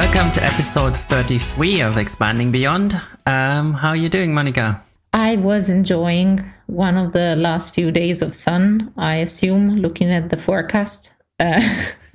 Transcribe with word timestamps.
Welcome 0.00 0.30
to 0.30 0.42
episode 0.42 0.96
33 0.96 1.82
of 1.82 1.98
Expanding 1.98 2.50
Beyond. 2.50 2.98
Um, 3.26 3.74
how 3.74 3.90
are 3.90 3.96
you 3.96 4.08
doing, 4.08 4.32
Monica? 4.32 4.82
I 5.12 5.36
was 5.36 5.68
enjoying 5.68 6.40
one 6.68 6.96
of 6.96 7.12
the 7.12 7.36
last 7.36 7.74
few 7.74 7.90
days 7.90 8.22
of 8.22 8.34
sun, 8.34 8.94
I 8.96 9.16
assume, 9.16 9.76
looking 9.76 10.10
at 10.10 10.30
the 10.30 10.38
forecast. 10.38 11.12
Uh, 11.38 11.60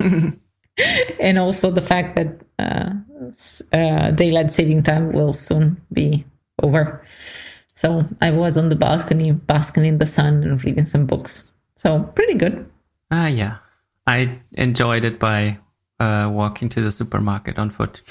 and 1.20 1.38
also 1.38 1.70
the 1.70 1.80
fact 1.80 2.16
that 2.16 2.40
uh, 2.58 2.90
uh, 3.72 4.10
daylight 4.10 4.50
saving 4.50 4.82
time 4.82 5.12
will 5.12 5.32
soon 5.32 5.80
be 5.92 6.24
over. 6.64 7.04
So 7.72 8.04
I 8.20 8.32
was 8.32 8.58
on 8.58 8.68
the 8.68 8.74
balcony, 8.74 9.30
basking 9.30 9.86
in 9.86 9.98
the 9.98 10.06
sun 10.06 10.42
and 10.42 10.62
reading 10.64 10.82
some 10.82 11.06
books. 11.06 11.52
So 11.76 12.02
pretty 12.16 12.34
good. 12.34 12.68
Ah, 13.12 13.26
uh, 13.26 13.28
yeah. 13.28 13.56
I 14.08 14.40
enjoyed 14.54 15.04
it 15.04 15.20
by 15.20 15.60
uh, 16.00 16.30
walking 16.32 16.68
to 16.70 16.80
the 16.80 16.92
supermarket 16.92 17.58
on 17.58 17.70
foot. 17.70 18.00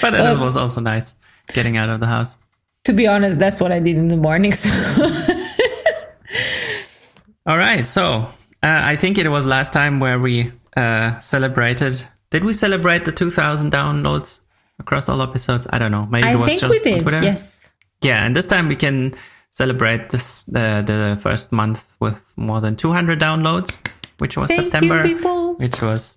but 0.00 0.12
well, 0.12 0.36
it 0.36 0.40
was 0.40 0.56
also 0.56 0.80
nice 0.80 1.14
getting 1.52 1.76
out 1.76 1.88
of 1.88 2.00
the 2.00 2.06
house. 2.06 2.36
To 2.84 2.92
be 2.92 3.06
honest, 3.06 3.38
that's 3.38 3.60
what 3.60 3.72
I 3.72 3.78
did 3.78 3.98
in 3.98 4.06
the 4.06 4.16
mornings. 4.16 4.66
All 7.46 7.58
right. 7.58 7.86
So 7.86 8.28
uh, 8.62 8.62
I 8.62 8.96
think 8.96 9.18
it 9.18 9.28
was 9.28 9.46
last 9.46 9.72
time 9.72 10.00
where 10.00 10.18
we 10.18 10.52
uh, 10.76 11.18
celebrated. 11.20 12.06
Did 12.30 12.44
we 12.44 12.52
celebrate 12.52 13.04
the 13.04 13.12
2,000 13.12 13.72
downloads 13.72 14.40
across 14.78 15.08
all 15.08 15.22
episodes? 15.22 15.66
I 15.70 15.78
don't 15.78 15.90
know. 15.90 16.06
Maybe 16.06 16.28
I 16.28 16.34
it 16.34 16.36
was 16.36 16.46
think 16.46 16.60
just 16.60 16.84
we 16.84 16.92
did. 16.92 17.12
Yes. 17.22 17.70
Yeah, 18.02 18.24
and 18.24 18.34
this 18.34 18.46
time 18.46 18.68
we 18.68 18.76
can 18.76 19.14
celebrate 19.50 20.10
this 20.10 20.44
the 20.44 20.82
the 20.84 21.18
first 21.20 21.52
month 21.52 21.94
with 22.00 22.24
more 22.36 22.60
than 22.60 22.74
200 22.74 23.20
downloads, 23.20 23.78
which 24.22 24.36
was 24.36 24.48
Thank 24.48 24.70
September, 24.70 25.04
you, 25.04 25.54
which 25.58 25.82
was. 25.82 26.16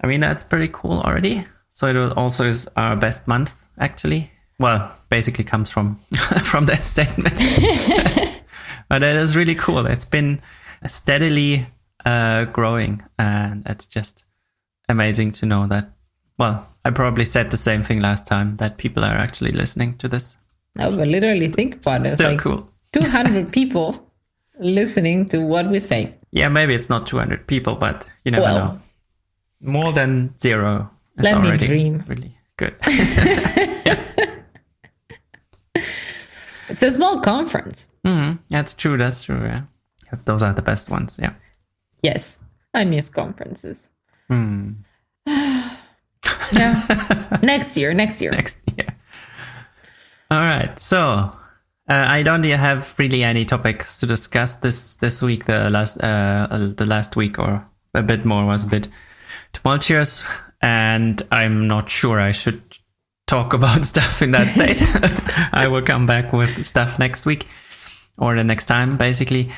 I 0.00 0.06
mean, 0.06 0.20
that's 0.20 0.44
pretty 0.44 0.70
cool 0.72 1.00
already. 1.00 1.44
So 1.70 1.88
it 1.88 2.16
also 2.16 2.44
is 2.46 2.68
our 2.76 2.96
best 2.96 3.26
month, 3.26 3.52
actually. 3.78 4.30
Well, 4.60 4.96
basically 5.08 5.42
comes 5.42 5.70
from 5.70 5.96
from 6.44 6.66
that 6.66 6.84
statement, 6.84 7.34
but 8.88 9.02
it 9.02 9.16
is 9.16 9.36
really 9.36 9.56
cool. 9.56 9.86
It's 9.86 10.04
been 10.04 10.40
steadily 10.86 11.66
uh, 12.06 12.44
growing, 12.44 13.02
and 13.18 13.66
it's 13.66 13.86
just 13.88 14.24
amazing 14.88 15.32
to 15.32 15.46
know 15.46 15.66
that. 15.66 15.90
Well, 16.38 16.68
I 16.84 16.90
probably 16.90 17.24
said 17.24 17.50
the 17.50 17.56
same 17.56 17.82
thing 17.82 18.00
last 18.00 18.26
time 18.28 18.56
that 18.56 18.78
people 18.78 19.04
are 19.04 19.16
actually 19.16 19.52
listening 19.52 19.98
to 19.98 20.06
this. 20.08 20.36
No, 20.76 20.96
but 20.96 21.08
literally 21.08 21.48
think 21.48 21.82
about 21.82 22.06
it. 22.06 22.10
Still 22.10 22.30
like 22.30 22.40
cool. 22.40 22.70
200 22.92 23.52
people 23.58 24.09
listening 24.60 25.26
to 25.30 25.40
what 25.40 25.68
we 25.68 25.80
say. 25.80 26.14
Yeah, 26.30 26.48
maybe 26.48 26.74
it's 26.74 26.88
not 26.88 27.06
200 27.06 27.46
people, 27.46 27.74
but 27.74 28.06
you 28.24 28.30
never 28.30 28.42
well, 28.42 28.58
know. 28.58 28.78
More 29.60 29.92
than 29.92 30.36
zero. 30.38 30.90
Let 31.16 31.42
me 31.42 31.56
dream. 31.56 32.04
Really 32.06 32.36
good. 32.56 32.76
it's 36.68 36.82
a 36.82 36.90
small 36.90 37.18
conference. 37.18 37.88
Mm-hmm. 38.06 38.36
That's 38.48 38.74
true. 38.74 38.96
That's 38.96 39.22
true. 39.22 39.42
Yeah. 39.42 39.62
Those 40.24 40.42
are 40.42 40.52
the 40.52 40.62
best 40.62 40.90
ones. 40.90 41.16
Yeah. 41.20 41.34
Yes. 42.02 42.38
I 42.72 42.84
miss 42.84 43.08
conferences. 43.08 43.88
Hmm. 44.28 44.72
yeah. 45.26 45.68
next 47.42 47.76
year. 47.76 47.92
Next 47.92 48.20
year. 48.22 48.30
Next 48.30 48.58
year. 48.76 48.96
All 50.30 50.38
right. 50.38 50.80
So 50.80 51.36
uh, 51.90 52.06
I 52.08 52.22
don't 52.22 52.44
have 52.44 52.94
really 52.98 53.24
any 53.24 53.44
topics 53.44 53.98
to 53.98 54.06
discuss 54.06 54.56
this 54.56 54.94
this 54.96 55.22
week. 55.22 55.46
The 55.46 55.70
last 55.70 56.00
uh, 56.00 56.46
the 56.76 56.86
last 56.86 57.16
week 57.16 57.38
or 57.38 57.66
a 57.94 58.02
bit 58.02 58.24
more 58.24 58.46
was 58.46 58.64
a 58.64 58.68
bit 58.68 58.86
tumultuous, 59.52 60.24
and 60.62 61.20
I'm 61.32 61.66
not 61.66 61.90
sure 61.90 62.20
I 62.20 62.30
should 62.30 62.62
talk 63.26 63.52
about 63.58 63.84
stuff 63.84 64.22
in 64.22 64.30
that 64.30 64.46
state. 64.46 64.80
I 65.52 65.66
will 65.66 65.82
come 65.82 66.06
back 66.06 66.32
with 66.32 66.64
stuff 66.64 66.98
next 67.00 67.26
week 67.26 67.48
or 68.16 68.36
the 68.36 68.44
next 68.44 68.66
time, 68.66 68.96
basically. 68.96 69.50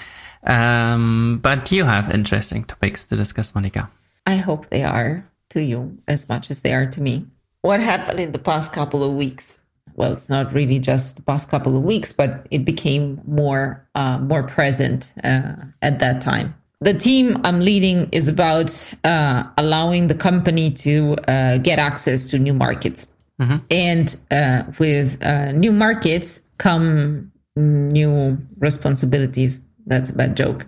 Um, 0.44 1.38
but 1.42 1.70
you 1.70 1.84
have 1.84 2.10
interesting 2.10 2.64
topics 2.64 3.04
to 3.06 3.16
discuss, 3.16 3.54
Monica. 3.54 3.90
I 4.26 4.36
hope 4.36 4.70
they 4.70 4.84
are 4.84 5.30
to 5.50 5.62
you 5.62 5.98
as 6.08 6.28
much 6.30 6.50
as 6.50 6.60
they 6.60 6.72
are 6.72 6.86
to 6.86 7.00
me. 7.02 7.26
What 7.60 7.80
happened 7.80 8.20
in 8.20 8.32
the 8.32 8.38
past 8.38 8.72
couple 8.72 9.04
of 9.04 9.12
weeks 9.12 9.61
well, 9.94 10.12
it's 10.12 10.28
not 10.28 10.52
really 10.52 10.78
just 10.78 11.16
the 11.16 11.22
past 11.22 11.50
couple 11.50 11.76
of 11.76 11.82
weeks, 11.82 12.12
but 12.12 12.46
it 12.50 12.64
became 12.64 13.20
more 13.26 13.86
uh, 13.94 14.18
more 14.18 14.42
present 14.42 15.12
uh, 15.22 15.54
at 15.82 15.98
that 15.98 16.20
time. 16.20 16.54
The 16.80 16.94
team 16.94 17.40
I'm 17.44 17.60
leading 17.60 18.08
is 18.10 18.26
about 18.26 18.92
uh, 19.04 19.44
allowing 19.56 20.08
the 20.08 20.14
company 20.14 20.70
to 20.70 21.16
uh, 21.28 21.58
get 21.58 21.78
access 21.78 22.26
to 22.30 22.38
new 22.38 22.54
markets, 22.54 23.06
mm-hmm. 23.40 23.56
and 23.70 24.16
uh, 24.30 24.64
with 24.78 25.22
uh, 25.22 25.52
new 25.52 25.72
markets 25.72 26.48
come 26.58 27.30
new 27.56 28.38
responsibilities. 28.58 29.60
That's 29.86 30.10
a 30.10 30.14
bad 30.14 30.36
joke, 30.36 30.66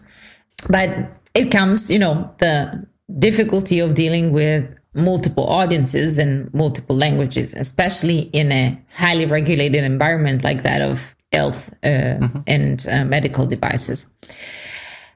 but 0.68 0.88
it 1.34 1.50
comes, 1.50 1.90
you 1.90 1.98
know, 1.98 2.30
the 2.38 2.86
difficulty 3.18 3.80
of 3.80 3.94
dealing 3.94 4.32
with 4.32 4.68
multiple 4.94 5.46
audiences 5.46 6.18
and 6.18 6.52
multiple 6.54 6.96
languages, 6.96 7.54
especially 7.54 8.30
in 8.32 8.52
a 8.52 8.80
highly 8.94 9.26
regulated 9.26 9.84
environment 9.84 10.44
like 10.44 10.62
that 10.62 10.80
of 10.82 11.14
health 11.32 11.70
uh, 11.82 11.88
mm-hmm. 11.88 12.40
and 12.46 12.86
uh, 12.88 13.04
medical 13.04 13.46
devices. 13.46 14.06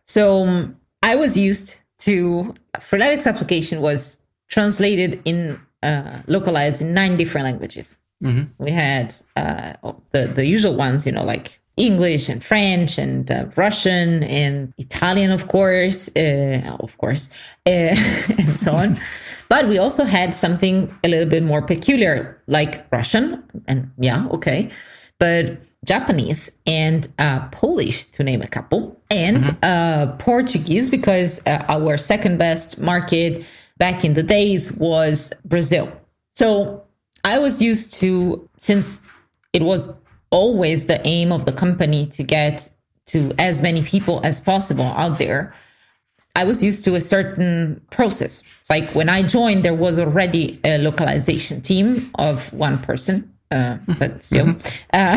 So 0.04 0.46
um, 0.46 0.76
I 1.02 1.16
was 1.16 1.38
used 1.38 1.76
to 2.00 2.54
Freeletics 2.78 3.26
application 3.26 3.80
was 3.80 4.24
translated 4.48 5.20
in 5.24 5.60
uh, 5.82 6.22
localized 6.26 6.82
in 6.82 6.94
nine 6.94 7.16
different 7.16 7.44
languages. 7.44 7.98
Mm-hmm. 8.22 8.62
We 8.62 8.72
had 8.72 9.14
uh, 9.36 9.74
the 10.12 10.26
the 10.26 10.46
usual 10.46 10.76
ones, 10.76 11.06
you 11.06 11.12
know, 11.12 11.24
like 11.24 11.60
English 11.76 12.28
and 12.28 12.42
French 12.42 12.98
and 12.98 13.30
uh, 13.30 13.46
Russian 13.56 14.24
and 14.24 14.74
Italian, 14.78 15.30
of 15.30 15.46
course, 15.48 16.10
uh, 16.16 16.76
of 16.80 16.98
course, 16.98 17.30
uh, 17.66 17.70
and 18.38 18.58
so 18.58 18.74
on. 18.74 18.98
but 19.48 19.66
we 19.66 19.78
also 19.78 20.04
had 20.04 20.34
something 20.34 20.94
a 21.04 21.08
little 21.08 21.28
bit 21.28 21.42
more 21.42 21.62
peculiar, 21.62 22.40
like 22.46 22.86
Russian, 22.92 23.42
and 23.66 23.90
yeah, 23.98 24.26
okay, 24.30 24.70
but 25.18 25.58
Japanese 25.84 26.50
and 26.66 27.08
uh, 27.18 27.48
Polish, 27.48 28.06
to 28.06 28.22
name 28.22 28.42
a 28.42 28.46
couple, 28.46 29.00
and 29.10 29.44
mm-hmm. 29.44 29.58
Uh, 29.62 30.16
Portuguese, 30.16 30.90
because 30.90 31.44
uh, 31.46 31.64
our 31.68 31.96
second 31.96 32.38
best 32.38 32.78
market 32.78 33.44
back 33.78 34.04
in 34.04 34.14
the 34.14 34.22
days 34.22 34.72
was 34.72 35.32
Brazil. 35.44 35.92
So 36.34 36.84
I 37.24 37.38
was 37.38 37.62
used 37.62 37.92
to, 38.00 38.48
since 38.58 39.00
it 39.52 39.62
was 39.62 39.98
always 40.30 40.86
the 40.86 41.04
aim 41.06 41.32
of 41.32 41.44
the 41.44 41.52
company 41.52 42.06
to 42.06 42.22
get 42.22 42.68
to 43.06 43.32
as 43.38 43.62
many 43.62 43.82
people 43.82 44.20
as 44.24 44.40
possible 44.40 44.84
out 44.84 45.18
there. 45.18 45.54
I 46.38 46.44
was 46.44 46.62
used 46.62 46.84
to 46.84 46.94
a 46.94 47.00
certain 47.00 47.80
process. 47.90 48.44
It's 48.60 48.70
like 48.70 48.88
when 48.94 49.08
I 49.08 49.24
joined, 49.24 49.64
there 49.64 49.74
was 49.74 49.98
already 49.98 50.60
a 50.62 50.78
localization 50.78 51.60
team 51.60 52.12
of 52.14 52.52
one 52.52 52.78
person, 52.78 53.28
uh, 53.50 53.78
but 53.98 54.22
still, 54.22 54.46
mm-hmm. 54.46 54.86
uh, 54.92 55.16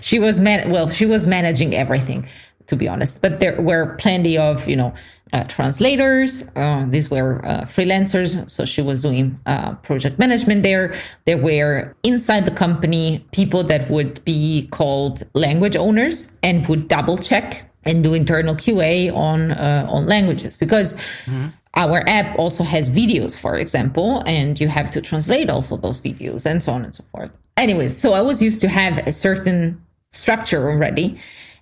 she 0.02 0.18
was 0.18 0.40
man. 0.40 0.70
Well, 0.70 0.90
she 0.90 1.06
was 1.06 1.26
managing 1.26 1.74
everything, 1.74 2.28
to 2.66 2.76
be 2.76 2.86
honest. 2.86 3.22
But 3.22 3.40
there 3.40 3.62
were 3.62 3.96
plenty 3.96 4.36
of 4.36 4.68
you 4.68 4.76
know 4.76 4.92
uh, 5.32 5.44
translators. 5.44 6.50
Uh, 6.54 6.84
these 6.86 7.10
were 7.10 7.42
uh, 7.46 7.62
freelancers. 7.62 8.50
So 8.50 8.66
she 8.66 8.82
was 8.82 9.00
doing 9.00 9.40
uh, 9.46 9.76
project 9.76 10.18
management 10.18 10.64
there. 10.64 10.92
There 11.24 11.38
were 11.38 11.96
inside 12.02 12.44
the 12.44 12.50
company 12.50 13.24
people 13.32 13.62
that 13.62 13.88
would 13.88 14.22
be 14.26 14.68
called 14.70 15.22
language 15.32 15.76
owners 15.76 16.36
and 16.42 16.68
would 16.68 16.88
double 16.88 17.16
check 17.16 17.71
and 17.84 18.02
do 18.04 18.14
internal 18.14 18.54
QA 18.54 19.14
on 19.14 19.52
uh, 19.52 19.86
on 19.88 20.06
languages 20.06 20.56
because. 20.56 20.94
Mm-hmm. 21.24 21.48
Our 21.74 22.06
app 22.06 22.38
also 22.38 22.64
has 22.64 22.90
videos, 22.90 23.34
for 23.34 23.56
example, 23.56 24.22
and 24.26 24.60
you 24.60 24.68
have 24.68 24.90
to 24.90 25.00
translate 25.00 25.48
also 25.48 25.78
those 25.78 26.02
videos 26.02 26.44
and 26.44 26.62
so 26.62 26.70
on 26.70 26.84
and 26.84 26.94
so 26.94 27.02
forth. 27.10 27.30
Anyways, 27.56 27.96
so 27.96 28.12
I 28.12 28.20
was 28.20 28.42
used 28.42 28.60
to 28.60 28.68
have 28.68 28.98
a 29.06 29.10
certain 29.10 29.82
structure 30.10 30.68
already, 30.68 31.18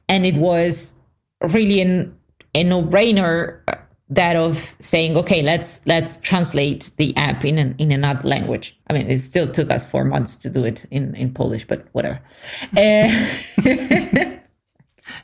and 0.09 0.27
it 0.27 0.35
was 0.35 0.95
really 1.41 1.81
an 1.81 2.13
a 2.55 2.65
no-brainer 2.65 3.61
uh, 3.69 3.77
that 4.09 4.35
of 4.37 4.75
saying 4.81 5.17
okay 5.17 5.43
let's 5.43 5.87
let's 5.87 6.17
translate 6.19 6.91
the 6.97 7.17
app 7.17 7.45
in 7.45 7.59
an, 7.59 7.75
in 7.79 7.93
another 7.93 8.27
language 8.29 8.79
i 8.89 8.93
mean 8.93 9.09
it 9.09 9.19
still 9.19 9.51
took 9.51 9.71
us 9.71 9.89
four 9.89 10.05
months 10.05 10.37
to 10.37 10.51
do 10.51 10.65
it 10.65 10.85
in 10.91 11.15
in 11.15 11.33
polish 11.33 11.65
but 11.67 11.87
whatever 11.93 12.21
uh, 12.77 13.09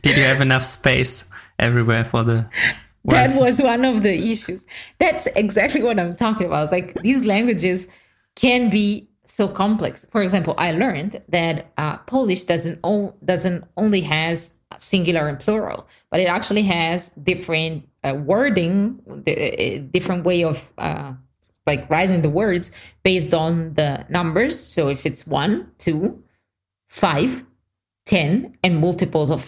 did 0.02 0.16
you 0.16 0.22
have 0.24 0.40
enough 0.40 0.64
space 0.64 1.24
everywhere 1.58 2.04
for 2.04 2.22
the 2.22 2.46
words? 3.04 3.36
that 3.36 3.40
was 3.40 3.62
one 3.62 3.84
of 3.84 4.02
the 4.02 4.30
issues 4.30 4.66
that's 4.98 5.26
exactly 5.28 5.82
what 5.82 5.98
i'm 5.98 6.14
talking 6.16 6.46
about 6.46 6.62
it's 6.62 6.72
like 6.72 6.94
these 7.02 7.24
languages 7.24 7.88
can 8.34 8.70
be 8.70 9.08
so 9.26 9.48
complex 9.48 10.06
for 10.10 10.22
example 10.22 10.54
i 10.58 10.72
learned 10.72 11.20
that 11.28 11.72
uh, 11.78 11.96
polish 11.98 12.44
doesn't 12.44 12.78
o- 12.84 13.14
doesn't 13.24 13.64
only 13.76 14.00
has 14.00 14.50
singular 14.78 15.28
and 15.28 15.38
plural, 15.38 15.86
but 16.10 16.20
it 16.20 16.28
actually 16.28 16.62
has 16.62 17.10
different 17.10 17.88
uh, 18.04 18.14
wording, 18.14 19.00
the, 19.24 19.78
different 19.92 20.24
way 20.24 20.44
of 20.44 20.70
uh, 20.78 21.12
like 21.66 21.88
writing 21.90 22.22
the 22.22 22.30
words 22.30 22.72
based 23.02 23.34
on 23.34 23.74
the 23.74 24.04
numbers. 24.08 24.58
So 24.58 24.88
if 24.88 25.06
it's 25.06 25.26
one, 25.26 25.70
two, 25.78 26.22
five, 26.88 27.44
ten, 28.04 28.56
and 28.62 28.80
multiples 28.80 29.30
of 29.30 29.42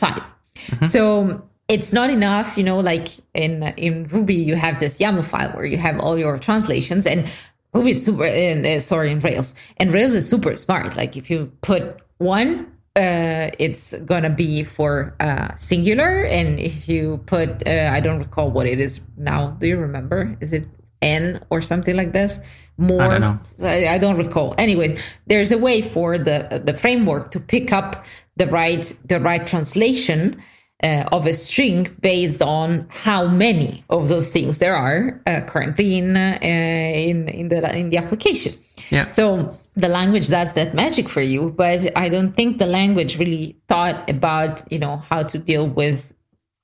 5 0.80 0.90
So 0.90 1.42
it's 1.68 1.92
not 1.92 2.10
enough, 2.10 2.56
you 2.56 2.64
know, 2.64 2.78
like 2.78 3.08
in 3.34 3.62
in 3.76 4.08
Ruby, 4.08 4.34
you 4.34 4.56
have 4.56 4.78
this 4.78 4.98
YAML 4.98 5.24
file 5.24 5.50
where 5.52 5.66
you 5.66 5.76
have 5.76 5.98
all 6.00 6.16
your 6.18 6.38
translations 6.38 7.06
and 7.06 7.30
Ruby 7.74 7.90
is 7.90 8.02
super, 8.04 8.24
in, 8.24 8.64
uh, 8.64 8.80
sorry, 8.80 9.10
in 9.10 9.20
Rails. 9.20 9.54
And 9.76 9.92
Rails 9.92 10.14
is 10.14 10.28
super 10.28 10.56
smart. 10.56 10.96
Like 10.96 11.16
if 11.16 11.28
you 11.30 11.52
put 11.60 11.98
one, 12.16 12.72
uh, 12.96 13.50
it's 13.58 13.94
gonna 14.00 14.30
be 14.30 14.64
for 14.64 15.14
uh, 15.20 15.54
singular, 15.54 16.24
and 16.24 16.58
if 16.58 16.88
you 16.88 17.18
put, 17.26 17.66
uh, 17.66 17.90
I 17.92 18.00
don't 18.00 18.18
recall 18.18 18.50
what 18.50 18.66
it 18.66 18.80
is 18.80 19.00
now. 19.16 19.50
Do 19.60 19.68
you 19.68 19.76
remember? 19.76 20.36
Is 20.40 20.52
it 20.52 20.66
n 21.02 21.44
or 21.50 21.60
something 21.60 21.96
like 21.96 22.12
this? 22.12 22.40
More, 22.76 23.02
I 23.02 23.18
don't. 23.18 23.40
I, 23.62 23.88
I 23.94 23.98
don't 23.98 24.16
recall. 24.16 24.54
Anyways, 24.58 25.00
there's 25.26 25.52
a 25.52 25.58
way 25.58 25.82
for 25.82 26.18
the 26.18 26.62
the 26.64 26.74
framework 26.74 27.30
to 27.32 27.40
pick 27.40 27.72
up 27.72 28.04
the 28.36 28.46
right 28.46 28.94
the 29.08 29.20
right 29.20 29.44
translation 29.46 30.42
uh, 30.82 31.04
of 31.10 31.26
a 31.26 31.34
string 31.34 31.88
based 32.00 32.40
on 32.40 32.86
how 32.90 33.26
many 33.26 33.84
of 33.90 34.08
those 34.08 34.30
things 34.30 34.58
there 34.58 34.76
are 34.76 35.20
uh, 35.26 35.40
currently 35.46 35.98
in 35.98 36.16
uh, 36.16 36.38
in 36.40 37.28
in 37.28 37.48
the 37.48 37.76
in 37.76 37.90
the 37.90 37.96
application. 37.96 38.54
Yeah. 38.90 39.10
So 39.10 39.56
the 39.74 39.88
language 39.88 40.28
does 40.28 40.54
that 40.54 40.74
magic 40.74 41.08
for 41.08 41.20
you, 41.20 41.50
but 41.50 41.86
I 41.96 42.08
don't 42.08 42.34
think 42.34 42.58
the 42.58 42.66
language 42.66 43.18
really 43.18 43.56
thought 43.68 44.08
about 44.08 44.70
you 44.70 44.78
know 44.78 44.98
how 44.98 45.24
to 45.24 45.38
deal 45.38 45.68
with 45.68 46.12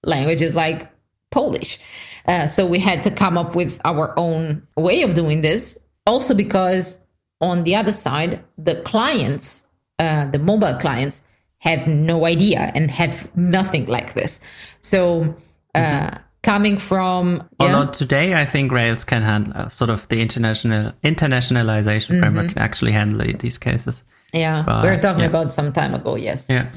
languages 0.04 0.54
like 0.54 0.90
Polish. 1.30 1.78
Uh, 2.26 2.46
so 2.46 2.66
we 2.66 2.78
had 2.78 3.02
to 3.02 3.10
come 3.10 3.36
up 3.36 3.54
with 3.54 3.80
our 3.84 4.18
own 4.18 4.66
way 4.76 5.02
of 5.02 5.14
doing 5.14 5.42
this. 5.42 5.78
Also 6.06 6.34
because 6.34 7.04
on 7.40 7.64
the 7.64 7.76
other 7.76 7.92
side, 7.92 8.42
the 8.58 8.76
clients, 8.82 9.68
uh, 9.98 10.26
the 10.26 10.38
mobile 10.38 10.74
clients, 10.74 11.22
have 11.58 11.86
no 11.86 12.26
idea 12.26 12.70
and 12.74 12.90
have 12.90 13.28
nothing 13.36 13.86
like 13.86 14.12
this. 14.14 14.40
So 14.80 15.34
uh, 15.74 16.18
coming 16.42 16.78
from 16.78 17.48
yeah, 17.58 17.74
Although 17.74 17.90
today 17.90 18.34
I 18.34 18.44
think 18.44 18.70
Rails 18.70 19.04
can 19.04 19.22
handle 19.22 19.52
uh, 19.56 19.68
sort 19.68 19.90
of 19.90 20.06
the 20.08 20.20
international 20.20 20.92
internationalization 21.02 22.20
framework 22.20 22.48
can 22.48 22.58
actually 22.58 22.92
handle 22.92 23.26
these 23.38 23.58
cases. 23.58 24.04
yeah, 24.34 24.62
but, 24.66 24.84
we 24.84 24.90
were 24.90 24.98
talking 24.98 25.22
yeah. 25.22 25.28
about 25.28 25.52
some 25.52 25.72
time 25.72 25.94
ago. 25.94 26.16
Yes. 26.16 26.48
Yeah. 26.50 26.70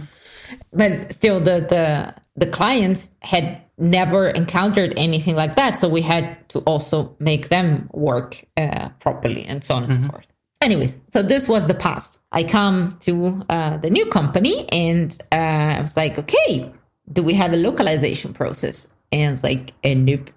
but 0.71 1.11
still 1.13 1.39
the 1.41 1.59
the 1.67 2.15
the 2.37 2.47
clients 2.49 3.09
had 3.21 3.61
never 3.77 4.29
encountered 4.29 4.93
anything 4.97 5.35
like 5.35 5.55
that. 5.55 5.75
So 5.75 5.87
we 5.87 6.01
had 6.01 6.47
to 6.49 6.59
also 6.59 7.15
make 7.19 7.49
them 7.49 7.89
work 7.93 8.43
uh, 8.57 8.89
properly 8.99 9.45
and 9.45 9.63
so 9.63 9.75
on 9.75 9.83
and 9.83 10.03
so 10.05 10.11
forth. 10.11 10.27
Anyways 10.61 10.99
so 11.09 11.21
this 11.21 11.47
was 11.47 11.67
the 11.67 11.75
past. 11.75 12.19
I 12.31 12.43
come 12.43 12.97
to 13.01 13.45
uh, 13.49 13.77
the 13.77 13.89
new 13.89 14.07
company 14.07 14.67
and 14.69 15.15
uh, 15.31 15.75
i 15.77 15.81
was 15.81 15.95
like 15.95 16.17
okay 16.17 16.71
do 17.11 17.23
we 17.23 17.33
have 17.33 17.53
a 17.53 17.57
localization 17.57 18.33
process? 18.33 18.93
And 19.11 19.33
it's 19.33 19.43
like 19.43 19.73
eh, 19.83 19.93
nope 19.93 20.29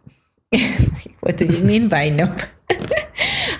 what 1.21 1.37
do 1.37 1.47
you 1.47 1.65
mean 1.65 1.89
by 1.89 2.09
nope 2.09 2.41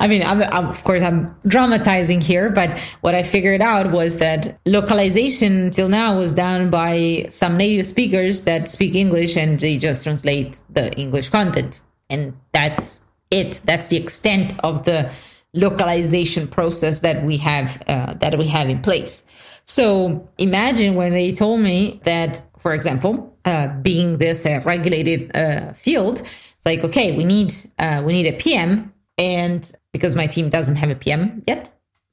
I 0.01 0.09
mean, 0.09 0.23
I'm, 0.25 0.43
I'm, 0.43 0.67
of 0.67 0.83
course, 0.83 1.03
I'm 1.03 1.37
dramatizing 1.47 2.23
here, 2.23 2.51
but 2.51 2.77
what 3.03 3.15
I 3.15 3.23
figured 3.23 3.61
out 3.61 3.93
was 3.93 4.19
that 4.19 4.59
localization 4.65 5.71
till 5.71 5.89
now 5.89 6.17
was 6.17 6.33
done 6.33 6.71
by 6.71 7.27
some 7.29 7.59
native 7.59 7.85
speakers 7.85 8.45
that 8.45 8.69
speak 8.69 8.95
English 8.95 9.37
and 9.37 9.61
they 9.61 9.77
just 9.77 10.05
translate 10.05 10.63
the 10.71 10.91
English 10.95 11.29
content. 11.29 11.81
And 12.09 12.35
that's 12.53 13.03
it. 13.31 13.61
That's 13.67 13.89
the 13.89 13.99
extent 13.99 14.55
of 14.65 14.85
the 14.85 15.13
localization 15.53 16.49
process 16.49 17.01
that 17.01 17.23
we 17.23 17.37
have, 17.37 17.83
uh, 17.87 18.15
that 18.15 18.39
we 18.39 18.47
have 18.47 18.71
in 18.71 18.81
place. 18.81 19.23
So 19.67 20.27
imagine 20.39 20.95
when 20.95 21.13
they 21.13 21.31
told 21.31 21.61
me 21.61 22.01
that, 22.05 22.41
for 22.59 22.73
example, 22.73 23.37
uh, 23.45 23.69
being 23.83 24.17
this 24.17 24.47
uh, 24.47 24.61
regulated 24.65 25.37
uh, 25.37 25.75
field, 25.75 26.21
it's 26.21 26.67
like, 26.67 26.85
okay, 26.85 27.15
we 27.15 27.25
need, 27.25 27.53
uh, 27.79 28.03
we 28.05 28.15
need 28.15 28.27
a 28.27 28.37
PM 28.39 28.95
and 29.19 29.71
because 29.93 30.17
my 30.17 30.27
team 30.27 30.49
doesn't 30.49 30.77
have 30.77 30.91
a 30.91 30.95
PM 30.95 31.43
yet, 31.47 31.71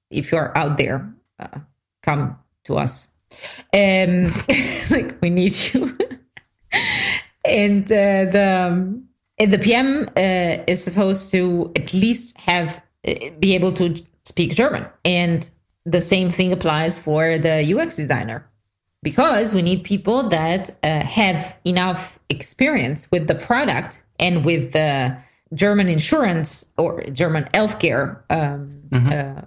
if 0.10 0.32
you're 0.32 0.58
out 0.58 0.78
there, 0.78 1.14
uh, 1.40 1.60
come 2.04 2.38
to 2.64 2.78
us. 2.78 3.14
Um, 3.74 4.34
like 4.92 5.18
we 5.22 5.30
need 5.30 5.56
you. 5.74 5.98
and 7.46 7.84
uh, 7.86 8.26
the 8.32 9.02
and 9.40 9.54
the 9.54 9.60
PM 9.60 10.10
uh, 10.18 10.64
is 10.68 10.84
supposed 10.84 11.32
to 11.32 11.72
at 11.76 11.94
least 11.94 12.36
have 12.38 12.82
uh, 13.08 13.14
be 13.40 13.54
able 13.56 13.72
to 13.74 14.02
speak 14.24 14.56
German, 14.56 14.88
and 15.06 15.50
the 15.86 16.02
same 16.02 16.30
thing 16.30 16.52
applies 16.52 17.00
for 17.00 17.38
the 17.38 17.74
UX 17.74 17.96
designer 17.96 18.46
because 19.04 19.54
we 19.54 19.62
need 19.62 19.84
people 19.84 20.28
that 20.30 20.72
uh, 20.84 21.02
have 21.02 21.56
enough 21.64 22.20
experience 22.30 23.08
with 23.12 23.28
the 23.28 23.36
product 23.36 24.04
and 24.20 24.44
with 24.44 24.74
the 24.74 25.18
German 25.54 25.88
insurance 25.88 26.66
or 26.78 27.04
German 27.12 27.46
healthcare 27.54 28.22
um, 28.30 28.70
uh, 28.92 29.42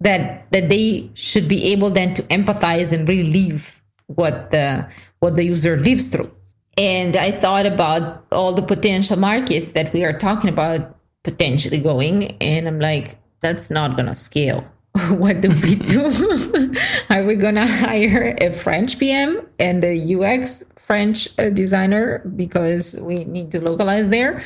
that 0.00 0.50
that 0.52 0.68
they 0.68 1.10
should 1.14 1.48
be 1.48 1.72
able 1.72 1.90
then 1.90 2.14
to 2.14 2.22
empathize 2.24 2.92
and 2.92 3.08
really 3.08 3.30
live 3.32 3.80
what 4.06 4.50
the 4.50 4.86
what 5.20 5.36
the 5.36 5.44
user 5.44 5.76
lives 5.76 6.08
through. 6.08 6.30
And 6.78 7.16
I 7.16 7.30
thought 7.30 7.66
about 7.66 8.26
all 8.30 8.52
the 8.52 8.62
potential 8.62 9.18
markets 9.18 9.72
that 9.72 9.92
we 9.92 10.04
are 10.04 10.12
talking 10.12 10.50
about 10.50 10.96
potentially 11.22 11.80
going, 11.80 12.36
and 12.40 12.68
I'm 12.68 12.78
like, 12.78 13.18
that's 13.40 13.70
not 13.70 13.96
gonna 13.96 14.14
scale. 14.14 14.64
what 15.10 15.40
do 15.40 15.50
we 15.50 15.74
do? 15.76 16.74
are 17.10 17.24
we 17.24 17.36
gonna 17.36 17.66
hire 17.66 18.36
a 18.40 18.50
French 18.50 18.98
PM 18.98 19.46
and 19.58 19.82
a 19.84 20.14
UX 20.14 20.64
French 20.76 21.28
uh, 21.38 21.50
designer 21.50 22.18
because 22.36 22.98
we 23.00 23.24
need 23.24 23.50
to 23.52 23.60
localize 23.60 24.10
there? 24.10 24.42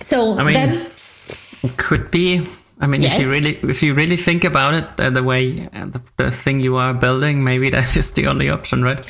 So 0.00 0.38
I 0.38 0.44
mean, 0.44 0.54
then, 0.54 0.90
it 1.62 1.76
could 1.76 2.10
be. 2.10 2.46
I 2.80 2.86
mean, 2.86 3.02
if 3.02 3.18
you 3.18 3.30
really, 3.30 3.56
if 3.68 3.82
you 3.82 3.94
really 3.94 4.16
think 4.16 4.44
about 4.44 4.74
it, 4.74 4.84
uh, 4.98 5.10
the 5.10 5.22
way 5.22 5.68
uh, 5.72 5.86
the, 5.86 6.00
the 6.16 6.30
thing 6.30 6.60
you 6.60 6.76
are 6.76 6.94
building, 6.94 7.42
maybe 7.42 7.70
that 7.76 7.96
is 7.96 8.12
the 8.12 8.26
only 8.26 8.48
option, 8.48 8.82
right? 8.82 9.00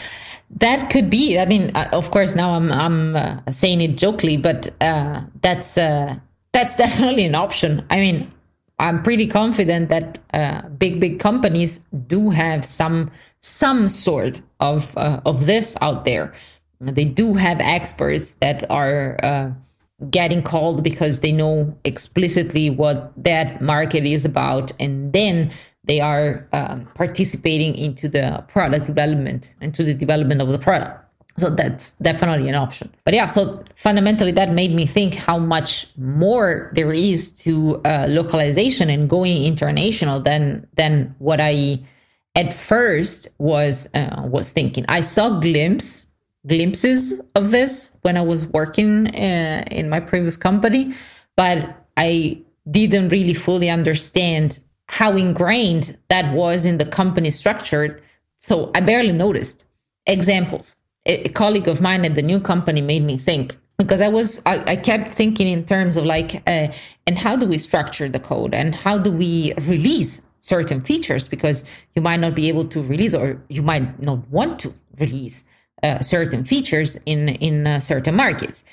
that 0.51 0.91
could 0.91 1.11
be. 1.11 1.39
I 1.39 1.47
mean, 1.47 1.71
uh, 1.75 1.89
of 1.93 2.11
course, 2.11 2.35
now 2.35 2.55
I'm 2.55 2.73
I'm 2.73 3.17
uh, 3.17 3.41
saying 3.51 3.81
it 3.81 3.97
jokingly, 3.97 4.37
but 4.37 4.71
uh, 4.81 5.23
that's 5.41 5.77
uh, 5.77 6.17
that's 6.53 6.77
definitely 6.85 7.25
an 7.25 7.35
option. 7.35 7.85
I 7.91 8.01
mean, 8.01 8.33
I'm 8.79 9.03
pretty 9.03 9.27
confident 9.27 9.89
that 9.91 10.19
uh, 10.33 10.63
big 10.69 11.01
big 11.01 11.21
companies 11.21 11.81
do 12.07 12.31
have 12.31 12.65
some 12.65 13.11
some 13.41 13.89
sort 13.89 14.41
of 14.61 14.97
uh, 14.97 15.21
of 15.27 15.47
this 15.47 15.77
out 15.81 16.05
there. 16.05 16.33
They 16.81 17.05
do 17.05 17.35
have 17.35 17.61
experts 17.61 18.35
that 18.35 18.71
are 18.71 19.19
uh, 19.23 19.51
getting 20.11 20.43
called 20.43 20.85
because 20.85 21.21
they 21.21 21.33
know 21.33 21.77
explicitly 21.85 22.71
what 22.71 23.13
that 23.17 23.61
market 23.61 24.05
is 24.05 24.25
about, 24.25 24.73
and 24.79 25.13
then 25.13 25.51
they 25.85 26.01
are 26.01 26.47
um, 26.53 26.89
participating 26.95 27.75
into 27.75 28.09
the 28.09 28.45
product 28.49 28.87
development, 28.87 29.55
into 29.61 29.83
the 29.83 29.95
development 29.95 30.41
of 30.41 30.49
the 30.49 30.59
product. 30.59 31.05
So 31.39 31.51
that's 31.51 31.93
definitely 31.93 32.49
an 32.49 32.57
option. 32.57 32.93
But 33.05 33.15
yeah, 33.15 33.27
so 33.27 33.65
fundamentally, 33.77 34.33
that 34.33 34.51
made 34.51 34.73
me 34.73 34.87
think 34.87 35.15
how 35.15 35.39
much 35.39 35.87
more 35.97 36.71
there 36.75 36.93
is 36.93 37.31
to 37.43 37.81
uh, 37.85 38.07
localization 38.09 38.91
and 38.91 39.09
going 39.09 39.45
international 39.45 40.21
than 40.21 40.67
than 40.75 41.15
what 41.19 41.41
I 41.41 41.81
at 42.35 42.53
first 42.53 43.29
was 43.39 43.89
uh, 43.95 44.23
was 44.25 44.53
thinking. 44.53 44.85
I 44.89 45.01
saw 45.01 45.39
glimpse 45.39 46.09
glimpses 46.47 47.21
of 47.35 47.51
this 47.51 47.97
when 48.03 48.17
I 48.17 48.23
was 48.23 48.47
working 48.49 49.09
uh, 49.09 49.65
in 49.71 49.89
my 49.89 50.01
previous 50.01 50.37
company, 50.37 50.95
but 51.37 51.87
I 51.97 52.43
didn't 52.71 53.09
really 53.09 53.35
fully 53.35 53.71
understand 53.71 54.61
how 54.87 55.17
ingrained 55.17 55.99
that 56.09 56.35
was 56.35 56.65
in 56.65 56.79
the 56.79 56.85
company 56.85 57.31
structure. 57.31 58.01
So 58.37 58.71
I 58.75 58.81
barely 58.81 59.13
noticed. 59.13 59.65
Examples. 60.07 60.77
A, 61.07 61.25
a 61.25 61.29
colleague 61.29 61.69
of 61.69 61.81
mine 61.81 62.05
at 62.05 62.15
the 62.15 62.23
new 62.23 62.41
company 62.41 62.81
made 62.81 63.03
me 63.03 63.19
think 63.19 63.57
because 63.77 64.01
I 64.01 64.09
was 64.09 64.43
I, 64.47 64.73
I 64.73 64.77
kept 64.77 65.11
thinking 65.11 65.47
in 65.47 65.65
terms 65.65 65.97
of 65.97 66.05
like 66.05 66.43
uh, 66.47 66.69
and 67.07 67.19
how 67.19 67.37
do 67.37 67.47
we 67.47 67.59
structure 67.59 68.09
the 68.09 68.19
code 68.19 68.55
and 68.55 68.75
how 68.75 68.99
do 68.99 69.13
we 69.13 69.55
release 69.63 70.23
certain 70.41 70.81
features 70.81 71.29
because 71.29 71.65
you 71.95 72.03
might 72.03 72.17
not 72.21 72.35
be 72.35 72.49
able 72.49 72.67
to 72.69 72.83
release 72.83 73.15
or 73.15 73.43
you 73.49 73.63
might 73.63 74.01
not 74.01 74.27
want 74.29 74.59
to 74.61 74.75
release 74.99 75.45
uh, 75.83 76.01
certain 76.01 76.45
features 76.45 76.99
in 77.07 77.29
in 77.29 77.67
uh, 77.67 77.81
certain 77.81 78.15
markets. 78.15 78.65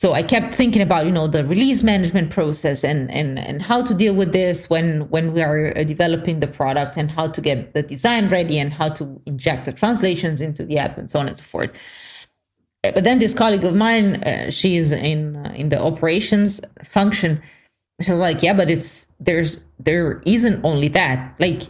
So 0.00 0.14
i 0.14 0.22
kept 0.22 0.54
thinking 0.54 0.80
about 0.80 1.04
you 1.04 1.12
know 1.12 1.26
the 1.26 1.44
release 1.44 1.82
management 1.82 2.30
process 2.30 2.82
and 2.84 3.10
and 3.10 3.38
and 3.38 3.60
how 3.60 3.82
to 3.82 3.92
deal 3.94 4.14
with 4.14 4.32
this 4.32 4.70
when 4.70 5.08
when 5.10 5.32
we 5.34 5.42
are 5.42 5.76
uh, 5.76 5.84
developing 5.84 6.40
the 6.40 6.46
product 6.46 6.96
and 6.96 7.10
how 7.10 7.28
to 7.28 7.40
get 7.42 7.74
the 7.74 7.82
design 7.82 8.24
ready 8.26 8.58
and 8.58 8.72
how 8.72 8.88
to 8.88 9.20
inject 9.26 9.66
the 9.66 9.72
translations 9.72 10.40
into 10.40 10.64
the 10.64 10.78
app 10.78 10.96
and 10.96 11.10
so 11.10 11.20
on 11.20 11.28
and 11.28 11.36
so 11.36 11.44
forth. 11.44 11.70
But 12.82 13.04
then 13.04 13.18
this 13.18 13.34
colleague 13.34 13.64
of 13.64 13.74
mine 13.74 14.22
uh, 14.24 14.50
she 14.50 14.76
is 14.76 14.92
in 14.92 15.36
uh, 15.36 15.52
in 15.54 15.68
the 15.68 15.78
operations 15.78 16.62
function. 16.82 17.42
She 18.00 18.10
was 18.10 18.20
like, 18.20 18.42
yeah, 18.42 18.54
but 18.54 18.70
it's 18.70 19.06
there's 19.20 19.66
there 19.78 20.22
isn't 20.24 20.64
only 20.64 20.88
that. 20.88 21.34
Like, 21.38 21.64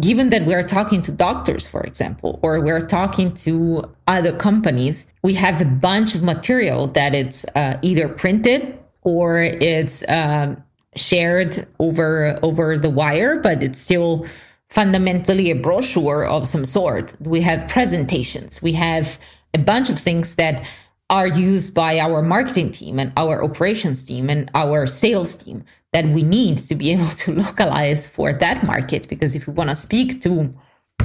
given 0.00 0.30
that 0.30 0.46
we're 0.46 0.66
talking 0.66 1.02
to 1.02 1.12
doctors, 1.12 1.66
for 1.66 1.82
example, 1.82 2.38
or 2.42 2.60
we're 2.60 2.86
talking 2.86 3.34
to 3.34 3.90
other 4.06 4.32
companies, 4.32 5.06
we 5.22 5.34
have 5.34 5.60
a 5.60 5.64
bunch 5.64 6.14
of 6.14 6.22
material 6.22 6.88
that 6.88 7.14
it's 7.14 7.44
uh, 7.54 7.78
either 7.82 8.08
printed 8.08 8.78
or 9.02 9.40
it's 9.40 10.04
um, 10.08 10.62
shared 10.96 11.66
over 11.78 12.38
over 12.42 12.78
the 12.78 12.90
wire, 12.90 13.40
but 13.40 13.62
it's 13.62 13.80
still 13.80 14.26
fundamentally 14.68 15.50
a 15.50 15.56
brochure 15.56 16.24
of 16.24 16.46
some 16.48 16.64
sort. 16.64 17.14
We 17.20 17.40
have 17.42 17.68
presentations. 17.68 18.62
We 18.62 18.72
have 18.72 19.18
a 19.54 19.58
bunch 19.58 19.90
of 19.90 19.98
things 19.98 20.36
that 20.36 20.66
are 21.10 21.26
used 21.26 21.74
by 21.74 21.98
our 21.98 22.22
marketing 22.22 22.72
team 22.72 22.98
and 22.98 23.12
our 23.18 23.44
operations 23.44 24.02
team 24.02 24.30
and 24.30 24.50
our 24.54 24.86
sales 24.86 25.34
team 25.34 25.64
that 25.92 26.06
we 26.06 26.22
need 26.22 26.58
to 26.58 26.74
be 26.74 26.90
able 26.92 27.04
to 27.04 27.34
localize 27.34 28.08
for 28.08 28.32
that 28.32 28.64
market. 28.64 29.08
Because 29.08 29.34
if 29.34 29.46
we 29.46 29.52
want 29.52 29.70
to 29.70 29.76
speak 29.76 30.20
to 30.22 30.50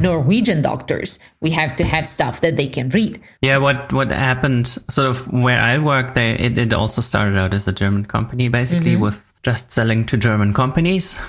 Norwegian 0.01 0.62
doctors, 0.62 1.20
we 1.41 1.50
have 1.51 1.75
to 1.77 1.84
have 1.84 2.08
stuff 2.08 2.41
that 2.41 2.58
they 2.58 2.67
can 2.67 2.89
read. 2.89 3.20
Yeah, 3.41 3.58
what 3.58 3.91
what 3.94 4.12
happened 4.12 4.67
sort 4.67 5.10
of 5.10 5.32
where 5.32 5.60
I 5.60 5.79
work 5.79 6.13
there, 6.13 6.36
it, 6.36 6.58
it 6.58 6.74
also 6.74 7.01
started 7.01 7.38
out 7.38 7.53
as 7.53 7.67
a 7.67 7.74
German 7.74 8.06
company 8.06 8.48
basically 8.48 8.94
mm-hmm. 8.94 9.01
with 9.01 9.34
just 9.44 9.72
selling 9.72 10.06
to 10.08 10.17
German 10.17 10.53
companies. 10.53 11.20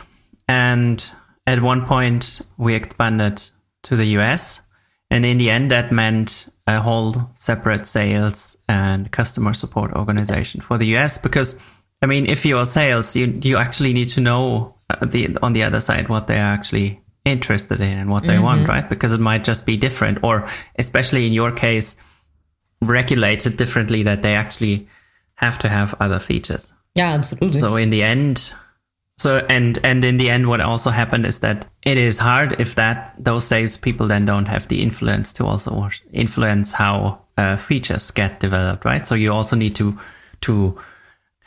And 0.48 1.04
at 1.46 1.62
one 1.62 1.86
point 1.86 2.42
we 2.56 2.74
expanded 2.74 3.48
to 3.84 3.96
the 3.96 4.06
US. 4.18 4.62
And 5.10 5.24
in 5.24 5.38
the 5.38 5.50
end 5.50 5.70
that 5.70 5.90
meant 5.90 6.48
a 6.66 6.80
whole 6.80 7.30
separate 7.36 7.86
sales 7.86 8.56
and 8.68 9.10
customer 9.10 9.54
support 9.54 9.92
organization 9.94 10.58
yes. 10.60 10.66
for 10.66 10.76
the 10.76 10.96
US 10.96 11.16
because 11.16 11.60
I 12.02 12.06
mean 12.06 12.26
if 12.26 12.44
you're 12.44 12.64
sales 12.64 13.16
you 13.16 13.38
you 13.42 13.56
actually 13.56 13.92
need 13.92 14.08
to 14.10 14.20
know 14.20 14.74
uh, 14.90 15.04
the 15.04 15.36
on 15.42 15.52
the 15.52 15.62
other 15.62 15.80
side 15.80 16.08
what 16.08 16.26
they're 16.26 16.38
actually 16.38 17.00
interested 17.24 17.80
in 17.80 17.98
and 17.98 18.10
what 18.10 18.24
they 18.24 18.34
mm-hmm. 18.34 18.44
want 18.44 18.68
right 18.68 18.88
because 18.88 19.12
it 19.12 19.20
might 19.20 19.44
just 19.44 19.66
be 19.66 19.76
different 19.76 20.18
or 20.22 20.48
especially 20.78 21.26
in 21.26 21.32
your 21.32 21.52
case 21.52 21.96
regulated 22.80 23.56
differently 23.56 24.02
that 24.02 24.22
they 24.22 24.34
actually 24.34 24.86
have 25.34 25.58
to 25.58 25.68
have 25.68 25.94
other 26.00 26.18
features 26.18 26.72
yeah 26.94 27.12
absolutely 27.12 27.58
so 27.58 27.76
in 27.76 27.90
the 27.90 28.02
end 28.02 28.52
so 29.18 29.44
and 29.48 29.78
and 29.82 30.04
in 30.04 30.16
the 30.16 30.30
end, 30.30 30.48
what 30.48 30.60
also 30.60 30.90
happened 30.90 31.26
is 31.26 31.40
that 31.40 31.66
it 31.82 31.98
is 31.98 32.18
hard 32.18 32.60
if 32.60 32.76
that 32.76 33.14
those 33.18 33.44
salespeople 33.44 34.06
then 34.06 34.24
don't 34.24 34.46
have 34.46 34.68
the 34.68 34.80
influence 34.80 35.32
to 35.34 35.44
also 35.44 35.90
influence 36.12 36.72
how 36.72 37.20
uh, 37.36 37.56
features 37.56 38.12
get 38.12 38.38
developed, 38.38 38.84
right? 38.84 39.04
So 39.04 39.16
you 39.16 39.32
also 39.32 39.56
need 39.56 39.74
to 39.76 39.98
to 40.42 40.78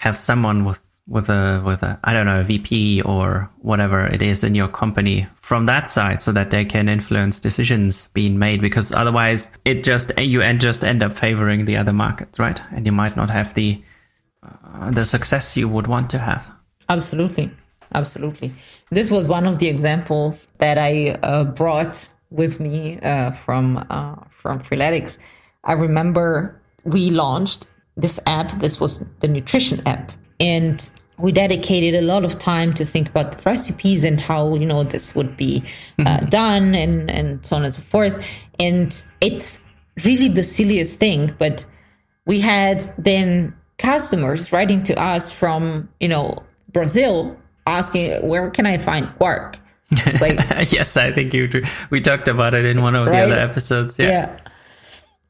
have 0.01 0.17
someone 0.17 0.65
with 0.65 0.79
with 1.07 1.29
a 1.29 1.61
with 1.65 1.83
a 1.83 1.99
I 2.03 2.13
don't 2.13 2.25
know 2.25 2.43
VP 2.43 3.01
or 3.01 3.49
whatever 3.59 4.05
it 4.05 4.21
is 4.21 4.43
in 4.43 4.55
your 4.55 4.67
company 4.67 5.27
from 5.41 5.65
that 5.65 5.89
side, 5.89 6.21
so 6.21 6.31
that 6.31 6.51
they 6.51 6.65
can 6.65 6.89
influence 6.89 7.39
decisions 7.39 8.07
being 8.13 8.37
made. 8.37 8.61
Because 8.61 8.91
otherwise, 8.91 9.51
it 9.65 9.83
just 9.83 10.11
you 10.19 10.41
and 10.41 10.59
just 10.59 10.83
end 10.83 11.03
up 11.03 11.13
favoring 11.13 11.65
the 11.65 11.77
other 11.77 11.93
markets, 11.93 12.39
right? 12.39 12.61
And 12.71 12.85
you 12.85 12.91
might 12.91 13.15
not 13.15 13.29
have 13.29 13.53
the 13.53 13.81
uh, 14.43 14.91
the 14.91 15.05
success 15.05 15.57
you 15.57 15.69
would 15.69 15.87
want 15.87 16.09
to 16.11 16.19
have. 16.19 16.49
Absolutely 16.89 17.51
absolutely. 17.93 18.53
This 18.89 19.11
was 19.11 19.27
one 19.27 19.45
of 19.45 19.59
the 19.59 19.67
examples 19.67 20.47
that 20.57 20.77
I 20.77 21.19
uh, 21.23 21.43
brought 21.43 22.09
with 22.29 22.59
me 22.59 22.99
uh, 22.99 23.31
from 23.31 23.85
uh, 23.89 24.15
from 24.29 24.59
Freeletics. 24.61 25.17
I 25.63 25.73
remember 25.73 26.59
we 26.83 27.09
launched 27.09 27.67
this 28.01 28.19
app. 28.25 28.59
This 28.59 28.79
was 28.79 29.05
the 29.19 29.27
nutrition 29.27 29.85
app, 29.87 30.11
and 30.39 30.91
we 31.17 31.31
dedicated 31.31 32.03
a 32.03 32.05
lot 32.05 32.25
of 32.25 32.37
time 32.39 32.73
to 32.73 32.85
think 32.85 33.09
about 33.09 33.31
the 33.31 33.41
recipes 33.43 34.03
and 34.03 34.19
how 34.19 34.55
you 34.55 34.65
know 34.65 34.83
this 34.83 35.15
would 35.15 35.37
be 35.37 35.63
uh, 35.99 36.03
mm-hmm. 36.03 36.25
done 36.29 36.75
and 36.75 37.09
and 37.09 37.45
so 37.45 37.55
on 37.55 37.63
and 37.63 37.73
so 37.73 37.81
forth. 37.81 38.27
And 38.59 39.03
it's 39.21 39.61
really 40.03 40.27
the 40.27 40.43
silliest 40.43 40.99
thing, 40.99 41.35
but 41.37 41.65
we 42.25 42.41
had 42.41 42.93
then 42.97 43.55
customers 43.77 44.51
writing 44.51 44.83
to 44.83 44.99
us 44.99 45.31
from 45.31 45.89
you 45.99 46.07
know 46.07 46.43
Brazil 46.71 47.39
asking 47.67 48.27
where 48.27 48.49
can 48.49 48.65
I 48.65 48.77
find 48.77 49.13
quark? 49.17 49.57
Like 50.21 50.39
yes, 50.71 50.97
I 50.97 51.11
think 51.11 51.33
you 51.33 51.47
do. 51.47 51.63
We 51.89 52.01
talked 52.01 52.27
about 52.27 52.53
it 52.53 52.65
in 52.65 52.81
one 52.81 52.95
of 52.95 53.07
right? 53.07 53.25
the 53.25 53.25
other 53.25 53.39
episodes. 53.39 53.99
Yeah. 53.99 54.07
yeah. 54.07 54.39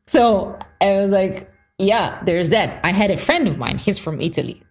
So 0.07 0.57
I 0.81 1.01
was 1.01 1.11
like, 1.11 1.50
yeah, 1.81 2.21
there's 2.23 2.49
that. 2.51 2.79
I 2.83 2.91
had 2.91 3.11
a 3.11 3.17
friend 3.17 3.47
of 3.47 3.57
mine. 3.57 3.77
He's 3.77 3.97
from 3.99 4.21
Italy. 4.21 4.61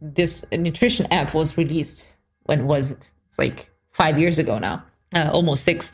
This 0.00 0.44
nutrition 0.52 1.06
app 1.10 1.34
was 1.34 1.56
released. 1.56 2.14
When 2.44 2.66
was 2.66 2.90
it? 2.90 3.10
It's 3.28 3.38
like 3.38 3.70
five 3.92 4.18
years 4.18 4.38
ago 4.38 4.58
now, 4.58 4.84
uh, 5.14 5.30
almost 5.32 5.64
six. 5.64 5.92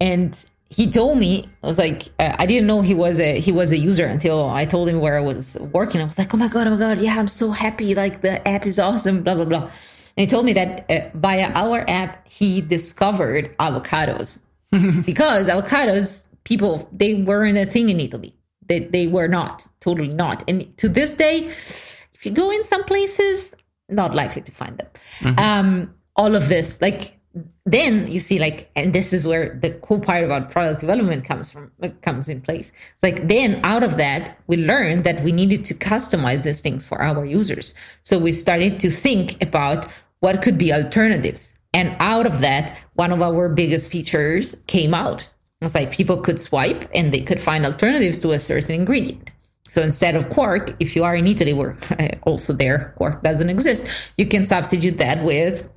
And 0.00 0.44
he 0.68 0.88
told 0.90 1.18
me 1.18 1.48
I 1.62 1.66
was 1.66 1.78
like 1.78 2.08
uh, 2.18 2.34
I 2.38 2.46
didn't 2.46 2.66
know 2.66 2.80
he 2.80 2.94
was 2.94 3.20
a 3.20 3.38
he 3.38 3.52
was 3.52 3.70
a 3.72 3.78
user 3.78 4.06
until 4.06 4.48
I 4.48 4.64
told 4.64 4.88
him 4.88 5.00
where 5.00 5.16
I 5.16 5.20
was 5.20 5.56
working. 5.72 6.00
I 6.00 6.04
was 6.04 6.18
like, 6.18 6.34
oh 6.34 6.36
my 6.38 6.48
god, 6.48 6.66
oh 6.66 6.70
my 6.70 6.78
god, 6.78 6.98
yeah, 6.98 7.14
I'm 7.18 7.28
so 7.28 7.50
happy. 7.52 7.94
Like 7.94 8.22
the 8.22 8.46
app 8.48 8.66
is 8.66 8.78
awesome. 8.78 9.22
Blah 9.22 9.36
blah 9.36 9.44
blah. 9.44 9.70
And 10.16 10.24
he 10.24 10.26
told 10.26 10.44
me 10.44 10.52
that 10.54 10.90
uh, 10.90 11.10
via 11.14 11.52
our 11.54 11.88
app, 11.88 12.28
he 12.28 12.60
discovered 12.60 13.56
avocados 13.58 14.44
because 15.06 15.48
avocados, 15.48 16.26
people, 16.44 16.88
they 16.92 17.14
weren't 17.14 17.56
a 17.56 17.66
thing 17.66 17.88
in 17.88 18.00
Italy. 18.00 18.34
They, 18.66 18.80
they 18.80 19.06
were 19.06 19.28
not, 19.28 19.66
totally 19.80 20.08
not. 20.08 20.44
And 20.48 20.76
to 20.78 20.88
this 20.88 21.14
day, 21.14 21.46
if 21.46 22.24
you 22.24 22.30
go 22.30 22.50
in 22.50 22.64
some 22.64 22.84
places, 22.84 23.54
not 23.88 24.14
likely 24.14 24.42
to 24.42 24.52
find 24.52 24.78
them. 24.78 24.88
Mm-hmm. 25.20 25.38
Um, 25.38 25.94
all 26.16 26.34
of 26.34 26.48
this, 26.48 26.80
like 26.80 27.18
then 27.64 28.10
you 28.10 28.18
see 28.18 28.38
like 28.38 28.70
and 28.76 28.92
this 28.92 29.12
is 29.12 29.26
where 29.26 29.58
the 29.62 29.70
cool 29.82 30.00
part 30.00 30.24
about 30.24 30.50
product 30.50 30.80
development 30.80 31.24
comes 31.24 31.50
from 31.50 31.70
comes 32.02 32.28
in 32.28 32.40
place 32.40 32.72
like 33.02 33.26
then 33.28 33.60
out 33.64 33.82
of 33.82 33.96
that 33.96 34.38
we 34.48 34.56
learned 34.56 35.04
that 35.04 35.22
we 35.22 35.32
needed 35.32 35.64
to 35.64 35.74
customize 35.74 36.44
these 36.44 36.60
things 36.60 36.84
for 36.84 37.00
our 37.00 37.24
users 37.24 37.74
so 38.02 38.18
we 38.18 38.32
started 38.32 38.78
to 38.80 38.90
think 38.90 39.40
about 39.42 39.86
what 40.20 40.42
could 40.42 40.58
be 40.58 40.72
alternatives 40.72 41.54
and 41.72 41.96
out 42.00 42.26
of 42.26 42.40
that 42.40 42.78
one 42.94 43.12
of 43.12 43.22
our 43.22 43.48
biggest 43.48 43.90
features 43.90 44.62
came 44.66 44.92
out 44.92 45.28
it's 45.64 45.74
like 45.74 45.92
people 45.92 46.18
could 46.18 46.38
swipe 46.38 46.88
and 46.94 47.12
they 47.12 47.20
could 47.20 47.40
find 47.40 47.64
alternatives 47.64 48.20
to 48.20 48.32
a 48.32 48.38
certain 48.38 48.74
ingredient. 48.74 49.30
So 49.68 49.80
instead 49.80 50.16
of 50.16 50.28
quark, 50.30 50.70
if 50.80 50.94
you 50.94 51.04
are 51.04 51.16
in 51.16 51.26
Italy, 51.26 51.54
where 51.54 51.78
also 52.22 52.52
there 52.52 52.92
quark 52.96 53.22
doesn't 53.22 53.48
exist, 53.48 54.12
you 54.16 54.26
can 54.26 54.44
substitute 54.44 54.98
that 54.98 55.24
with 55.24 55.68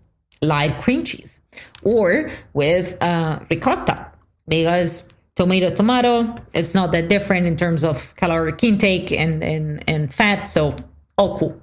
light 0.41 0.81
cream 0.81 1.05
cheese 1.05 1.39
or 1.83 2.29
with 2.53 3.01
uh, 3.01 3.39
ricotta. 3.49 4.11
Because 4.47 5.09
tomato 5.35 5.69
tomato 5.69 6.35
it's 6.53 6.73
not 6.73 6.91
that 6.93 7.09
different 7.09 7.45
in 7.45 7.57
terms 7.57 7.83
of 7.83 8.15
caloric 8.15 8.63
intake 8.63 9.11
and 9.11 9.43
and, 9.43 9.83
and 9.87 10.13
fat 10.13 10.47
so 10.47 10.75
all 11.17 11.37
cool. 11.37 11.61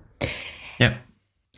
Yeah. 0.78 0.96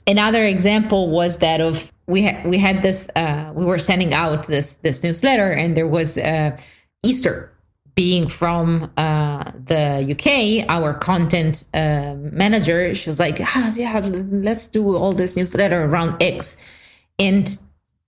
Another 0.07 0.45
example 0.45 1.11
was 1.11 1.39
that 1.39 1.61
of 1.61 1.91
we 2.07 2.23
had 2.23 2.47
we 2.47 2.59
had 2.59 2.83
this 2.83 3.09
uh, 3.17 3.53
we 3.55 3.65
were 3.65 3.79
sending 3.79 4.15
out 4.15 4.47
this 4.47 4.77
this 4.77 5.03
newsletter 5.03 5.53
and 5.53 5.77
there 5.77 5.89
was 5.89 6.19
uh, 6.19 6.57
easter 7.03 7.51
being 7.95 8.29
from 8.29 8.91
uh, 8.97 9.53
the 9.67 10.05
UK, 10.11 10.69
our 10.69 10.95
content 10.95 11.65
uh, 11.75 12.15
manager, 12.19 12.93
she 12.95 13.09
was 13.09 13.21
like, 13.21 13.39
ah, 13.41 13.73
"Yeah, 13.77 14.01
let's 14.03 14.69
do 14.69 14.97
all 14.97 15.13
this 15.13 15.37
newsletter 15.37 15.85
around 15.85 16.21
eggs." 16.21 16.57
And 17.19 17.57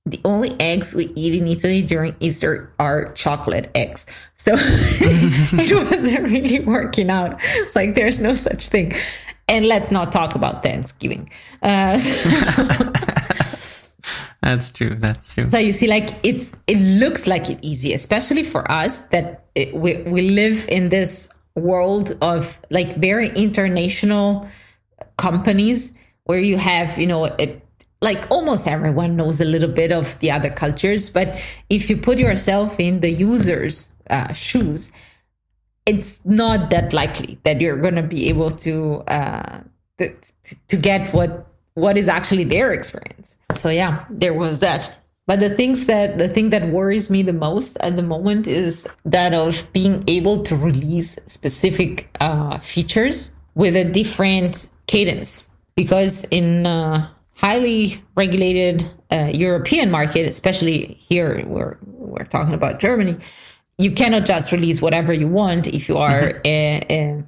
the 0.05 0.21
only 0.25 0.59
eggs 0.61 0.95
we 0.95 1.13
eat 1.15 1.41
in 1.41 1.47
Italy 1.47 1.83
during 1.83 2.15
Easter 2.21 2.73
are 2.79 3.13
chocolate 3.13 3.71
eggs. 3.75 4.07
So 4.37 4.53
it 4.57 5.73
wasn't 5.91 6.31
really 6.31 6.61
working 6.61 7.11
out. 7.11 7.41
It's 7.43 7.77
like 7.77 7.95
there's 7.95 8.21
no 8.21 8.35
such 8.35 8.69
thing. 8.69 8.93
And 9.49 9.67
let's 9.67 9.93
not 9.93 10.11
talk 10.11 10.35
about 10.35 10.65
Thanksgiving. 10.65 11.31
Uh, 11.63 11.99
that's 14.51 14.71
true. 14.71 14.97
That's 14.99 15.35
true. 15.35 15.49
So 15.49 15.59
you 15.59 15.73
see, 15.73 15.89
like 15.89 16.11
it's 16.23 16.53
it 16.67 16.79
looks 16.79 17.27
like 17.27 17.51
it 17.51 17.59
easy, 17.63 17.93
especially 17.93 18.43
for 18.43 18.71
us 18.71 19.03
that 19.09 19.47
it, 19.55 19.75
we 19.75 20.03
we 20.03 20.23
live 20.29 20.67
in 20.69 20.89
this 20.89 21.31
world 21.57 22.13
of 22.21 22.61
like 22.71 22.97
very 22.99 23.29
international 23.31 24.47
companies 25.17 25.93
where 26.25 26.39
you 26.39 26.59
have 26.59 26.99
you 26.99 27.07
know 27.07 27.25
it, 27.25 27.63
like 28.03 28.31
almost 28.31 28.69
everyone 28.69 29.17
knows 29.17 29.41
a 29.41 29.45
little 29.45 29.71
bit 29.71 29.91
of 29.91 30.19
the 30.21 30.31
other 30.31 30.51
cultures 30.51 31.09
but 31.09 31.43
if 31.71 31.89
you 31.89 31.97
put 31.97 32.19
yourself 32.19 32.79
in 32.79 33.01
the 33.01 33.11
user's 33.11 33.95
uh, 34.11 34.31
shoes 34.35 34.93
it's 35.87 36.21
not 36.27 36.69
that 36.69 36.93
likely 36.93 37.39
that 37.45 37.61
you're 37.61 37.79
going 37.79 37.95
to 37.95 38.03
be 38.03 38.29
able 38.29 38.51
to 38.51 39.03
uh, 39.09 39.61
to 39.99 40.77
get 40.77 41.13
what 41.15 41.47
what 41.77 41.97
is 41.97 42.09
actually 42.09 42.45
their 42.45 42.73
experience. 42.73 43.37
So 43.53 43.69
yeah 43.71 44.05
there 44.11 44.35
was 44.35 44.59
that. 44.61 44.99
But 45.27 45.41
the 45.41 45.51
things 45.51 45.87
that 45.87 46.19
the 46.19 46.29
thing 46.29 46.51
that 46.51 46.69
worries 46.71 47.11
me 47.11 47.23
the 47.23 47.33
most 47.33 47.77
at 47.81 47.97
the 47.97 48.03
moment 48.03 48.47
is 48.47 48.87
that 49.05 49.35
of 49.35 49.67
being 49.73 50.05
able 50.07 50.43
to 50.45 50.57
release 50.57 51.19
specific 51.27 52.09
uh, 52.21 52.59
features 52.59 53.37
with 53.55 53.75
a 53.75 53.85
different 53.85 54.69
cadence. 54.87 55.51
Because 55.75 56.25
in 56.31 56.65
uh, 56.65 57.09
highly 57.35 58.03
regulated 58.15 58.89
uh, 59.11 59.31
European 59.35 59.91
market, 59.91 60.27
especially 60.27 60.95
here 61.09 61.43
where 61.47 61.79
we're 61.83 62.25
talking 62.25 62.55
about 62.55 62.81
Germany, 62.81 63.17
you 63.79 63.91
cannot 63.91 64.25
just 64.25 64.53
release 64.53 64.81
whatever 64.81 65.13
you 65.13 65.29
want 65.29 65.67
if 65.67 65.89
you 65.89 65.99
are 65.99 66.41
a, 66.45 66.87
a, 66.89 67.25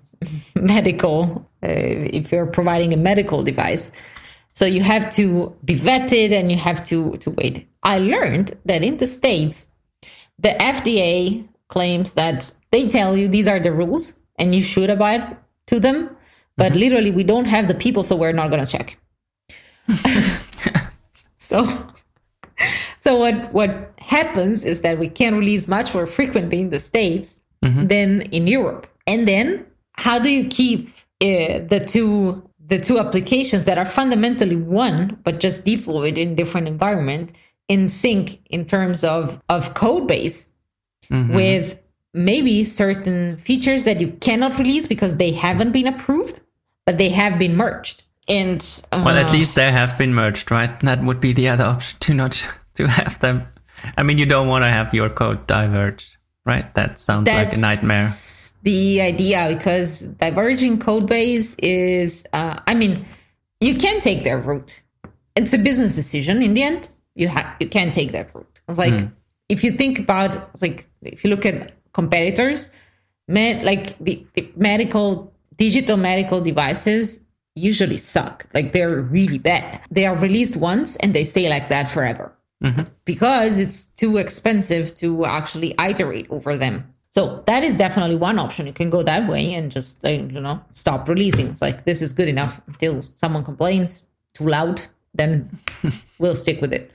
medical, 0.56 1.48
uh, 1.62 1.68
if 1.68 2.32
you're 2.32 2.46
providing 2.46 2.92
a 2.92 2.96
medical 2.96 3.42
device. 3.42 3.92
So 4.58 4.66
you 4.66 4.82
have 4.82 5.08
to 5.10 5.54
be 5.64 5.76
vetted 5.76 6.32
and 6.32 6.50
you 6.50 6.58
have 6.58 6.82
to, 6.90 7.16
to 7.18 7.30
wait. 7.30 7.68
I 7.84 8.00
learned 8.00 8.58
that 8.64 8.82
in 8.82 8.96
the 8.96 9.06
States, 9.06 9.68
the 10.36 10.48
FDA 10.48 11.46
claims 11.68 12.14
that 12.14 12.50
they 12.72 12.88
tell 12.88 13.16
you 13.16 13.28
these 13.28 13.46
are 13.46 13.60
the 13.60 13.72
rules 13.72 14.18
and 14.36 14.56
you 14.56 14.60
should 14.60 14.90
abide 14.90 15.36
to 15.68 15.78
them. 15.78 16.10
But 16.56 16.72
mm-hmm. 16.72 16.80
literally, 16.80 17.10
we 17.12 17.22
don't 17.22 17.44
have 17.44 17.68
the 17.68 17.76
people, 17.76 18.02
so 18.02 18.16
we're 18.16 18.32
not 18.32 18.50
going 18.50 18.64
to 18.64 18.68
check. 18.68 18.98
so, 21.36 21.64
so 22.98 23.16
what 23.16 23.52
what 23.52 23.94
happens 23.98 24.64
is 24.64 24.80
that 24.80 24.98
we 24.98 25.08
can 25.08 25.36
release 25.36 25.68
much 25.68 25.94
more 25.94 26.08
frequently 26.08 26.62
in 26.62 26.70
the 26.70 26.80
states 26.80 27.40
mm-hmm. 27.64 27.86
than 27.86 28.22
in 28.22 28.48
Europe. 28.48 28.88
And 29.06 29.28
then, 29.28 29.66
how 29.92 30.18
do 30.18 30.28
you 30.28 30.48
keep 30.48 30.88
uh, 31.22 31.62
the 31.70 31.84
two 31.86 32.42
the 32.68 32.78
two 32.78 32.98
applications 32.98 33.64
that 33.64 33.78
are 33.78 33.84
fundamentally 33.84 34.56
one 34.56 35.18
but 35.24 35.40
just 35.40 35.64
deployed 35.64 36.16
in 36.16 36.34
different 36.34 36.68
environment 36.68 37.32
in 37.68 37.88
sync 37.88 38.40
in 38.46 38.64
terms 38.64 39.04
of 39.04 39.40
of 39.48 39.74
code 39.74 40.06
base 40.06 40.46
mm-hmm. 41.10 41.34
with 41.34 41.78
maybe 42.14 42.64
certain 42.64 43.36
features 43.36 43.84
that 43.84 44.00
you 44.00 44.08
cannot 44.20 44.58
release 44.58 44.86
because 44.86 45.16
they 45.16 45.32
haven't 45.32 45.72
been 45.72 45.86
approved 45.86 46.40
but 46.86 46.96
they 46.96 47.10
have 47.10 47.38
been 47.38 47.54
merged. 47.54 48.02
And 48.28 48.60
uh, 48.92 49.02
well 49.04 49.16
at 49.16 49.32
least 49.32 49.54
they 49.54 49.70
have 49.70 49.96
been 49.96 50.14
merged 50.14 50.50
right? 50.50 50.78
That 50.80 51.02
would 51.02 51.20
be 51.20 51.32
the 51.32 51.48
other 51.48 51.64
option 51.64 51.98
to 52.00 52.14
not 52.14 52.48
to 52.74 52.86
have 52.86 53.18
them. 53.20 53.48
I 53.96 54.02
mean 54.02 54.18
you 54.18 54.26
don't 54.26 54.48
want 54.48 54.64
to 54.64 54.70
have 54.70 54.92
your 54.92 55.08
code 55.08 55.46
diverged 55.46 56.17
right? 56.48 56.74
That 56.74 56.98
sounds 56.98 57.28
like 57.28 57.52
a 57.52 57.58
nightmare. 57.58 58.08
the 58.64 59.00
idea 59.00 59.54
because 59.56 60.02
diverging 60.18 60.80
code 60.80 61.06
base 61.06 61.54
is 61.60 62.24
uh, 62.32 62.58
i 62.66 62.74
mean 62.74 63.06
you 63.60 63.74
can 63.74 64.00
take 64.00 64.24
their 64.24 64.38
route. 64.38 64.82
It's 65.36 65.52
a 65.52 65.58
business 65.58 65.94
decision 65.94 66.42
in 66.42 66.54
the 66.54 66.62
end. 66.62 66.88
You 67.14 67.28
have 67.28 67.56
you 67.60 67.68
can't 67.68 67.92
take 67.92 68.12
that 68.12 68.34
route. 68.34 68.60
It's 68.68 68.78
like 68.78 68.92
mm. 68.92 69.12
if 69.48 69.64
you 69.64 69.72
think 69.72 69.98
about 69.98 70.60
like 70.62 70.86
if 71.02 71.24
you 71.24 71.30
look 71.30 71.46
at 71.46 71.72
competitors 71.92 72.70
med, 73.26 73.64
like 73.64 73.98
the, 73.98 74.24
the 74.34 74.50
medical 74.56 75.32
digital 75.56 75.96
medical 75.96 76.40
devices 76.40 77.24
usually 77.54 77.96
suck. 77.96 78.46
Like 78.54 78.72
they're 78.72 79.00
really 79.02 79.38
bad. 79.38 79.80
They 79.90 80.06
are 80.06 80.16
released 80.16 80.56
once 80.56 80.96
and 80.96 81.12
they 81.14 81.24
stay 81.24 81.48
like 81.48 81.68
that 81.68 81.88
forever 81.88 82.32
mm-hmm. 82.62 82.82
because 83.04 83.58
it's 83.58 83.84
too 83.84 84.16
expensive 84.16 84.94
to 84.94 85.24
actually 85.24 85.74
iterate 85.78 86.26
over 86.30 86.56
them 86.56 86.94
so 87.10 87.42
that 87.46 87.64
is 87.64 87.78
definitely 87.78 88.16
one 88.16 88.38
option. 88.38 88.66
You 88.66 88.72
can 88.72 88.90
go 88.90 89.02
that 89.02 89.28
way 89.28 89.54
and 89.54 89.72
just 89.72 90.02
like, 90.04 90.20
you 90.20 90.40
know 90.40 90.62
stop 90.72 91.08
releasing. 91.08 91.48
It's 91.48 91.62
like 91.62 91.84
this 91.84 92.02
is 92.02 92.12
good 92.12 92.28
enough 92.28 92.60
until 92.66 93.02
someone 93.02 93.44
complains 93.44 94.06
too 94.34 94.46
loud. 94.46 94.82
Then 95.14 95.50
we'll 96.18 96.34
stick 96.34 96.60
with 96.60 96.72
it. 96.72 96.90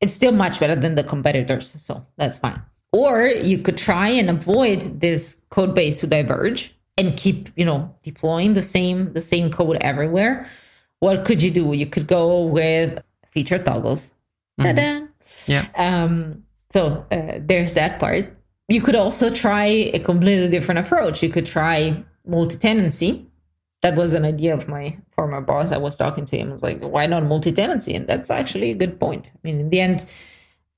It's 0.00 0.12
still 0.12 0.32
much 0.32 0.60
better 0.60 0.76
than 0.76 0.94
the 0.94 1.04
competitors, 1.04 1.74
so 1.76 2.06
that's 2.16 2.38
fine. 2.38 2.62
Or 2.92 3.26
you 3.26 3.58
could 3.58 3.76
try 3.76 4.08
and 4.08 4.30
avoid 4.30 4.80
this 4.80 5.42
code 5.50 5.74
base 5.74 6.00
to 6.00 6.06
diverge 6.06 6.74
and 6.96 7.16
keep 7.16 7.50
you 7.56 7.64
know 7.64 7.94
deploying 8.02 8.54
the 8.54 8.62
same 8.62 9.12
the 9.12 9.20
same 9.20 9.50
code 9.50 9.78
everywhere. 9.80 10.46
What 11.00 11.24
could 11.24 11.42
you 11.42 11.50
do? 11.50 11.72
You 11.72 11.86
could 11.86 12.06
go 12.06 12.44
with 12.44 13.02
feature 13.32 13.58
toggles. 13.58 14.12
Mm-hmm. 14.60 15.50
Yeah. 15.50 15.66
Um, 15.76 16.44
so 16.70 17.06
uh, 17.10 17.38
there's 17.40 17.74
that 17.74 17.98
part 17.98 18.30
you 18.70 18.80
could 18.80 18.94
also 18.94 19.30
try 19.30 19.66
a 19.66 19.98
completely 19.98 20.48
different 20.48 20.78
approach. 20.78 21.24
You 21.24 21.28
could 21.28 21.46
try 21.46 22.04
multi 22.24 22.56
tenancy. 22.56 23.26
That 23.82 23.96
was 23.96 24.14
an 24.14 24.24
idea 24.24 24.54
of 24.54 24.68
my 24.68 24.96
former 25.16 25.40
boss. 25.40 25.72
I 25.72 25.78
was 25.78 25.96
talking 25.96 26.24
to 26.26 26.38
him. 26.38 26.50
I 26.50 26.52
was 26.52 26.62
like, 26.62 26.80
why 26.80 27.06
not 27.06 27.24
multi 27.24 27.50
tenancy? 27.50 27.94
And 27.96 28.06
that's 28.06 28.30
actually 28.30 28.70
a 28.70 28.74
good 28.74 29.00
point. 29.00 29.32
I 29.34 29.38
mean, 29.42 29.58
in 29.58 29.70
the 29.70 29.80
end, 29.80 30.06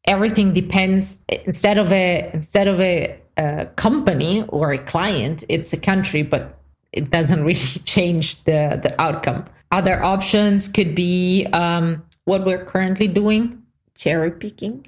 everything 0.06 0.54
depends. 0.54 1.18
Instead 1.44 1.76
of 1.76 1.92
a 1.92 2.30
instead 2.32 2.66
of 2.66 2.80
a, 2.80 3.20
a 3.36 3.66
company 3.76 4.42
or 4.48 4.70
a 4.70 4.78
client, 4.78 5.44
it's 5.50 5.74
a 5.74 5.78
country, 5.78 6.22
but 6.22 6.58
it 6.92 7.10
doesn't 7.10 7.44
really 7.50 7.80
change 7.84 8.42
the 8.44 8.80
the 8.82 8.94
outcome. 8.98 9.44
Other 9.70 10.02
options 10.02 10.66
could 10.66 10.94
be 10.94 11.46
um, 11.52 12.02
what 12.24 12.46
we're 12.46 12.64
currently 12.64 13.08
doing, 13.08 13.61
cherry 14.02 14.30
picking. 14.32 14.86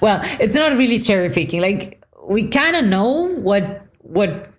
well, 0.00 0.20
it's 0.40 0.56
not 0.56 0.76
really 0.78 0.98
cherry 0.98 1.30
picking. 1.30 1.60
Like 1.60 2.02
we 2.26 2.48
kind 2.48 2.76
of 2.76 2.86
know 2.86 3.28
what 3.34 3.86
what 3.98 4.50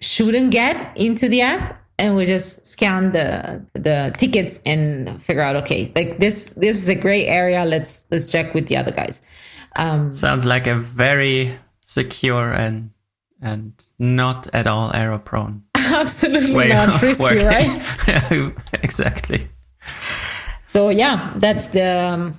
shouldn't 0.00 0.50
get 0.50 0.96
into 0.96 1.28
the 1.28 1.40
app, 1.40 1.82
and 1.98 2.16
we 2.16 2.24
just 2.24 2.66
scan 2.66 3.12
the 3.12 3.64
the 3.74 4.12
tickets 4.18 4.60
and 4.66 5.22
figure 5.22 5.42
out 5.42 5.56
okay, 5.56 5.90
like 5.96 6.18
this 6.18 6.50
this 6.50 6.76
is 6.82 6.88
a 6.88 6.94
gray 6.94 7.26
area. 7.26 7.64
Let's 7.64 8.04
let's 8.10 8.30
check 8.30 8.54
with 8.54 8.68
the 8.68 8.76
other 8.76 8.92
guys. 8.92 9.22
Um, 9.76 10.12
Sounds 10.12 10.44
like 10.44 10.66
a 10.66 10.74
very 10.74 11.56
secure 11.84 12.52
and 12.52 12.90
and 13.40 13.72
not 13.98 14.48
at 14.52 14.66
all 14.66 14.90
error 14.94 15.18
prone. 15.18 15.62
Absolutely 15.76 16.68
not 16.68 17.00
risky, 17.00 17.44
right? 17.44 18.52
exactly. 18.82 19.48
So 20.70 20.88
yeah, 20.88 21.32
that's 21.34 21.66
the 21.74 21.98
um, 21.98 22.38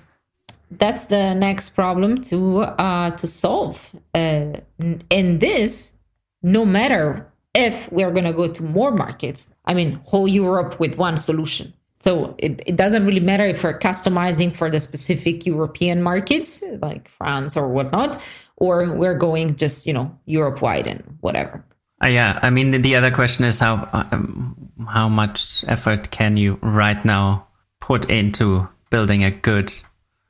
that's 0.72 1.08
the 1.08 1.34
next 1.34 1.72
problem 1.72 2.16
to 2.30 2.62
uh, 2.62 3.10
to 3.12 3.28
solve. 3.28 3.92
Uh, 4.16 4.62
and 4.80 5.42
this, 5.42 5.98
no 6.42 6.64
matter 6.64 7.30
if 7.54 7.92
we're 7.92 8.12
going 8.12 8.24
to 8.24 8.32
go 8.32 8.48
to 8.48 8.64
more 8.64 8.92
markets, 8.92 9.50
I 9.66 9.74
mean, 9.74 10.00
whole 10.06 10.30
Europe 10.30 10.80
with 10.80 10.96
one 10.96 11.18
solution. 11.18 11.74
So 12.00 12.36
it, 12.38 12.62
it 12.66 12.78
doesn't 12.78 13.06
really 13.06 13.20
matter 13.20 13.44
if 13.44 13.66
we're 13.66 13.78
customizing 13.78 14.56
for 14.56 14.72
the 14.72 14.80
specific 14.80 15.46
European 15.46 16.02
markets, 16.02 16.64
like 16.82 17.10
France 17.10 17.58
or 17.58 17.68
whatnot, 17.68 18.18
or 18.56 18.96
we're 18.96 19.20
going 19.20 19.58
just, 19.58 19.86
you 19.86 19.92
know, 19.92 20.18
Europe 20.26 20.62
wide 20.62 20.88
and 20.88 21.18
whatever. 21.20 21.66
Uh, 22.02 22.08
yeah, 22.08 22.40
I 22.42 22.50
mean, 22.50 22.72
the, 22.72 22.78
the 22.78 22.96
other 22.96 23.12
question 23.12 23.44
is 23.44 23.60
how 23.60 23.90
um, 23.92 24.56
how 24.88 25.10
much 25.10 25.66
effort 25.68 26.12
can 26.12 26.38
you 26.38 26.58
right 26.62 27.04
now 27.04 27.51
put 27.82 28.10
into 28.10 28.70
building 28.90 29.26
a 29.26 29.32
good 29.32 29.74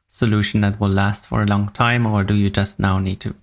solution 0.07 0.61
that 0.61 0.79
will 0.79 0.89
last 0.89 1.27
for 1.27 1.43
a 1.43 1.45
long 1.45 1.69
time, 1.69 2.07
or 2.07 2.23
do 2.23 2.33
you 2.33 2.49
just 2.49 2.79
now 2.79 2.97
need 2.97 3.19
to 3.19 3.35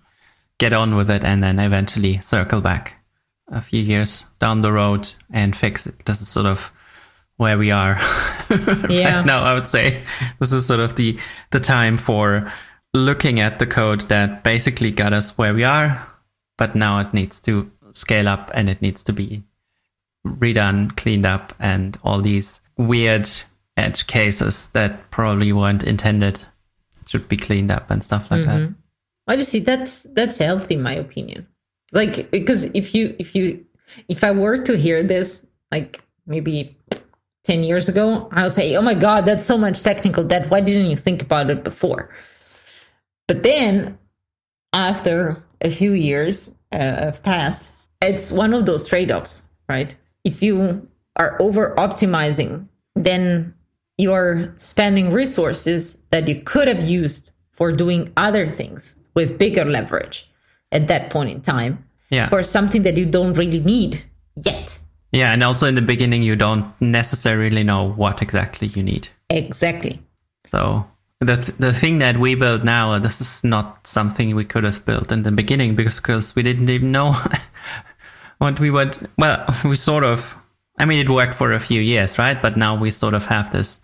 get 0.59 0.73
on 0.73 0.97
with 0.97 1.09
it 1.09 1.23
and 1.25 1.43
then 1.43 1.61
eventually 1.61 2.19
circle 2.19 2.61
back 2.61 2.97
a 3.47 3.63
few 3.63 3.81
years 3.81 4.25
down 4.41 4.61
the 4.61 4.73
road 4.73 5.13
and 5.33 5.57
fix 5.57 5.87
it? 5.87 6.05
This 6.05 6.21
is 6.21 6.29
sort 6.29 6.47
of 6.47 6.73
where 7.37 7.57
we 7.57 7.71
are 7.71 7.93
yeah. 8.89 9.19
right 9.19 9.27
now. 9.27 9.43
I 9.43 9.55
would 9.55 9.69
say 9.69 10.03
this 10.41 10.53
is 10.53 10.67
sort 10.67 10.81
of 10.81 10.97
the 10.97 11.19
the 11.51 11.61
time 11.61 11.97
for 11.97 12.53
looking 12.93 13.41
at 13.41 13.59
the 13.59 13.67
code 13.67 14.03
that 14.09 14.43
basically 14.43 14.91
got 14.91 15.13
us 15.13 15.39
where 15.39 15.55
we 15.55 15.65
are, 15.65 16.07
but 16.57 16.75
now 16.75 16.99
it 16.99 17.15
needs 17.15 17.41
to 17.43 17.71
scale 17.93 18.29
up 18.29 18.51
and 18.55 18.69
it 18.69 18.83
needs 18.83 19.05
to 19.05 19.13
be 19.13 19.43
redone, 20.27 20.97
cleaned 20.97 21.27
up, 21.27 21.55
and 21.59 21.99
all 22.03 22.21
these 22.21 22.61
weird 22.77 23.29
edge 23.79 24.07
cases 24.07 24.71
that 24.71 25.11
probably 25.11 25.53
weren't 25.53 25.85
intended 25.85 26.45
should 27.07 27.29
be 27.29 27.37
cleaned 27.37 27.71
up 27.71 27.91
and 27.91 28.05
stuff 28.05 28.31
like 28.31 28.43
mm-hmm. 28.43 28.67
that. 28.67 28.75
I 29.29 29.37
just 29.37 29.51
see 29.51 29.61
that's 29.61 30.05
that's 30.15 30.39
healthy 30.39 30.75
in 30.75 30.83
my 30.83 30.95
opinion. 30.95 31.47
Like 31.93 32.31
because 32.31 32.67
if 32.75 32.95
you 32.95 33.15
if 33.19 33.35
you 33.35 33.65
if 34.09 34.25
I 34.25 34.33
were 34.33 34.59
to 34.59 34.77
hear 34.77 35.03
this 35.03 35.47
like 35.71 36.03
maybe 36.27 36.77
10 37.45 37.63
years 37.63 37.89
ago, 37.89 38.29
I'll 38.33 38.51
say, 38.51 38.77
"Oh 38.77 38.83
my 38.83 38.95
god, 38.95 39.25
that's 39.25 39.45
so 39.45 39.57
much 39.57 39.83
technical 39.83 40.23
debt. 40.23 40.51
Why 40.51 40.61
didn't 40.61 40.91
you 40.91 40.97
think 40.97 41.23
about 41.23 41.49
it 41.51 41.65
before?" 41.65 42.11
But 43.27 43.43
then 43.43 43.99
after 44.73 45.43
a 45.61 45.71
few 45.71 45.93
years 45.93 46.51
uh, 46.73 46.79
have 46.79 47.23
passed, 47.23 47.73
it's 48.03 48.31
one 48.31 48.53
of 48.53 48.67
those 48.67 48.87
trade-offs, 48.89 49.49
right? 49.69 49.95
If 50.25 50.43
you 50.43 50.89
are 51.17 51.37
over 51.41 51.75
optimizing, 51.77 52.69
then 52.95 53.55
you're 53.99 54.53
spending 54.57 55.11
resources 55.11 55.99
that 56.11 56.29
you 56.29 56.41
could 56.43 56.69
have 56.69 56.83
used 56.83 57.33
for 57.51 57.73
doing 57.73 58.13
other 58.17 58.47
things 58.47 58.97
with 59.15 59.37
bigger 59.37 59.65
leverage 59.65 60.31
at 60.71 60.87
that 60.89 61.11
point 61.11 61.31
in 61.31 61.41
time 61.41 61.85
yeah. 62.09 62.29
for 62.29 62.43
something 62.43 62.83
that 62.83 62.97
you 62.97 63.05
don't 63.05 63.37
really 63.37 63.61
need 63.61 64.05
yet. 64.37 64.79
Yeah, 65.11 65.33
and 65.33 65.43
also 65.43 65.67
in 65.67 65.75
the 65.75 65.83
beginning, 65.83 66.23
you 66.23 66.37
don't 66.37 66.73
necessarily 66.81 67.65
know 67.65 67.91
what 67.91 68.23
exactly 68.23 68.69
you 68.69 68.83
need. 68.83 69.09
Exactly. 69.31 70.01
So 70.45 70.87
the 71.21 71.37
th- 71.37 71.59
the 71.59 71.73
thing 71.73 71.99
that 71.99 72.19
we 72.19 72.35
build 72.35 72.63
now, 72.63 72.93
uh, 72.93 72.99
this 72.99 73.21
is 73.21 73.43
not 73.43 73.87
something 73.87 74.35
we 74.37 74.45
could 74.45 74.65
have 74.65 74.85
built 74.85 75.11
in 75.11 75.23
the 75.23 75.33
beginning 75.33 75.75
because 75.75 75.99
because 75.99 76.37
we 76.37 76.43
didn't 76.43 76.69
even 76.69 76.93
know 76.93 77.17
what 78.39 78.61
we 78.61 78.71
would. 78.71 78.99
Well, 79.17 79.45
we 79.65 79.77
sort 79.77 80.05
of 80.05 80.35
I 80.79 80.85
mean, 80.85 81.01
it 81.01 81.09
worked 81.09 81.35
for 81.35 81.53
a 81.53 81.61
few 81.61 81.81
years, 81.81 82.19
right? 82.19 82.41
But 82.41 82.57
now 82.57 82.77
we 82.77 82.91
sort 82.91 83.15
of 83.15 83.27
have 83.27 83.53
this 83.53 83.81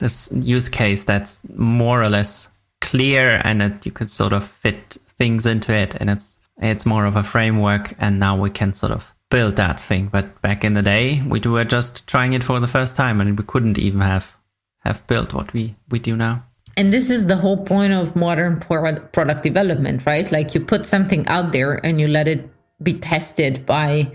this 0.00 0.32
use 0.34 0.68
case 0.68 1.04
that's 1.04 1.48
more 1.50 2.02
or 2.02 2.08
less 2.08 2.48
clear, 2.80 3.40
and 3.44 3.60
that 3.60 3.86
you 3.86 3.92
could 3.92 4.10
sort 4.10 4.32
of 4.32 4.44
fit 4.44 4.96
things 5.18 5.46
into 5.46 5.72
it, 5.72 5.94
and 5.94 6.10
it's 6.10 6.36
it's 6.60 6.86
more 6.86 7.04
of 7.04 7.16
a 7.16 7.22
framework, 7.22 7.94
and 7.98 8.18
now 8.18 8.36
we 8.36 8.50
can 8.50 8.72
sort 8.72 8.92
of 8.92 9.12
build 9.30 9.56
that 9.56 9.80
thing. 9.80 10.08
But 10.08 10.40
back 10.42 10.64
in 10.64 10.74
the 10.74 10.82
day, 10.82 11.22
we 11.26 11.40
were 11.40 11.64
just 11.64 12.06
trying 12.06 12.32
it 12.32 12.44
for 12.44 12.60
the 12.60 12.68
first 12.68 12.96
time, 12.96 13.20
and 13.20 13.38
we 13.38 13.44
couldn't 13.44 13.78
even 13.78 14.00
have 14.00 14.32
have 14.80 15.06
built 15.06 15.32
what 15.32 15.52
we 15.52 15.74
we 15.90 15.98
do 15.98 16.16
now. 16.16 16.42
And 16.76 16.92
this 16.92 17.10
is 17.10 17.26
the 17.26 17.36
whole 17.36 17.64
point 17.64 17.92
of 17.92 18.16
modern 18.16 18.58
product 18.58 19.42
development, 19.42 20.06
right? 20.06 20.30
Like 20.32 20.54
you 20.54 20.60
put 20.60 20.86
something 20.86 21.26
out 21.28 21.52
there 21.52 21.74
and 21.86 22.00
you 22.00 22.08
let 22.08 22.26
it 22.26 22.50
be 22.82 22.94
tested 22.94 23.64
by 23.64 24.10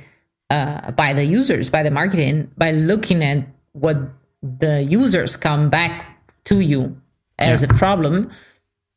uh, 0.50 0.92
by 0.92 1.14
the 1.14 1.26
users, 1.26 1.70
by 1.70 1.84
the 1.84 1.92
marketing, 1.92 2.52
by 2.58 2.72
looking 2.72 3.24
at 3.24 3.48
what 3.74 3.98
the 4.42 4.84
users 4.84 5.38
come 5.38 5.70
back 5.70 6.18
to 6.46 6.60
you 6.60 7.00
as 7.38 7.62
yeah. 7.62 7.70
a 7.70 7.78
problem, 7.78 8.32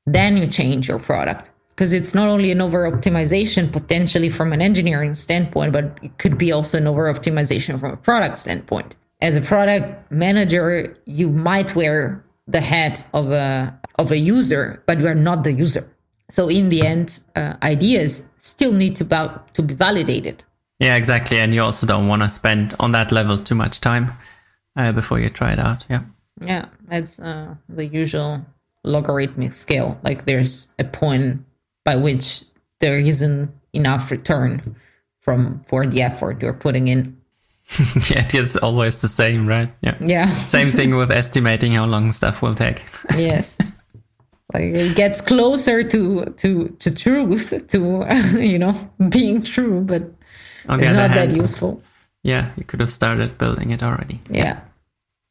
then 0.06 0.36
you 0.36 0.46
change 0.46 0.88
your 0.88 0.98
product. 0.98 1.50
Because 1.70 1.92
it's 1.92 2.14
not 2.14 2.28
only 2.28 2.50
an 2.50 2.60
over 2.60 2.90
optimization 2.90 3.72
potentially 3.72 4.28
from 4.28 4.52
an 4.52 4.60
engineering 4.60 5.14
standpoint, 5.14 5.72
but 5.72 5.98
it 6.02 6.18
could 6.18 6.36
be 6.36 6.52
also 6.52 6.78
an 6.78 6.86
over 6.86 7.12
optimization 7.12 7.80
from 7.80 7.92
a 7.92 7.96
product 7.96 8.38
standpoint. 8.38 8.94
As 9.20 9.36
a 9.36 9.40
product 9.40 10.10
manager, 10.10 10.96
you 11.06 11.30
might 11.30 11.74
wear 11.74 12.24
the 12.46 12.60
hat 12.60 13.06
of 13.14 13.30
a 13.30 13.78
of 13.98 14.10
a 14.10 14.18
user, 14.18 14.82
but 14.86 14.98
you 14.98 15.06
are 15.06 15.14
not 15.14 15.44
the 15.44 15.52
user. 15.52 15.88
So 16.30 16.48
in 16.48 16.70
the 16.70 16.86
end, 16.86 17.20
uh, 17.36 17.54
ideas 17.62 18.28
still 18.36 18.72
need 18.72 18.96
to, 18.96 19.04
ba- 19.04 19.42
to 19.52 19.62
be 19.62 19.74
validated. 19.74 20.42
Yeah, 20.82 20.96
exactly. 20.96 21.38
And 21.38 21.54
you 21.54 21.62
also 21.62 21.86
don't 21.86 22.08
want 22.08 22.22
to 22.22 22.28
spend 22.28 22.74
on 22.80 22.90
that 22.90 23.12
level 23.12 23.38
too 23.38 23.54
much 23.54 23.80
time 23.80 24.10
uh, 24.76 24.90
before 24.90 25.20
you 25.20 25.30
try 25.30 25.52
it 25.52 25.60
out. 25.60 25.84
Yeah. 25.88 26.02
Yeah, 26.40 26.66
it's 26.90 27.20
uh, 27.20 27.54
the 27.68 27.86
usual 27.86 28.44
logarithmic 28.82 29.52
scale. 29.52 29.96
Like 30.02 30.24
there's 30.24 30.66
a 30.80 30.84
point 30.84 31.44
by 31.84 31.94
which 31.94 32.42
there 32.80 32.98
isn't 32.98 33.52
enough 33.72 34.10
return 34.10 34.74
from 35.20 35.62
for 35.66 35.86
the 35.86 36.02
effort 36.02 36.42
you're 36.42 36.52
putting 36.52 36.88
in. 36.88 37.16
yeah, 38.10 38.26
it's 38.34 38.56
always 38.56 39.00
the 39.00 39.08
same, 39.08 39.46
right? 39.46 39.68
Yeah. 39.82 39.94
Yeah. 40.00 40.26
same 40.26 40.72
thing 40.72 40.96
with 40.96 41.12
estimating 41.12 41.74
how 41.74 41.86
long 41.86 42.12
stuff 42.12 42.42
will 42.42 42.56
take. 42.56 42.82
yes. 43.16 43.56
Like 44.52 44.64
it 44.64 44.96
gets 44.96 45.20
closer 45.20 45.84
to 45.84 46.24
to 46.24 46.68
to 46.68 46.94
truth, 46.94 47.68
to 47.68 48.06
you 48.38 48.58
know 48.58 48.74
being 49.08 49.42
true, 49.42 49.80
but 49.80 50.10
on 50.68 50.80
it's 50.80 50.92
not 50.92 51.10
hand, 51.10 51.32
that 51.32 51.36
useful. 51.36 51.82
Yeah, 52.22 52.50
you 52.56 52.64
could 52.64 52.80
have 52.80 52.92
started 52.92 53.38
building 53.38 53.70
it 53.70 53.82
already. 53.82 54.20
Yeah, 54.30 54.60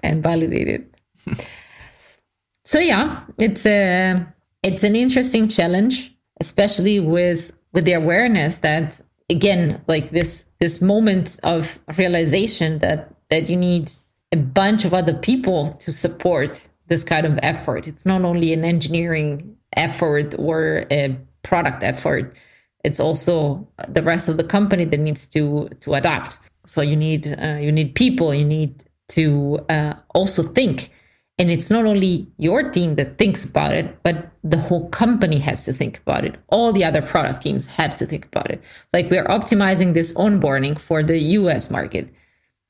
and 0.02 0.22
validated. 0.22 0.88
so 2.66 2.80
yeah, 2.80 3.22
it's 3.38 3.66
a 3.66 4.26
it's 4.64 4.84
an 4.84 4.96
interesting 4.96 5.48
challenge, 5.48 6.14
especially 6.40 7.00
with 7.00 7.54
with 7.74 7.86
the 7.86 7.94
awareness 7.94 8.60
that 8.60 9.02
again, 9.30 9.82
like 9.88 10.10
this 10.10 10.46
this 10.60 10.82
moment 10.82 11.40
of 11.44 11.80
realization 11.98 12.80
that 12.80 13.14
that 13.30 13.50
you 13.50 13.56
need 13.56 13.92
a 14.32 14.38
bunch 14.38 14.86
of 14.86 14.94
other 14.94 15.14
people 15.14 15.70
to 15.74 15.92
support 15.92 16.68
this 16.88 17.04
kind 17.04 17.26
of 17.26 17.40
effort. 17.42 17.88
It's 17.88 18.06
not 18.06 18.24
only 18.24 18.54
an 18.54 18.64
engineering 18.66 19.58
effort 19.76 20.36
or 20.38 20.86
a 20.92 21.18
product 21.44 21.84
effort 21.84 22.36
it's 22.84 23.00
also 23.00 23.68
the 23.88 24.04
rest 24.04 24.30
of 24.30 24.38
the 24.38 24.44
company 24.44 24.86
that 24.86 25.00
needs 25.00 25.28
to 25.28 25.70
to 25.82 25.94
adapt. 25.94 26.40
So 26.66 26.82
you 26.82 26.96
need 26.96 27.28
uh, 27.28 27.58
you 27.60 27.72
need 27.72 27.96
people 27.96 28.34
you 28.34 28.46
need 28.46 28.84
to 29.10 29.60
uh, 29.70 29.94
also 30.14 30.44
think. 30.44 30.90
And 31.38 31.50
it's 31.50 31.72
not 31.72 31.86
only 31.86 32.28
your 32.38 32.70
team 32.70 32.96
that 32.96 33.18
thinks 33.18 33.44
about 33.44 33.74
it 33.74 34.02
but 34.04 34.32
the 34.44 34.58
whole 34.58 34.90
company 34.90 35.40
has 35.40 35.66
to 35.66 35.74
think 35.74 36.00
about 36.00 36.26
it. 36.26 36.36
All 36.48 36.72
the 36.72 36.84
other 36.84 37.02
product 37.02 37.42
teams 37.42 37.66
have 37.66 37.96
to 37.96 38.06
think 38.06 38.26
about 38.26 38.50
it. 38.52 38.62
Like 38.94 39.10
we're 39.10 39.26
optimizing 39.26 39.94
this 39.94 40.14
onboarding 40.14 40.80
for 40.80 41.04
the 41.04 41.18
us 41.20 41.72
market. 41.72 42.10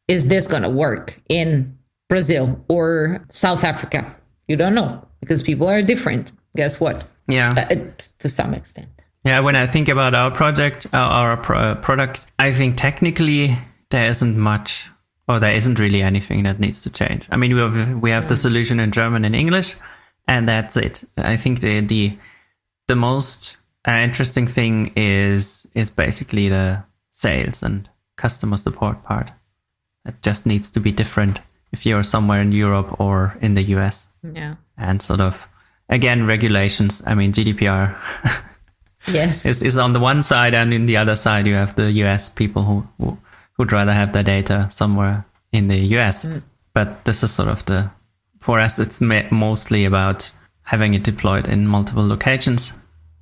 Is 0.08 0.28
this 0.28 0.47
going 0.47 0.63
to 0.63 0.69
work 0.69 1.21
in 1.30 1.78
brazil 2.10 2.63
or 2.67 3.26
south 3.30 3.63
africa? 3.63 4.15
You 4.47 4.58
don't 4.58 4.76
know 4.76 5.06
because 5.21 5.43
people 5.43 5.69
are 5.69 5.82
different. 5.82 6.32
Guess 6.56 6.80
what? 6.80 7.06
Yeah. 7.28 7.54
Uh, 7.58 7.76
to 8.19 8.30
some 8.30 8.54
extent 8.54 9.01
yeah, 9.24 9.40
when 9.40 9.56
I 9.56 9.68
think 9.68 9.88
about 9.88 10.16
our 10.16 10.32
project, 10.32 10.88
our, 10.94 11.38
pro- 11.38 11.76
product, 11.76 12.26
I 12.40 12.52
think 12.52 12.78
technically 12.78 13.56
there 13.90 14.08
isn't 14.08 14.38
much, 14.38 14.90
or 15.28 15.40
there 15.40 15.56
isn't 15.56 15.78
really 15.80 16.02
anything 16.02 16.44
that 16.44 16.60
needs 16.60 16.82
to 16.84 16.90
change. 16.90 17.28
I 17.30 17.38
mean, 17.38 17.54
we 17.54 17.60
have 17.60 18.02
we 18.02 18.10
have 18.10 18.28
the 18.28 18.36
solution 18.36 18.80
in 18.80 18.92
German 18.92 19.24
and 19.24 19.36
English, 19.36 19.76
and 20.28 20.48
that's 20.48 20.76
it. 20.76 21.04
I 21.18 21.38
think 21.38 21.60
the 21.60 21.82
the 21.82 22.18
the 22.88 22.96
most 22.96 23.58
uh, 23.88 23.92
interesting 23.92 24.48
thing 24.48 24.92
is 24.96 25.68
is 25.76 25.92
basically 25.92 26.50
the 26.50 26.84
sales 27.12 27.62
and 27.62 27.88
customer 28.16 28.58
support 28.58 29.04
part. 29.04 29.30
It 30.06 30.16
just 30.24 30.48
needs 30.48 30.72
to 30.72 30.80
be 30.80 30.92
different 30.92 31.40
if 31.72 31.86
you're 31.86 32.04
somewhere 32.04 32.42
in 32.42 32.52
Europe 32.52 33.00
or 33.00 33.38
in 33.40 33.54
the 33.54 33.64
US. 33.76 34.08
Yeah, 34.24 34.56
and 34.78 35.00
sort 35.00 35.22
of 35.22 35.48
again 35.90 36.26
regulations. 36.26 37.04
I 37.06 37.14
mean 37.14 37.34
GDPR. 37.34 37.96
yes. 39.08 39.46
Is, 39.46 39.64
is 39.64 39.78
on 39.78 39.94
the 39.94 40.00
one 40.00 40.24
side 40.24 40.54
and 40.54 40.74
in 40.74 40.86
the 40.86 40.98
other 40.98 41.16
side 41.16 41.48
you 41.48 41.56
have 41.56 41.76
the 41.76 41.90
us 41.92 42.30
people 42.30 42.64
who, 42.64 42.88
who 42.98 43.18
would 43.58 43.72
rather 43.72 43.94
have 43.94 44.14
their 44.14 44.24
data 44.24 44.70
somewhere 44.72 45.26
in 45.52 45.68
the 45.68 45.78
us 45.98 46.26
mm. 46.26 46.42
but 46.74 47.06
this 47.06 47.24
is 47.24 47.32
sort 47.32 47.50
of 47.50 47.66
the 47.66 47.90
for 48.40 48.60
us 48.60 48.80
it's 48.80 49.02
mostly 49.02 49.86
about 49.86 50.32
having 50.64 50.94
it 50.94 51.04
deployed 51.04 51.48
in 51.48 51.68
multiple 51.68 52.08
locations 52.08 52.74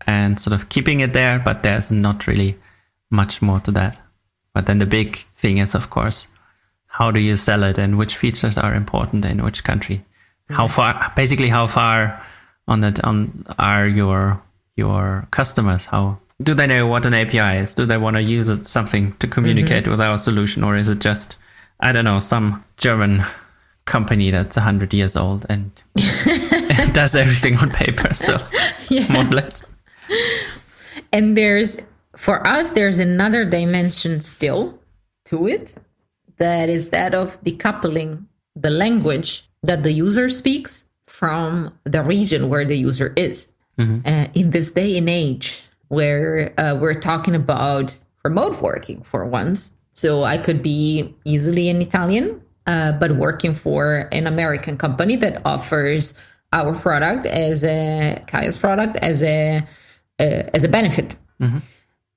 and 0.06 0.39
sort 0.39 0.54
of 0.54 0.70
keeping 0.70 1.00
it 1.00 1.13
there 1.13 1.39
but 1.39 1.63
there's 1.63 1.92
not 1.92 2.28
really 2.28 2.56
much 3.12 3.42
more 3.42 3.60
to 3.62 3.72
that. 3.72 3.98
But 4.54 4.65
then 4.65 4.80
the 4.80 4.86
big 4.86 5.26
thing 5.36 5.58
is 5.58 5.76
of 5.76 5.89
course 5.89 6.28
how 6.88 7.12
do 7.12 7.20
you 7.20 7.36
sell 7.36 7.63
it 7.63 7.78
and 7.78 7.98
which 7.98 8.18
features 8.18 8.58
are 8.58 8.74
important 8.74 9.26
in 9.26 9.44
which 9.44 9.63
country? 9.63 10.04
How 10.50 10.68
far 10.68 11.12
basically 11.15 11.50
how 11.50 11.68
far 11.68 12.22
on 12.68 12.82
that 12.82 13.04
on 13.04 13.46
are 13.58 13.88
your 13.88 14.42
your 14.80 15.28
customers? 15.32 15.86
How 15.86 16.18
do 16.42 16.54
they 16.54 16.68
know 16.68 16.88
what 16.88 17.06
an 17.06 17.13
API 17.13 17.62
is? 17.63 17.74
Do 17.74 17.86
they 17.86 17.98
want 17.98 18.15
to 18.15 18.22
use 18.22 18.50
it 18.50 18.65
something 18.65 19.13
to 19.18 19.28
communicate 19.28 19.84
mm-hmm. 19.84 19.92
with 19.92 20.02
our 20.02 20.18
solution, 20.18 20.63
or 20.63 20.76
is 20.76 20.89
it 20.89 21.00
just 21.00 21.38
I 21.80 21.92
don't 21.92 22.06
know 22.06 22.20
some 22.20 22.63
German 22.78 23.24
company 23.86 24.32
that's 24.32 24.56
hundred 24.56 24.94
years 24.94 25.15
old 25.15 25.46
and 25.50 25.72
does 26.94 27.15
everything 27.15 27.58
on 27.58 27.72
paper 27.72 28.13
still, 28.13 28.42
yeah. 28.89 29.12
more 29.12 29.26
or 29.26 29.36
less. 29.36 29.63
And 31.12 31.38
there's 31.38 31.82
for 32.15 32.46
us, 32.46 32.72
there's 32.72 33.00
another 33.00 33.46
dimension 33.46 34.22
still 34.22 34.80
to 35.26 35.48
it 35.48 35.76
that 36.38 36.70
is 36.70 36.89
that 36.89 37.13
of 37.13 37.42
decoupling 37.44 38.26
the 38.56 38.70
language 38.70 39.48
that 39.63 39.84
the 39.84 39.92
user 39.92 40.30
speaks 40.30 40.89
from 41.08 41.74
the 41.84 42.04
region 42.04 42.50
where 42.50 42.65
the 42.65 42.78
user 42.78 43.13
is 43.15 43.52
mm-hmm. 43.80 44.00
uh, 44.06 44.28
in 44.34 44.52
this 44.52 44.72
day 44.72 44.98
and 44.98 45.10
age 45.10 45.63
where 45.88 46.54
uh, 46.60 46.76
we're 46.80 47.00
talking 47.00 47.34
about 47.34 47.98
remote 48.24 48.62
working 48.62 49.02
for 49.02 49.26
once. 49.26 49.72
So 49.94 50.24
I 50.24 50.38
could 50.38 50.62
be 50.62 51.15
easily 51.26 51.70
an 51.70 51.82
Italian, 51.82 52.42
uh, 52.68 52.92
but 52.94 53.12
working 53.13 53.56
for 53.56 54.08
an 54.12 54.28
American 54.28 54.78
company 54.78 55.15
that 55.18 55.42
offers 55.46 56.13
our 56.54 56.76
product 56.76 57.26
as 57.26 57.63
a 57.63 58.24
Kaya's 58.28 58.58
product 58.58 58.98
as 58.98 59.24
a 59.24 59.68
as 60.20 60.63
a 60.63 60.70
benefit. 60.70 61.15
Mm-hmm. 61.42 61.60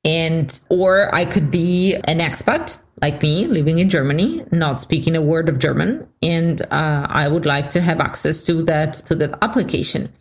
And 0.04 0.60
or 0.68 1.14
I 1.14 1.24
could 1.24 1.50
be 1.50 1.94
an 1.94 2.18
expat 2.18 2.76
like 3.00 3.22
me, 3.22 3.46
living 3.46 3.78
in 3.78 3.88
Germany, 3.88 4.44
not 4.52 4.80
speaking 4.80 5.16
a 5.16 5.22
word 5.22 5.48
of 5.48 5.58
German, 5.58 6.06
and 6.22 6.62
uh, 6.70 7.06
I 7.08 7.28
would 7.28 7.46
like 7.46 7.68
to 7.70 7.80
have 7.80 8.00
access 8.00 8.42
to 8.44 8.62
that 8.64 8.94
to 9.06 9.14
that 9.16 9.38
application. 9.42 10.12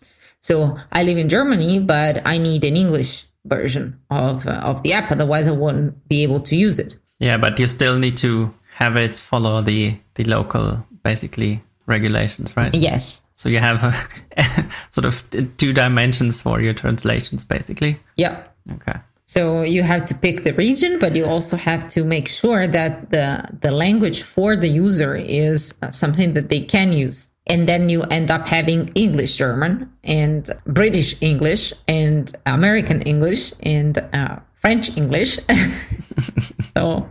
So 0.41 0.77
I 0.91 1.04
live 1.04 1.17
in 1.17 1.30
Germany, 1.30 1.80
but 1.80 2.21
I 2.25 2.38
need 2.38 2.63
an 2.63 2.75
English 2.75 3.25
version 3.45 3.99
of 4.10 4.45
uh, 4.45 4.51
of 4.51 4.84
the 4.84 4.93
app, 4.93 5.12
otherwise 5.12 5.47
I 5.47 5.51
won't 5.51 6.08
be 6.08 6.23
able 6.23 6.39
to 6.41 6.56
use 6.56 6.80
it. 6.80 6.97
Yeah, 7.19 7.38
but 7.38 7.60
you 7.60 7.67
still 7.67 7.97
need 7.97 8.17
to 8.17 8.54
have 8.75 8.97
it 8.97 9.13
follow 9.13 9.62
the 9.62 9.95
the 10.15 10.23
local 10.23 10.86
basically 11.04 11.62
regulations, 11.86 12.56
right? 12.58 12.73
Yes. 12.73 13.21
So 13.36 13.49
you 13.49 13.60
have 13.60 13.84
a, 13.84 14.65
sort 14.89 15.06
of 15.06 15.23
two 15.58 15.73
dimensions 15.73 16.41
for 16.41 16.62
your 16.62 16.73
translations, 16.73 17.43
basically. 17.43 17.97
Yeah. 18.15 18.43
Okay. 18.73 18.99
So 19.25 19.63
you 19.63 19.82
have 19.84 20.06
to 20.06 20.15
pick 20.15 20.43
the 20.43 20.54
region, 20.54 20.99
but 20.99 21.15
you 21.15 21.25
also 21.25 21.56
have 21.58 21.88
to 21.89 22.04
make 22.04 22.27
sure 22.27 22.67
that 22.67 23.12
the 23.12 23.47
the 23.62 23.71
language 23.71 24.23
for 24.23 24.56
the 24.56 24.67
user 24.67 25.15
is 25.15 25.75
uh, 25.82 25.91
something 25.91 26.34
that 26.34 26.49
they 26.49 26.62
can 26.62 26.91
use 26.91 27.31
and 27.47 27.67
then 27.67 27.89
you 27.89 28.04
end 28.04 28.30
up 28.30 28.47
having 28.47 28.89
English 28.95 29.38
German 29.38 29.91
and 30.04 30.49
British 30.65 31.15
English 31.21 31.73
and 31.88 32.32
American 32.45 33.01
English 33.01 33.54
and 33.62 33.97
uh, 34.13 34.38
French 34.60 34.95
English. 34.95 35.39
so, 36.77 37.10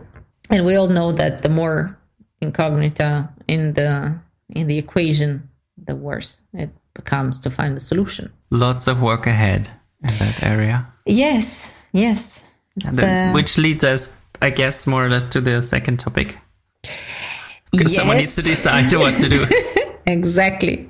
and 0.49 0.65
we 0.65 0.75
all 0.75 0.87
know 0.87 1.11
that 1.11 1.41
the 1.41 1.49
more 1.49 1.97
incognita 2.41 3.29
in 3.47 3.73
the 3.73 4.17
in 4.49 4.67
the 4.67 4.77
equation, 4.77 5.49
the 5.77 5.95
worse 5.95 6.41
it 6.53 6.69
becomes 6.93 7.39
to 7.41 7.49
find 7.49 7.75
a 7.77 7.79
solution. 7.79 8.31
Lots 8.49 8.87
of 8.87 9.01
work 9.01 9.27
ahead 9.27 9.69
in 10.03 10.09
that 10.09 10.43
area. 10.43 10.85
Yes, 11.05 11.73
yes. 11.91 12.43
Then, 12.75 13.33
which 13.33 13.57
leads 13.57 13.83
us, 13.83 14.17
I 14.41 14.49
guess, 14.49 14.87
more 14.87 15.05
or 15.05 15.09
less 15.09 15.25
to 15.25 15.41
the 15.41 15.61
second 15.61 15.99
topic. 15.99 16.37
Because 17.71 17.95
someone 17.95 18.17
needs 18.17 18.35
to 18.35 18.41
decide 18.41 18.91
what 18.93 19.19
to 19.19 19.29
do. 19.29 19.45
exactly. 20.05 20.89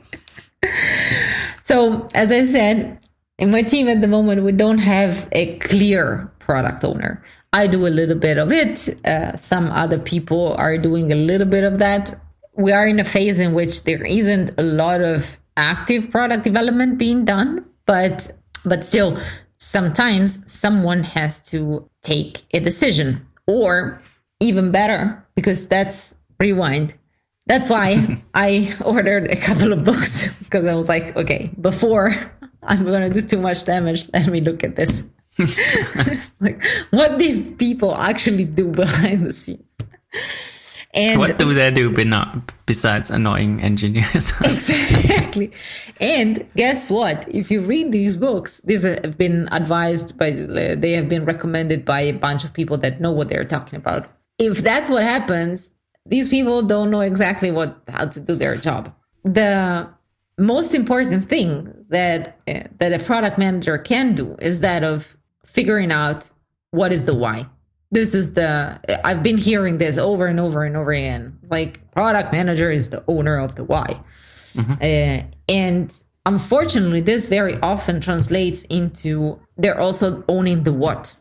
So, 1.62 2.06
as 2.14 2.32
I 2.32 2.44
said, 2.46 3.00
in 3.38 3.50
my 3.50 3.64
team 3.64 3.88
at 3.88 4.02
the 4.02 4.08
moment, 4.08 4.44
we 4.44 4.52
don't 4.52 4.78
have 4.80 5.28
a 5.32 5.58
clear 5.60 6.32
product 6.40 6.84
owner. 6.84 7.24
I 7.54 7.68
do 7.68 7.88
a 7.88 7.90
little 7.90 8.18
bit 8.18 8.38
of 8.38 8.52
it. 8.52 8.90
Uh, 9.06 9.36
some 9.36 9.72
other 9.72 10.00
people 10.00 10.54
are 10.58 10.78
doing 10.78 11.12
a 11.12 11.16
little 11.16 11.48
bit 11.48 11.64
of 11.64 11.80
that. 11.80 12.14
We 12.54 12.72
are 12.72 12.86
in 12.86 13.00
a 13.00 13.04
phase 13.04 13.40
in 13.40 13.54
which 13.54 13.84
there 13.84 14.04
isn't 14.04 14.52
a 14.58 14.64
lot 14.64 15.02
of 15.02 15.38
active 15.58 16.12
product 16.12 16.44
development 16.44 16.98
being 16.98 17.26
done, 17.26 17.66
but 17.86 18.32
but 18.64 18.86
still, 18.86 19.18
sometimes 19.58 20.50
someone 20.52 21.04
has 21.04 21.40
to 21.50 21.90
take 22.04 22.44
a 22.54 22.60
decision, 22.60 23.26
or 23.48 24.02
even 24.40 24.72
better, 24.72 25.26
because 25.36 25.68
that's 25.68 26.16
rewind. 26.40 26.96
That's 27.48 27.70
why 27.70 28.22
I 28.34 28.74
ordered 28.86 29.30
a 29.30 29.36
couple 29.36 29.74
of 29.74 29.84
books 29.84 30.34
because 30.40 30.66
I 30.66 30.76
was 30.76 30.88
like, 30.90 31.16
okay, 31.16 31.52
before 31.60 32.12
I'm 32.64 32.86
going 32.86 33.12
to 33.12 33.20
do 33.20 33.26
too 33.26 33.42
much 33.42 33.66
damage, 33.66 34.10
let 34.14 34.28
me 34.28 34.42
look 34.42 34.64
at 34.64 34.76
this. 34.76 35.10
like 36.40 36.64
what 36.92 37.18
these 37.18 37.52
people 37.52 37.96
actually 37.96 38.46
do 38.46 38.68
behind 38.68 39.26
the 39.26 39.34
scenes. 39.34 39.64
And 40.94 41.20
what 41.20 41.38
do 41.38 41.54
they 41.54 41.72
do 41.72 41.90
besides 42.66 43.10
annoying 43.10 43.62
engineers? 43.62 44.34
exactly. 44.42 45.52
And 46.02 46.46
guess 46.58 46.90
what? 46.90 47.26
If 47.34 47.50
you 47.50 47.62
read 47.62 47.94
these 47.94 48.18
books, 48.18 48.60
these 48.62 48.84
have 48.84 49.18
been 49.18 49.48
advised 49.52 50.18
by, 50.18 50.32
they 50.32 50.92
have 50.92 51.08
been 51.08 51.24
recommended 51.24 51.86
by 51.86 52.02
a 52.02 52.12
bunch 52.12 52.44
of 52.44 52.52
people 52.52 52.78
that 52.80 53.00
know 53.00 53.12
what 53.12 53.30
they're 53.30 53.46
talking 53.46 53.78
about. 53.78 54.10
If 54.38 54.58
that's 54.58 54.90
what 54.90 55.04
happens, 55.04 55.72
these 56.06 56.30
people 56.30 56.62
don't 56.62 56.90
know 56.90 57.02
exactly 57.02 57.52
what 57.52 57.82
how 57.88 58.06
to 58.06 58.20
do 58.20 58.36
their 58.36 58.56
job. 58.56 58.94
The 59.24 59.88
most 60.38 60.74
important 60.74 61.30
thing 61.30 61.74
that 61.90 62.40
uh, 62.48 62.62
that 62.80 62.94
a 62.94 63.04
product 63.04 63.38
manager 63.38 63.78
can 63.78 64.16
do 64.16 64.36
is 64.40 64.62
that 64.62 64.84
of 64.84 65.16
figuring 65.46 65.92
out 65.92 66.32
what 66.72 66.92
is 66.92 67.06
the 67.06 67.16
why. 67.16 67.48
This 67.92 68.16
is 68.16 68.34
the, 68.34 68.80
I've 69.04 69.22
been 69.22 69.38
hearing 69.38 69.78
this 69.78 69.98
over 69.98 70.26
and 70.26 70.40
over 70.40 70.64
and 70.64 70.78
over 70.78 70.92
again. 70.92 71.38
Like, 71.50 71.92
product 71.92 72.32
manager 72.32 72.72
is 72.72 72.90
the 72.90 73.04
owner 73.08 73.38
of 73.38 73.56
the 73.56 73.66
why. 73.66 74.02
Mm-hmm. 74.54 74.74
Uh, 74.82 75.28
and 75.50 76.02
unfortunately, 76.26 77.02
this 77.02 77.28
very 77.28 77.58
often 77.60 78.00
translates 78.00 78.64
into 78.64 79.40
they're 79.58 79.80
also 79.80 80.24
owning 80.30 80.64
the 80.64 80.72
what 80.72 81.18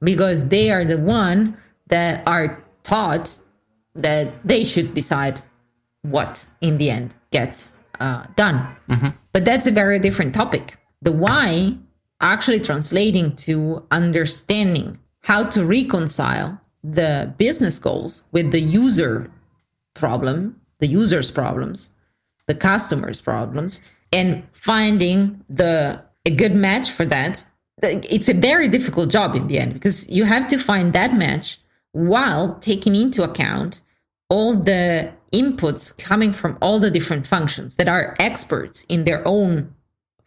because 0.00 0.48
they 0.48 0.70
are 0.70 0.84
the 0.84 0.98
one 0.98 1.56
that 1.88 2.26
are 2.26 2.64
taught 2.82 3.38
that 3.96 4.46
they 4.46 4.64
should 4.64 4.94
decide 4.94 5.42
what 6.02 6.46
in 6.60 6.78
the 6.78 6.90
end 6.90 7.14
gets 7.30 7.74
uh, 8.00 8.24
done. 8.36 8.76
Mm-hmm. 8.88 9.08
But 9.32 9.44
that's 9.44 9.66
a 9.66 9.72
very 9.72 9.98
different 9.98 10.34
topic. 10.34 10.78
The 11.02 11.12
why 11.12 11.76
actually 12.20 12.60
translating 12.60 13.36
to 13.36 13.84
understanding 13.90 14.98
how 15.22 15.44
to 15.44 15.64
reconcile 15.64 16.60
the 16.82 17.34
business 17.36 17.78
goals 17.78 18.22
with 18.32 18.52
the 18.52 18.60
user 18.60 19.30
problem, 19.94 20.60
the 20.78 20.86
user's 20.86 21.30
problems, 21.30 21.90
the 22.46 22.54
customer's 22.54 23.20
problems, 23.20 23.82
and 24.12 24.44
finding 24.52 25.44
the 25.48 26.00
a 26.24 26.30
good 26.30 26.54
match 26.54 26.90
for 26.90 27.04
that. 27.06 27.44
It's 27.82 28.28
a 28.28 28.34
very 28.34 28.68
difficult 28.68 29.10
job 29.10 29.34
in 29.34 29.46
the 29.46 29.58
end 29.58 29.74
because 29.74 30.08
you 30.10 30.24
have 30.24 30.48
to 30.48 30.58
find 30.58 30.92
that 30.92 31.14
match 31.14 31.58
while 31.92 32.56
taking 32.60 32.94
into 32.94 33.22
account 33.22 33.80
all 34.28 34.56
the 34.56 35.12
inputs 35.32 35.96
coming 35.98 36.32
from 36.32 36.56
all 36.60 36.78
the 36.78 36.90
different 36.90 37.26
functions 37.26 37.76
that 37.76 37.88
are 37.88 38.14
experts 38.18 38.84
in 38.88 39.04
their 39.04 39.26
own 39.26 39.74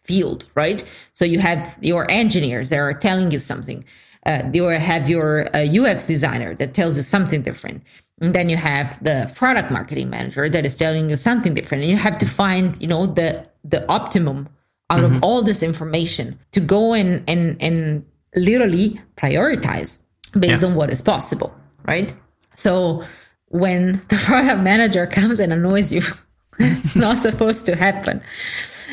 field, 0.04 0.46
right? 0.54 0.84
So 1.12 1.24
you 1.24 1.38
have 1.38 1.76
your 1.80 2.10
engineers 2.10 2.70
that 2.70 2.78
are 2.78 2.94
telling 2.94 3.30
you 3.30 3.38
something. 3.38 3.84
Uh, 4.26 4.42
you 4.52 4.64
have 4.64 5.08
your 5.08 5.48
uh, 5.54 5.64
UX 5.64 6.06
designer 6.06 6.54
that 6.56 6.74
tells 6.74 6.96
you 6.96 7.02
something 7.02 7.42
different. 7.42 7.82
And 8.20 8.34
then 8.34 8.48
you 8.48 8.56
have 8.56 9.02
the 9.02 9.32
product 9.34 9.70
marketing 9.70 10.10
manager 10.10 10.48
that 10.50 10.66
is 10.66 10.76
telling 10.76 11.08
you 11.08 11.16
something 11.16 11.54
different. 11.54 11.82
And 11.82 11.90
you 11.90 11.96
have 11.96 12.18
to 12.18 12.26
find, 12.26 12.80
you 12.80 12.88
know, 12.88 13.06
the 13.06 13.46
the 13.64 13.86
optimum 13.90 14.48
out 14.90 15.00
mm-hmm. 15.00 15.16
of 15.16 15.24
all 15.24 15.42
this 15.42 15.62
information 15.62 16.38
to 16.52 16.60
go 16.60 16.92
and 16.92 17.24
and 17.28 17.56
and 17.60 18.04
literally 18.36 19.00
prioritize 19.16 20.02
based 20.38 20.62
yeah. 20.62 20.68
on 20.68 20.74
what 20.74 20.90
is 20.90 21.00
possible, 21.00 21.54
right? 21.86 22.12
So 22.56 23.04
when 23.50 23.92
the 24.08 24.16
product 24.16 24.62
manager 24.62 25.06
comes 25.06 25.38
and 25.40 25.52
annoys 25.52 25.92
you, 25.92 26.02
it's 26.58 26.96
not 26.96 27.22
supposed 27.22 27.66
to 27.66 27.76
happen. 27.76 28.22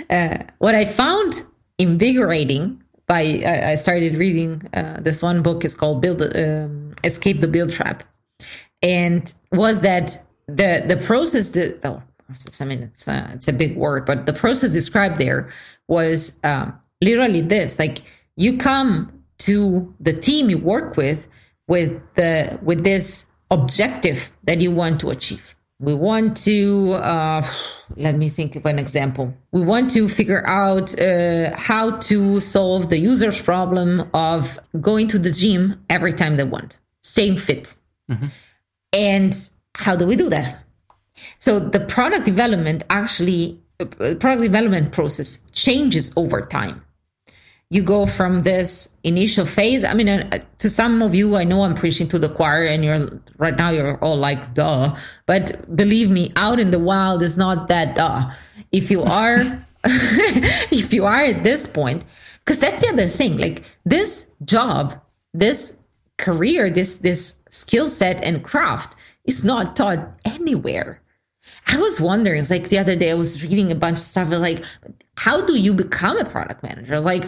Uh, 0.10 0.40
what 0.60 0.76
I 0.76 0.86
found 0.86 1.42
invigorating 1.78 2.84
by 3.08 3.42
I, 3.46 3.72
I 3.72 3.76
started 3.76 4.16
reading 4.16 4.68
uh, 4.74 4.98
this 5.00 5.24
one 5.24 5.42
book 5.42 5.64
is 5.64 5.74
called 5.74 6.02
Build 6.02 6.22
um, 6.22 6.94
Escape 7.04 7.40
the 7.40 7.48
Build 7.48 7.72
Trap, 7.72 8.04
and 8.82 9.34
was 9.52 9.82
that 9.82 10.24
the 10.48 10.84
the 10.86 10.98
process 10.98 11.50
that 11.52 11.80
oh, 11.86 12.04
I 12.62 12.66
mean 12.66 12.84
it's 12.84 13.08
uh, 13.08 13.32
it's 13.34 13.48
a 13.48 13.54
big 13.54 13.78
word, 13.78 14.06
but 14.06 14.26
the 14.26 14.34
process 14.34 14.72
described 14.72 15.20
there 15.20 15.50
was 15.88 16.38
um, 16.44 16.78
literally 17.02 17.42
this: 17.42 17.80
like 17.80 18.02
you 18.36 18.58
come 18.58 19.24
to 19.40 19.94
the 20.00 20.14
team 20.14 20.50
you 20.50 20.58
work 20.58 20.98
with 20.98 21.28
with 21.68 22.02
the 22.16 22.60
with 22.62 22.84
this 22.84 23.26
objective 23.52 24.32
that 24.44 24.62
you 24.62 24.72
want 24.72 25.00
to 25.02 25.10
achieve. 25.10 25.56
We 25.80 25.94
want 25.94 26.36
to 26.38 26.94
uh, 26.94 27.46
let 27.96 28.16
me 28.16 28.30
think 28.30 28.56
of 28.56 28.66
an 28.66 28.80
example. 28.80 29.34
We 29.52 29.64
want 29.64 29.92
to 29.92 30.08
figure 30.08 30.46
out 30.48 31.00
uh, 31.00 31.56
how 31.56 31.98
to 32.00 32.40
solve 32.40 32.90
the 32.90 32.98
user's 32.98 33.40
problem 33.42 34.10
of 34.14 34.58
going 34.82 35.08
to 35.10 35.20
the 35.20 35.30
gym 35.32 35.84
every 35.90 36.14
time 36.14 36.38
they 36.38 36.44
want. 36.44 36.80
Staying 37.04 37.38
fit. 37.38 37.76
Mm-hmm. 38.10 38.28
and 38.94 39.50
how 39.76 39.98
do 39.98 40.08
we 40.08 40.16
do 40.16 40.30
that? 40.30 40.64
So 41.40 41.60
the 41.60 41.82
product 41.82 42.24
development 42.24 42.84
actually 42.90 43.60
uh, 43.82 43.86
product 43.86 44.44
development 44.44 44.94
process 44.94 45.40
changes 45.52 46.14
over 46.16 46.42
time 46.42 46.84
you 47.70 47.84
go 47.84 48.06
from 48.06 48.44
this 48.44 48.96
initial 49.04 49.46
phase. 49.46 49.84
I 49.84 49.94
mean, 49.94 50.08
uh, 50.08 50.40
to 50.60 50.70
some 50.70 51.02
of 51.02 51.14
you, 51.14 51.36
I 51.36 51.44
know 51.44 51.64
I'm 51.64 51.76
preaching 51.76 52.08
to 52.10 52.20
the 52.20 52.30
choir, 52.30 52.64
and 52.64 52.84
you're 52.84 53.22
right 53.38 53.56
now 53.56 53.70
you're 53.72 53.98
all 53.98 54.18
like, 54.18 54.54
"Duh," 54.54 54.96
but 55.26 55.76
believe 55.76 56.10
me, 56.10 56.32
out 56.36 56.60
in 56.60 56.72
the 56.72 56.80
wild 56.80 57.22
is 57.22 57.38
not 57.38 57.68
that 57.68 57.96
duh. 57.96 58.32
If 58.72 58.90
you 58.90 59.04
are, 59.04 59.40
if 59.84 60.94
you 60.94 61.06
are 61.06 61.22
at 61.22 61.44
this 61.44 61.68
point, 61.68 62.06
because 62.40 62.60
that's 62.60 62.82
the 62.82 62.90
other 62.90 63.08
thing. 63.08 63.38
Like 63.38 63.64
this 63.86 64.30
job, 64.46 65.02
this 65.34 65.82
career, 66.18 66.70
this 66.70 67.00
this 67.00 67.44
skill 67.50 67.88
set 67.88 68.24
and 68.24 68.44
craft 68.44 68.96
is 69.26 69.44
not 69.44 69.76
taught 69.76 70.00
anywhere. 70.24 71.02
I 71.68 71.78
was 71.80 72.00
wondering, 72.00 72.46
like 72.50 72.70
the 72.70 72.78
other 72.78 72.96
day, 72.96 73.12
I 73.12 73.16
was 73.16 73.44
reading 73.44 73.72
a 73.72 73.76
bunch 73.76 74.00
of 74.00 74.06
stuff. 74.06 74.28
I 74.28 74.32
was 74.32 74.40
like, 74.40 74.64
how 75.18 75.44
do 75.44 75.60
you 75.60 75.74
become 75.74 76.18
a 76.20 76.26
product 76.26 76.62
manager? 76.62 77.00
Like, 77.00 77.26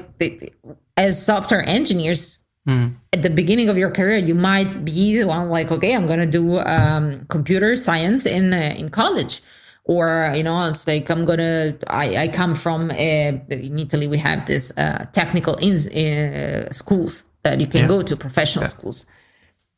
as 0.95 1.25
software 1.25 1.67
engineers, 1.67 2.39
mm. 2.67 2.93
at 3.13 3.23
the 3.23 3.31
beginning 3.31 3.67
of 3.67 3.79
your 3.79 3.89
career, 3.89 4.17
you 4.17 4.35
might 4.35 4.85
be 4.85 5.17
the 5.17 5.25
one 5.25 5.49
like, 5.49 5.71
okay, 5.71 5.95
I'm 5.95 6.05
going 6.05 6.19
to 6.19 6.27
do 6.27 6.59
um, 6.59 7.25
computer 7.29 7.75
science 7.75 8.27
in 8.27 8.53
uh, 8.53 8.75
in 8.77 8.89
college, 8.89 9.41
or 9.85 10.31
you 10.35 10.43
know, 10.43 10.69
it's 10.69 10.85
like 10.85 11.09
I'm 11.09 11.25
gonna. 11.25 11.75
I, 11.87 12.15
I 12.15 12.27
come 12.27 12.53
from 12.53 12.91
a, 12.91 13.41
in 13.49 13.79
Italy. 13.79 14.05
We 14.05 14.19
have 14.19 14.45
this 14.45 14.71
uh, 14.77 15.07
technical 15.11 15.55
in, 15.55 15.73
uh, 15.73 16.71
schools 16.71 17.23
that 17.41 17.59
you 17.59 17.65
can 17.65 17.81
yeah. 17.81 17.87
go 17.87 18.03
to, 18.03 18.15
professional 18.15 18.65
yeah. 18.65 18.69
schools, 18.69 19.07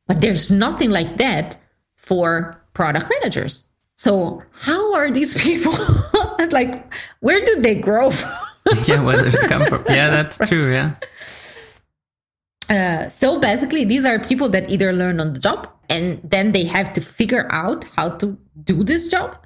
but 0.06 0.19
there's 0.19 0.52
nothing 0.52 0.91
like 0.91 1.15
that 1.15 1.56
for 1.95 2.62
product 2.74 3.06
managers 3.10 3.63
so 4.01 4.41
how 4.53 4.95
are 4.95 5.11
these 5.11 5.37
people 5.43 5.73
like? 6.49 6.91
Where 7.19 7.39
did 7.45 7.61
they 7.61 7.75
grow 7.75 8.09
from? 8.19 8.31
yeah, 8.85 8.99
where 9.03 9.23
did 9.23 9.33
they 9.33 9.47
come 9.47 9.63
from? 9.67 9.85
Yeah, 9.87 10.09
that's 10.09 10.39
true. 10.39 10.73
Yeah. 10.73 10.95
Uh, 12.67 13.09
so 13.09 13.39
basically, 13.39 13.85
these 13.85 14.03
are 14.03 14.17
people 14.17 14.49
that 14.49 14.71
either 14.71 14.91
learn 14.91 15.19
on 15.19 15.33
the 15.33 15.39
job 15.39 15.69
and 15.87 16.19
then 16.23 16.51
they 16.51 16.63
have 16.63 16.93
to 16.93 17.01
figure 17.01 17.47
out 17.51 17.85
how 17.95 18.09
to 18.17 18.35
do 18.63 18.83
this 18.83 19.07
job, 19.07 19.37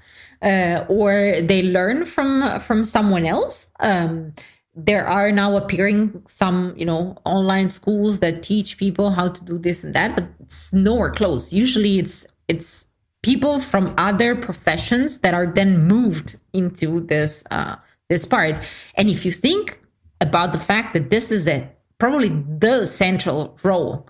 uh, 0.41 0.85
or 0.87 1.33
they 1.41 1.61
learn 1.61 2.05
from 2.05 2.57
from 2.61 2.85
someone 2.85 3.25
else. 3.25 3.67
Um, 3.81 4.31
there 4.73 5.05
are 5.05 5.33
now 5.33 5.57
appearing 5.57 6.21
some, 6.27 6.73
you 6.77 6.85
know, 6.85 7.17
online 7.25 7.69
schools 7.69 8.21
that 8.21 8.41
teach 8.41 8.77
people 8.77 9.11
how 9.11 9.27
to 9.27 9.43
do 9.43 9.57
this 9.57 9.83
and 9.83 9.93
that, 9.95 10.15
but 10.15 10.27
it's 10.39 10.71
nowhere 10.71 11.11
close. 11.11 11.51
Usually, 11.51 11.99
it's 11.99 12.25
it's 12.47 12.87
people 13.25 13.59
from 13.59 13.91
other 13.97 14.35
professions 14.35 15.17
that 15.21 15.33
are 15.33 15.47
then 15.47 15.79
moved 15.79 16.35
into 16.53 16.99
this 17.01 17.43
uh, 17.49 17.75
this 18.07 18.23
part. 18.25 18.59
And 18.95 19.09
if 19.09 19.25
you 19.25 19.31
think 19.31 19.81
about 20.21 20.53
the 20.53 20.59
fact 20.59 20.93
that 20.93 21.09
this 21.09 21.31
is 21.31 21.47
a 21.47 21.67
probably 21.97 22.29
the 22.29 22.85
central 22.85 23.57
role, 23.63 24.07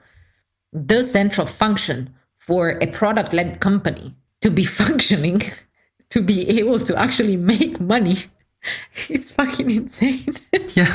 the 0.74 1.02
central 1.02 1.48
function 1.48 2.14
for 2.38 2.78
a 2.82 2.88
product 2.88 3.32
led 3.32 3.62
company 3.62 4.14
to 4.42 4.52
be 4.52 4.66
functioning, 4.82 5.42
to 6.10 6.22
be 6.22 6.60
able 6.60 6.80
to 6.80 6.94
actually 7.00 7.38
make 7.38 7.80
money, 7.80 8.18
it's 9.08 9.32
fucking 9.32 9.72
insane. 9.72 10.36
yeah. 10.76 10.94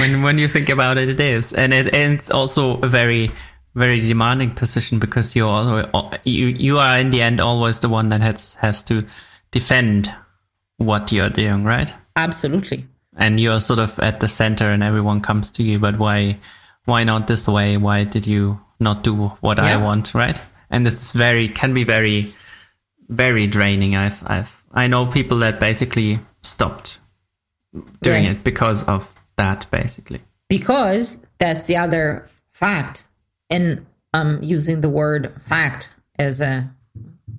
When 0.00 0.22
when 0.22 0.38
you 0.38 0.48
think 0.48 0.68
about 0.68 0.98
it, 0.98 1.08
it 1.08 1.20
is, 1.20 1.52
and 1.52 1.72
it 1.72 1.94
and 1.94 2.18
it's 2.18 2.30
also 2.30 2.80
a 2.80 2.88
very 2.88 3.30
very 3.74 4.00
demanding 4.00 4.50
position 4.50 4.98
because 4.98 5.36
you're 5.36 5.48
also 5.48 6.10
you 6.24 6.46
you 6.46 6.78
are 6.78 6.98
in 6.98 7.10
the 7.10 7.22
end 7.22 7.40
always 7.40 7.80
the 7.80 7.88
one 7.88 8.08
that 8.08 8.20
has 8.20 8.54
has 8.54 8.82
to 8.84 9.04
defend 9.50 10.12
what 10.78 11.12
you're 11.12 11.30
doing, 11.30 11.64
right? 11.64 11.92
Absolutely. 12.16 12.86
And 13.16 13.38
you're 13.38 13.60
sort 13.60 13.78
of 13.78 13.98
at 14.00 14.20
the 14.20 14.28
center, 14.28 14.70
and 14.70 14.82
everyone 14.82 15.20
comes 15.20 15.50
to 15.52 15.62
you. 15.62 15.78
But 15.78 15.98
why 15.98 16.36
why 16.84 17.04
not 17.04 17.26
this 17.26 17.46
way? 17.46 17.76
Why 17.76 18.04
did 18.04 18.26
you 18.26 18.60
not 18.80 19.04
do 19.04 19.14
what 19.40 19.58
yeah. 19.58 19.78
I 19.78 19.82
want, 19.82 20.14
right? 20.14 20.40
And 20.70 20.86
this 20.86 20.94
is 20.94 21.12
very 21.12 21.48
can 21.48 21.74
be 21.74 21.84
very 21.84 22.32
very 23.08 23.46
draining. 23.46 23.94
I've 23.94 24.18
I've 24.26 24.62
I 24.72 24.86
know 24.86 25.06
people 25.06 25.38
that 25.38 25.60
basically 25.60 26.18
stopped 26.42 26.98
doing 28.02 28.24
yes. 28.24 28.40
it 28.40 28.44
because 28.44 28.82
of 28.84 29.12
that, 29.36 29.66
basically. 29.70 30.20
Because 30.48 31.24
that's 31.38 31.66
the 31.66 31.76
other 31.76 32.28
fact 32.52 33.04
and 33.50 33.86
I'm 34.12 34.36
um, 34.36 34.42
using 34.42 34.80
the 34.80 34.88
word 34.88 35.32
fact 35.46 35.94
as 36.18 36.40
a 36.40 36.70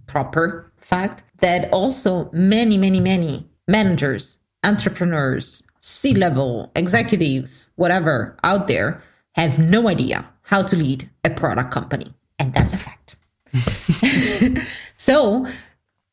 proper 0.08 0.72
fact, 0.78 1.24
that 1.40 1.72
also 1.72 2.30
many, 2.32 2.78
many, 2.78 3.00
many 3.00 3.48
managers, 3.68 4.38
entrepreneurs, 4.64 5.64
C 5.80 6.14
level 6.14 6.72
executives, 6.76 7.72
whatever 7.76 8.38
out 8.44 8.68
there 8.68 9.04
have 9.34 9.58
no 9.58 9.88
idea 9.88 10.30
how 10.44 10.62
to 10.64 10.76
lead 10.76 11.10
a 11.24 11.30
product 11.30 11.72
company. 11.72 12.14
And 12.38 12.54
that's 12.54 12.74
a 12.74 12.78
fact. 12.78 13.16
so 14.98 15.48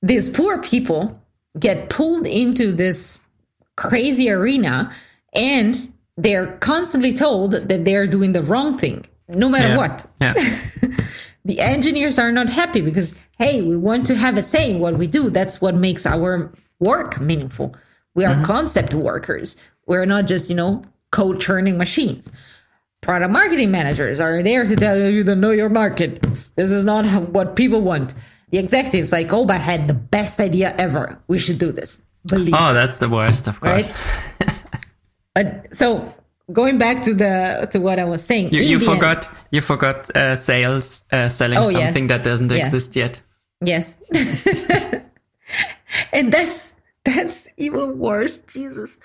these 0.03 0.31
poor 0.31 0.61
people 0.61 1.21
get 1.59 1.89
pulled 1.89 2.27
into 2.27 2.73
this 2.73 3.21
crazy 3.77 4.31
arena 4.31 4.93
and 5.35 5.89
they're 6.17 6.57
constantly 6.59 7.13
told 7.13 7.53
that 7.53 7.85
they're 7.85 8.07
doing 8.07 8.33
the 8.33 8.43
wrong 8.43 8.79
thing 8.79 9.05
no 9.29 9.49
matter 9.49 9.69
yeah. 9.69 9.77
what. 9.77 10.07
Yeah. 10.21 10.35
the 11.45 11.61
engineers 11.61 12.19
are 12.19 12.33
not 12.33 12.49
happy 12.49 12.81
because, 12.81 13.15
hey, 13.39 13.63
we 13.63 13.77
want 13.77 14.07
to 14.07 14.15
have 14.15 14.37
a 14.37 14.43
say 14.43 14.71
in 14.71 14.81
what 14.81 14.99
we 14.99 15.07
do. 15.07 15.31
That's 15.31 15.61
what 15.61 15.75
makes 15.75 16.07
our 16.07 16.53
work 16.81 17.21
meaningful. 17.21 17.75
We 18.15 18.25
are 18.25 18.35
mm-hmm. 18.35 18.45
concept 18.45 18.95
workers. 18.95 19.57
We're 19.87 20.07
not 20.07 20.27
just, 20.27 20.51
you 20.51 20.57
know, 20.57 20.83
code 21.11 21.41
churning 21.41 21.79
machines. 21.79 22.31
Product 23.01 23.31
marketing 23.31 23.71
managers 23.71 24.19
are 24.19 24.43
there 24.43 24.65
to 24.65 24.77
tell 24.77 24.99
you 24.99 25.07
you 25.07 25.25
don't 25.25 25.41
know 25.41 25.53
your 25.53 25.69
market. 25.69 26.21
This 26.57 26.73
is 26.73 26.85
not 26.85 27.07
what 27.31 27.55
people 27.55 27.81
want. 27.81 28.15
The 28.51 28.59
executives 28.59 29.13
like 29.13 29.33
Oba 29.33 29.57
had 29.57 29.89
the 29.89 29.95
best 29.95 30.41
idea 30.41 30.75
ever. 30.77 31.23
We 31.29 31.39
should 31.39 31.59
do 31.59 31.71
this. 31.71 32.03
Believe 32.27 32.55
oh, 32.55 32.75
that's 32.75 32.99
the 32.99 33.09
worst, 33.09 33.47
of 33.47 33.61
course. 33.61 33.91
Right? 33.91 34.55
but 35.35 35.75
so 35.75 36.13
going 36.53 36.79
back 36.79 37.03
to 37.05 37.15
the 37.15 37.69
to 37.73 37.81
what 37.81 37.99
I 37.99 38.05
was 38.05 38.25
saying. 38.25 38.53
You, 38.53 38.61
you 38.61 38.79
forgot 38.79 39.27
end, 39.27 39.37
you 39.51 39.61
forgot 39.61 40.11
uh, 40.17 40.37
sales 40.37 41.05
uh, 41.13 41.29
selling 41.29 41.59
oh, 41.59 41.71
something 41.71 42.09
yes. 42.09 42.09
that 42.09 42.25
doesn't 42.25 42.51
yes. 42.51 42.67
exist 42.67 42.97
yet. 42.97 43.21
Yes, 43.61 43.99
and 46.13 46.33
that's 46.33 46.75
that's 47.05 47.49
even 47.57 47.99
worse, 47.99 48.41
Jesus, 48.43 48.99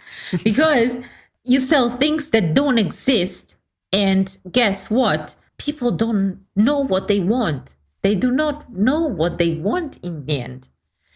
because 0.44 1.00
you 1.44 1.60
sell 1.60 1.90
things 1.90 2.30
that 2.30 2.54
don't 2.54 2.78
exist, 2.78 3.56
and 3.92 4.38
guess 4.52 4.90
what? 4.90 5.36
People 5.58 5.92
don't 5.92 6.46
know 6.56 6.80
what 6.80 7.08
they 7.08 7.20
want. 7.20 7.76
They 8.02 8.16
do 8.16 8.32
not 8.32 8.72
know 8.74 9.02
what 9.02 9.38
they 9.38 9.56
want 9.56 9.98
in 10.04 10.26
the 10.26 10.42
end. 10.42 10.70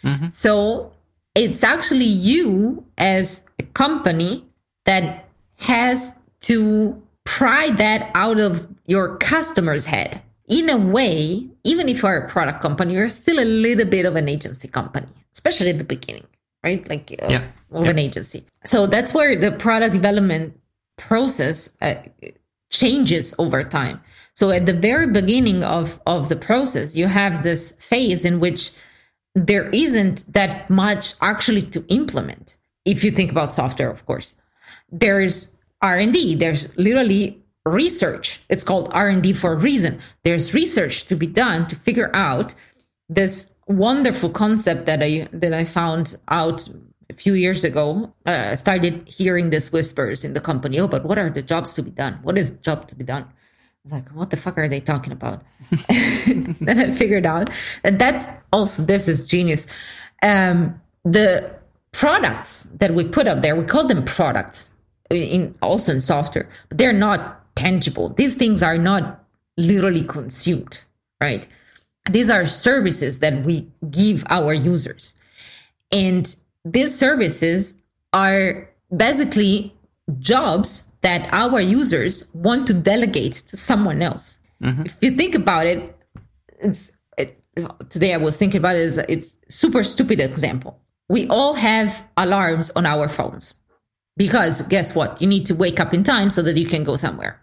Mm-hmm. 0.04 0.28
So 0.32 0.94
it's 1.36 1.64
actually 1.64 2.06
you 2.06 2.86
as 2.98 3.44
a 3.60 3.64
company 3.64 4.46
that 4.86 5.27
has 5.58 6.18
to 6.42 7.02
pry 7.24 7.70
that 7.72 8.10
out 8.16 8.40
of 8.40 8.68
your 8.86 9.18
customer's 9.18 9.86
head. 9.86 10.22
In 10.48 10.70
a 10.70 10.78
way, 10.78 11.46
even 11.64 11.90
if 11.90 12.02
you're 12.02 12.18
a 12.18 12.30
product 12.30 12.62
company, 12.62 12.94
you're 12.94 13.10
still 13.10 13.40
a 13.40 13.44
little 13.44 13.86
bit 13.86 14.06
of 14.06 14.16
an 14.16 14.30
agency 14.30 14.70
company, 14.70 15.08
especially 15.34 15.70
at 15.70 15.78
the 15.78 15.84
beginning, 15.84 16.26
right? 16.64 16.88
Like 16.88 17.14
uh, 17.22 17.28
yeah. 17.30 17.44
of 17.72 17.84
yeah. 17.84 17.92
an 17.92 18.00
agency. 18.00 18.46
So 18.66 18.88
that's 18.88 19.14
where 19.14 19.36
the 19.36 19.52
product 19.52 19.94
development 19.94 20.58
process 20.98 21.78
uh, 21.82 21.96
changes 22.72 23.36
over 23.38 23.64
time. 23.64 24.02
So 24.34 24.52
at 24.52 24.66
the 24.66 24.74
very 24.74 25.08
beginning 25.08 25.64
of, 25.64 26.00
of 26.06 26.30
the 26.30 26.36
process, 26.36 26.96
you 26.96 27.08
have 27.08 27.44
this 27.44 27.74
phase 27.74 28.24
in 28.24 28.40
which 28.40 28.72
there 29.36 29.70
isn't 29.72 30.32
that 30.34 30.70
much 30.70 31.14
actually 31.22 31.62
to 31.62 31.86
implement. 31.90 32.56
If 32.86 33.04
you 33.04 33.12
think 33.12 33.32
about 33.32 33.50
software, 33.52 33.90
of 33.90 34.06
course, 34.06 34.34
there's 34.90 35.58
R&D. 35.82 36.36
There's 36.36 36.76
literally 36.78 37.42
research. 37.66 38.42
It's 38.50 38.64
called 38.64 38.90
R&D 38.94 39.34
for 39.34 39.54
a 39.54 39.58
reason. 39.58 40.00
There's 40.24 40.54
research 40.54 41.06
to 41.06 41.16
be 41.16 41.28
done 41.28 41.68
to 41.68 41.76
figure 41.76 42.10
out 42.16 42.56
this 43.10 43.54
wonderful 43.68 44.30
concept 44.30 44.86
that 44.86 45.04
I 45.04 45.28
that 45.34 45.54
I 45.54 45.66
found 45.66 46.18
out 46.30 46.68
a 47.10 47.14
few 47.14 47.34
years 47.34 47.64
ago. 47.64 48.14
Uh, 48.26 48.50
I 48.52 48.54
started 48.56 49.08
hearing 49.08 49.50
these 49.50 49.72
whispers 49.72 50.24
in 50.24 50.34
the 50.34 50.42
company. 50.42 50.80
Oh, 50.80 50.88
but 50.88 51.06
what 51.06 51.18
are 51.18 51.30
the 51.30 51.42
jobs 51.42 51.74
to 51.76 51.84
be 51.84 51.92
done? 51.92 52.20
What 52.24 52.38
is 52.38 52.52
the 52.52 52.58
job 52.58 52.88
to 52.88 52.96
be 52.96 53.04
done? 53.04 53.26
Like, 53.90 54.10
what 54.10 54.32
the 54.32 54.38
fuck 54.38 54.58
are 54.58 54.68
they 54.68 54.82
talking 54.82 55.14
about? 55.14 55.44
then 56.28 56.80
I 56.80 56.92
figured 56.92 57.26
out 57.26 57.50
that 57.84 58.00
that's 58.00 58.28
also 58.52 58.84
this 58.84 59.08
is 59.08 59.28
genius. 59.28 59.68
Um, 60.22 60.82
the 61.06 61.56
products 61.94 62.64
that 62.80 62.94
we 62.94 63.06
put 63.06 63.28
out 63.28 63.42
there, 63.42 63.56
we 63.56 63.64
call 63.64 63.88
them 63.88 64.04
products 64.04 64.72
in 65.10 65.56
also 65.62 65.94
in 65.94 66.02
software, 66.02 66.50
but 66.70 66.78
they're 66.78 66.94
not 66.94 67.56
tangible. 67.56 68.10
These 68.10 68.36
things 68.36 68.62
are 68.64 68.78
not 68.78 69.24
literally 69.58 70.04
consumed, 70.04 70.84
right? 71.22 71.48
These 72.10 72.30
are 72.30 72.46
services 72.46 73.20
that 73.20 73.44
we 73.44 73.68
give 73.90 74.24
our 74.30 74.54
users. 74.54 75.16
And 75.92 76.34
these 76.64 76.98
services 76.98 77.76
are 78.14 78.70
basically 78.96 79.74
jobs 80.20 80.92
that 81.02 81.30
our 81.34 81.60
users 81.60 82.30
want 82.34 82.68
to 82.68 82.74
delegate 82.74 83.34
to 83.34 83.58
someone 83.58 84.02
else. 84.02 84.40
Mm-hmm. 84.62 84.84
If 84.86 84.98
you 85.02 85.12
think 85.12 85.36
about 85.36 85.66
it, 85.66 85.96
it's 86.60 86.92
it, 87.18 87.42
today 87.90 88.14
I 88.14 88.18
was 88.18 88.38
thinking 88.38 88.60
about 88.60 88.76
it. 88.76 88.80
it 88.80 88.86
is 88.86 88.98
it's 89.10 89.36
super 89.50 89.84
stupid 89.84 90.20
example. 90.20 90.80
We 91.10 91.28
all 91.28 91.54
have 91.54 92.06
alarms 92.18 92.72
on 92.72 92.86
our 92.86 93.08
phones 93.08 93.54
because 94.18 94.62
guess 94.64 94.96
what? 94.96 95.22
You 95.22 95.28
need 95.28 95.46
to 95.46 95.56
wake 95.56 95.80
up 95.80 95.94
in 95.94 96.04
time 96.04 96.30
so 96.30 96.42
that 96.42 96.58
you 96.58 96.66
can 96.66 96.84
go 96.84 96.96
somewhere. 96.96 97.40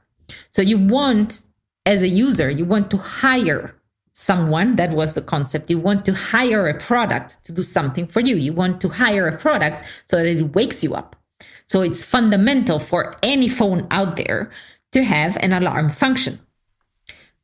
So 0.51 0.61
you 0.61 0.77
want, 0.77 1.43
as 1.87 2.03
a 2.03 2.09
user, 2.09 2.51
you 2.51 2.65
want 2.65 2.91
to 2.91 2.99
hire 2.99 3.75
someone. 4.13 4.77
That 4.77 4.93
was 4.93 5.15
the 5.15 5.23
concept. 5.23 5.71
You 5.71 5.79
want 5.79 6.05
to 6.07 6.15
hire 6.15 6.69
a 6.69 6.79
product 6.79 7.43
to 7.45 7.53
do 7.53 7.63
something 7.63 8.07
for 8.07 8.21
you. 8.21 8.37
You 8.37 8.53
want 8.53 8.81
to 8.83 8.89
hire 8.89 9.27
a 9.29 9.37
product 9.37 9.83
so 10.05 10.17
that 10.17 10.27
it 10.27 10.55
wakes 10.55 10.83
you 10.83 10.95
up. 10.95 11.17
So 11.65 11.81
it's 11.81 12.05
fundamental 12.05 12.79
for 12.79 13.15
any 13.23 13.49
phone 13.49 13.87
out 13.91 14.17
there 14.17 14.51
to 14.93 15.03
have 15.03 15.37
an 15.41 15.53
alarm 15.53 15.91
function. 15.91 16.41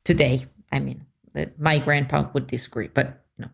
Today, 0.05 0.47
I 0.73 0.81
mean, 0.81 1.07
my 1.59 1.79
grandpa 1.79 2.29
would 2.33 2.47
disagree, 2.47 2.89
but 2.89 3.25
know, 3.39 3.51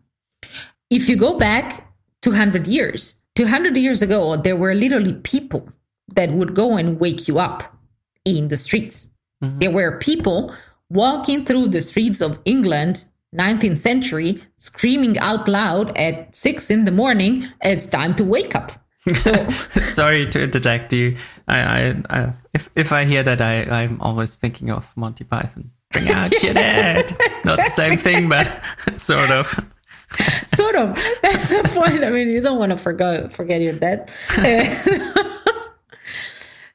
if 0.89 1.09
you 1.09 1.17
go 1.17 1.37
back 1.37 1.93
200 2.21 2.67
years, 2.67 3.15
200 3.37 3.77
years 3.77 4.01
ago, 4.01 4.35
there 4.35 4.55
were 4.55 4.73
literally 4.73 5.13
people 5.13 5.69
that 6.15 6.31
would 6.31 6.55
go 6.55 6.75
and 6.75 6.99
wake 6.99 7.27
you 7.27 7.37
up 7.37 7.77
in 8.25 8.47
the 8.47 8.57
streets. 8.57 9.07
Mm-hmm. 9.43 9.59
There 9.59 9.71
were 9.71 9.99
people 9.99 10.51
walking 10.89 11.45
through 11.45 11.67
the 11.67 11.81
streets 11.81 12.19
of 12.19 12.39
England, 12.45 13.05
19th 13.35 13.77
century, 13.77 14.41
screaming 14.57 15.19
out 15.19 15.47
loud 15.47 15.95
at 15.95 16.35
six 16.35 16.71
in 16.71 16.85
the 16.85 16.91
morning, 16.91 17.47
it's 17.61 17.85
time 17.85 18.15
to 18.15 18.23
wake 18.23 18.55
up. 18.55 18.71
So 19.13 19.47
sorry 19.85 20.27
to 20.31 20.41
interject 20.41 20.91
you. 20.91 21.15
I, 21.47 21.59
I, 21.59 22.03
I, 22.09 22.33
if 22.55 22.69
if 22.75 22.91
I 22.91 23.05
hear 23.05 23.21
that, 23.21 23.39
I 23.39 23.61
I'm 23.69 24.01
always 24.01 24.37
thinking 24.37 24.71
of 24.71 24.85
Monty 24.95 25.23
Python. 25.23 25.69
Bring 25.93 26.09
out 26.09 26.43
your 26.43 26.53
dad. 26.53 27.01
exactly. 27.01 27.27
Not 27.45 27.57
the 27.57 27.69
same 27.69 27.97
thing, 27.99 28.27
but 28.27 28.49
sort 28.97 29.29
of. 29.29 29.63
sort 30.45 30.75
of. 30.75 30.95
That's 31.21 31.49
the 31.49 31.69
point. 31.73 32.03
I 32.03 32.09
mean, 32.09 32.29
you 32.29 32.41
don't 32.41 32.59
want 32.59 32.71
to 32.71 32.77
forget 32.77 33.31
forget 33.31 33.61
your 33.61 33.73
debt. 33.73 34.09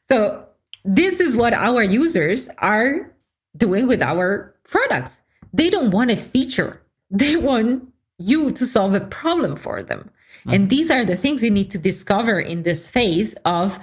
so 0.09 0.47
this 0.85 1.21
is 1.21 1.37
what 1.37 1.55
our 1.55 1.83
users 1.83 2.49
are 2.59 3.13
doing 3.57 3.87
with 3.87 4.03
our 4.03 4.55
products. 4.65 5.21
They 5.53 5.71
don't 5.71 5.91
want 5.91 6.11
a 6.11 6.17
feature. 6.17 6.83
They 7.11 7.37
want 7.37 7.89
you 8.19 8.51
to 8.53 8.67
solve 8.67 8.95
a 8.95 9.01
problem 9.01 9.57
for 9.57 9.83
them. 9.83 10.11
Mm. 10.47 10.55
And 10.55 10.71
these 10.71 10.91
are 10.91 11.05
the 11.05 11.17
things 11.17 11.43
you 11.43 11.51
need 11.51 11.71
to 11.71 11.79
discover 11.79 12.41
in 12.41 12.63
this 12.63 12.91
phase 12.91 13.35
of, 13.45 13.79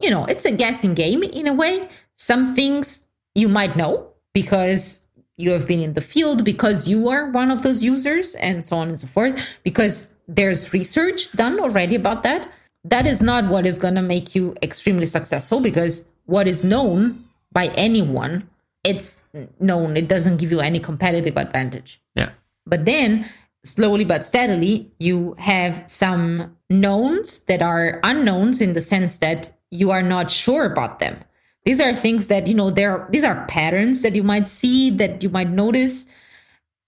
you 0.00 0.10
know, 0.10 0.24
it's 0.24 0.44
a 0.44 0.52
guessing 0.52 0.94
game 0.94 1.22
in 1.22 1.46
a 1.46 1.52
way. 1.52 1.88
Some 2.16 2.46
things 2.46 3.06
you 3.34 3.48
might 3.48 3.76
know 3.76 4.08
because 4.34 5.00
you 5.38 5.52
have 5.52 5.66
been 5.66 5.80
in 5.80 5.94
the 5.94 6.00
field, 6.00 6.44
because 6.44 6.86
you 6.86 7.08
are 7.08 7.30
one 7.30 7.50
of 7.50 7.62
those 7.62 7.82
users, 7.82 8.34
and 8.34 8.64
so 8.64 8.76
on 8.76 8.88
and 8.88 9.00
so 9.00 9.06
forth, 9.06 9.58
because 9.62 10.14
there's 10.28 10.72
research 10.74 11.32
done 11.32 11.58
already 11.58 11.96
about 11.96 12.22
that. 12.24 12.52
That 12.84 13.06
is 13.06 13.22
not 13.22 13.48
what 13.48 13.66
is 13.66 13.78
going 13.78 13.94
to 13.94 14.02
make 14.02 14.34
you 14.34 14.54
extremely 14.62 15.06
successful 15.06 15.60
because 15.60 16.08
what 16.26 16.46
is 16.46 16.64
known 16.64 17.24
by 17.52 17.66
anyone, 17.76 18.48
it's 18.84 19.20
known. 19.58 19.96
It 19.96 20.08
doesn't 20.08 20.36
give 20.36 20.50
you 20.50 20.60
any 20.60 20.78
competitive 20.78 21.36
advantage. 21.36 22.00
Yeah. 22.14 22.30
But 22.66 22.84
then 22.84 23.28
slowly 23.64 24.04
but 24.04 24.24
steadily, 24.24 24.90
you 24.98 25.34
have 25.38 25.82
some 25.86 26.56
knowns 26.70 27.40
that 27.44 27.62
are 27.62 28.00
unknowns 28.04 28.60
in 28.60 28.74
the 28.74 28.82
sense 28.82 29.18
that 29.18 29.52
you 29.70 29.90
are 29.90 30.02
not 30.02 30.30
sure 30.30 30.64
about 30.64 30.98
them. 30.98 31.18
These 31.68 31.82
are 31.82 31.92
things 31.92 32.28
that, 32.28 32.46
you 32.46 32.54
know, 32.54 32.70
there 32.70 33.06
these 33.10 33.24
are 33.24 33.44
patterns 33.44 34.00
that 34.00 34.14
you 34.14 34.22
might 34.22 34.48
see, 34.48 34.88
that 34.92 35.22
you 35.22 35.28
might 35.28 35.50
notice, 35.50 36.06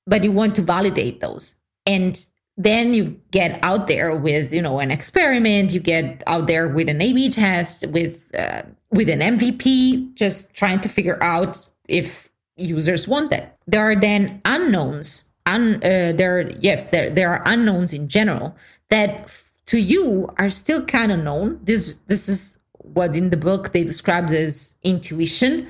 but 0.07 0.24
you 0.24 0.33
want 0.33 0.55
to 0.55 0.62
validate 0.62 1.20
those. 1.20 1.55
And 1.85 2.26
then 2.57 2.95
you 2.95 3.20
get 3.31 3.59
out 3.62 3.89
there 3.89 4.16
with, 4.16 4.55
you 4.55 4.62
know, 4.62 4.78
an 4.78 4.91
experiment, 4.91 5.74
you 5.74 5.81
get 5.81 6.22
out 6.26 6.47
there 6.47 6.66
with 6.66 6.89
an 6.89 7.03
A/B 7.03 7.28
test, 7.28 7.89
with 7.89 8.35
uh, 8.35 8.62
with 8.91 9.11
an 9.11 9.20
MVP, 9.20 10.14
just 10.14 10.55
trying 10.55 10.81
to 10.81 10.89
figure 10.89 11.22
out 11.22 11.68
if 11.87 12.31
users 12.57 13.07
want 13.07 13.28
that. 13.28 13.59
There 13.66 13.83
are 13.83 13.97
then 13.97 14.41
unknowns 14.47 15.31
un, 15.45 15.74
uh, 15.85 16.12
there 16.16 16.51
yes 16.59 16.87
there 16.87 17.11
there 17.11 17.28
are 17.28 17.43
unknowns 17.45 17.93
in 17.93 18.09
general 18.09 18.57
that 18.89 19.31
to 19.66 19.78
you 19.78 20.33
are 20.39 20.49
still 20.49 20.83
kind 20.87 21.12
of 21.12 21.18
known 21.18 21.61
this 21.64 21.99
this 22.07 22.31
is 22.31 22.57
what 22.95 23.16
in 23.16 23.30
the 23.30 23.36
book 23.36 23.72
they 23.72 23.84
described 23.84 24.30
as 24.30 24.74
intuition. 24.82 25.68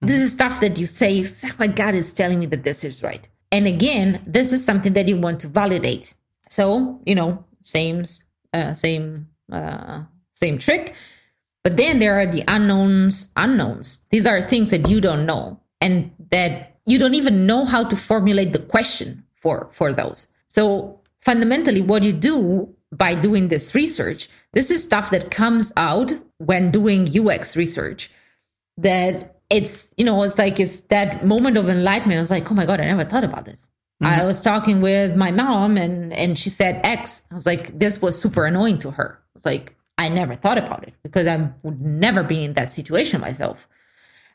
This 0.00 0.20
is 0.20 0.32
stuff 0.32 0.60
that 0.60 0.78
you 0.78 0.86
say 0.86 1.22
oh 1.44 1.50
my 1.58 1.66
god 1.66 1.94
is 1.94 2.12
telling 2.12 2.38
me 2.38 2.46
that 2.46 2.64
this 2.64 2.84
is 2.84 3.02
right. 3.02 3.26
And 3.50 3.66
again 3.66 4.22
this 4.26 4.52
is 4.52 4.64
something 4.64 4.92
that 4.94 5.08
you 5.08 5.16
want 5.16 5.40
to 5.40 5.48
validate. 5.48 6.14
So 6.48 7.00
you 7.06 7.14
know 7.14 7.44
same 7.60 8.04
uh, 8.52 8.74
same 8.74 9.28
uh, 9.50 10.02
same 10.34 10.58
trick. 10.58 10.94
But 11.64 11.76
then 11.76 12.00
there 12.00 12.18
are 12.18 12.26
the 12.26 12.44
unknowns 12.48 13.32
unknowns. 13.36 14.06
These 14.10 14.26
are 14.26 14.42
things 14.42 14.70
that 14.70 14.88
you 14.88 15.00
don't 15.00 15.26
know 15.26 15.60
and 15.80 16.10
that 16.30 16.76
you 16.84 16.98
don't 16.98 17.14
even 17.14 17.46
know 17.46 17.64
how 17.64 17.84
to 17.84 17.96
formulate 17.96 18.52
the 18.52 18.58
question 18.58 19.24
for 19.34 19.68
for 19.72 19.92
those. 19.92 20.28
So 20.48 21.00
fundamentally 21.20 21.80
what 21.80 22.02
you 22.02 22.12
do 22.12 22.74
by 22.90 23.14
doing 23.14 23.48
this 23.48 23.74
research 23.74 24.28
this 24.52 24.70
is 24.70 24.82
stuff 24.82 25.10
that 25.10 25.30
comes 25.30 25.72
out 25.76 26.12
when 26.46 26.70
doing 26.70 27.08
ux 27.26 27.56
research 27.56 28.10
that 28.76 29.36
it's 29.50 29.94
you 29.96 30.04
know 30.04 30.22
it's 30.22 30.38
like 30.38 30.58
it's 30.58 30.80
that 30.82 31.24
moment 31.26 31.56
of 31.56 31.68
enlightenment 31.68 32.18
i 32.18 32.20
was 32.20 32.30
like 32.30 32.50
oh 32.50 32.54
my 32.54 32.66
god 32.66 32.80
i 32.80 32.84
never 32.84 33.04
thought 33.04 33.24
about 33.24 33.44
this 33.44 33.68
mm-hmm. 34.02 34.20
i 34.20 34.24
was 34.24 34.40
talking 34.40 34.80
with 34.80 35.16
my 35.16 35.30
mom 35.30 35.76
and 35.76 36.12
and 36.12 36.38
she 36.38 36.48
said 36.48 36.80
x 36.84 37.22
i 37.30 37.34
was 37.34 37.46
like 37.46 37.78
this 37.78 38.00
was 38.00 38.20
super 38.20 38.46
annoying 38.46 38.78
to 38.78 38.90
her 38.90 39.20
it's 39.34 39.44
like 39.44 39.76
i 39.98 40.08
never 40.08 40.34
thought 40.34 40.58
about 40.58 40.82
it 40.82 40.94
because 41.02 41.26
i 41.26 41.50
would 41.62 41.80
never 41.80 42.22
be 42.22 42.44
in 42.44 42.54
that 42.54 42.70
situation 42.70 43.20
myself 43.20 43.68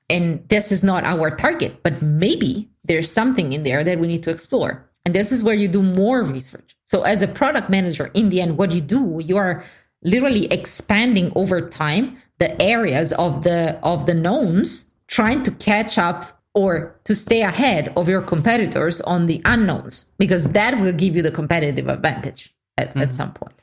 and 0.10 0.48
this 0.48 0.72
is 0.72 0.84
not 0.84 1.04
our 1.04 1.30
target, 1.30 1.84
but 1.84 2.02
maybe 2.02 2.70
there's 2.86 3.12
something 3.12 3.54
in 3.54 3.64
there 3.64 3.84
that 3.84 4.00
we 4.00 4.08
need 4.08 4.24
to 4.24 4.30
explore. 4.30 4.90
And 5.06 5.14
this 5.14 5.32
is 5.32 5.44
where 5.44 5.56
you 5.56 5.68
do 5.68 5.84
more 5.84 6.24
research. 6.24 6.76
So 6.86 7.04
as 7.04 7.22
a 7.22 7.28
product 7.28 7.70
manager, 7.70 8.12
in 8.14 8.30
the 8.30 8.42
end, 8.42 8.58
what 8.58 8.74
you 8.74 8.82
do, 8.82 9.22
you 9.24 9.38
are 9.38 9.66
literally 10.04 10.46
expanding 10.46 11.32
over 11.36 11.62
time 11.62 12.18
the 12.40 12.60
areas 12.62 13.14
of 13.14 13.44
the 13.44 13.80
of 13.84 14.06
the 14.06 14.14
knowns, 14.14 14.94
trying 15.08 15.44
to 15.44 15.52
catch 15.52 15.98
up 15.98 16.42
or 16.54 17.00
to 17.04 17.14
stay 17.14 17.42
ahead 17.42 17.94
of 17.96 18.10
your 18.10 18.22
competitors 18.22 19.00
on 19.02 19.28
the 19.28 19.42
unknowns, 19.46 20.12
because 20.18 20.54
that 20.54 20.80
will 20.80 20.94
give 20.94 21.16
you 21.16 21.22
the 21.22 21.32
competitive 21.32 21.88
advantage 21.88 22.54
at, 22.78 22.90
mm-hmm. 22.90 23.02
at 23.02 23.14
some 23.14 23.34
point. 23.34 23.54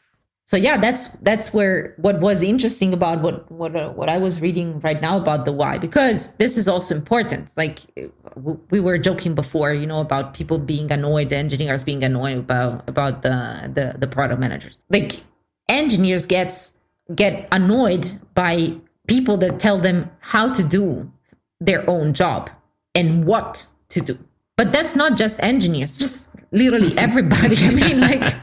So 0.46 0.58
yeah 0.58 0.76
that's 0.76 1.08
that's 1.22 1.54
where 1.54 1.94
what 1.96 2.20
was 2.20 2.42
interesting 2.42 2.92
about 2.92 3.22
what 3.22 3.50
what 3.50 3.74
uh, 3.74 3.88
what 3.90 4.10
i 4.10 4.18
was 4.18 4.42
reading 4.42 4.78
right 4.80 5.00
now 5.00 5.16
about 5.16 5.46
the 5.46 5.52
why 5.52 5.78
because 5.78 6.34
this 6.36 6.58
is 6.58 6.68
also 6.68 6.94
important. 6.94 7.50
Like 7.56 7.80
we 8.70 8.78
were 8.78 8.98
joking 8.98 9.34
before 9.34 9.72
you 9.72 9.86
know 9.86 10.00
about 10.00 10.34
people 10.34 10.58
being 10.58 10.92
annoyed 10.92 11.32
engineers 11.32 11.82
being 11.82 12.04
annoyed 12.04 12.38
about 12.38 12.86
about 12.86 13.22
the 13.22 13.72
the, 13.74 13.98
the 13.98 14.06
product 14.06 14.38
managers. 14.38 14.76
Like 14.90 15.22
engineers 15.68 16.26
gets 16.26 16.78
get 17.14 17.48
annoyed 17.52 18.18
by 18.34 18.74
people 19.06 19.36
that 19.36 19.58
tell 19.58 19.78
them 19.78 20.10
how 20.20 20.52
to 20.52 20.62
do 20.62 21.10
their 21.60 21.88
own 21.88 22.14
job 22.14 22.50
and 22.94 23.24
what 23.24 23.66
to 23.88 24.00
do 24.00 24.18
but 24.56 24.72
that's 24.72 24.96
not 24.96 25.16
just 25.16 25.42
engineers 25.42 25.98
just 25.98 26.28
literally 26.52 26.96
everybody 26.98 27.56
i 27.58 27.74
mean 27.74 28.00
like 28.00 28.34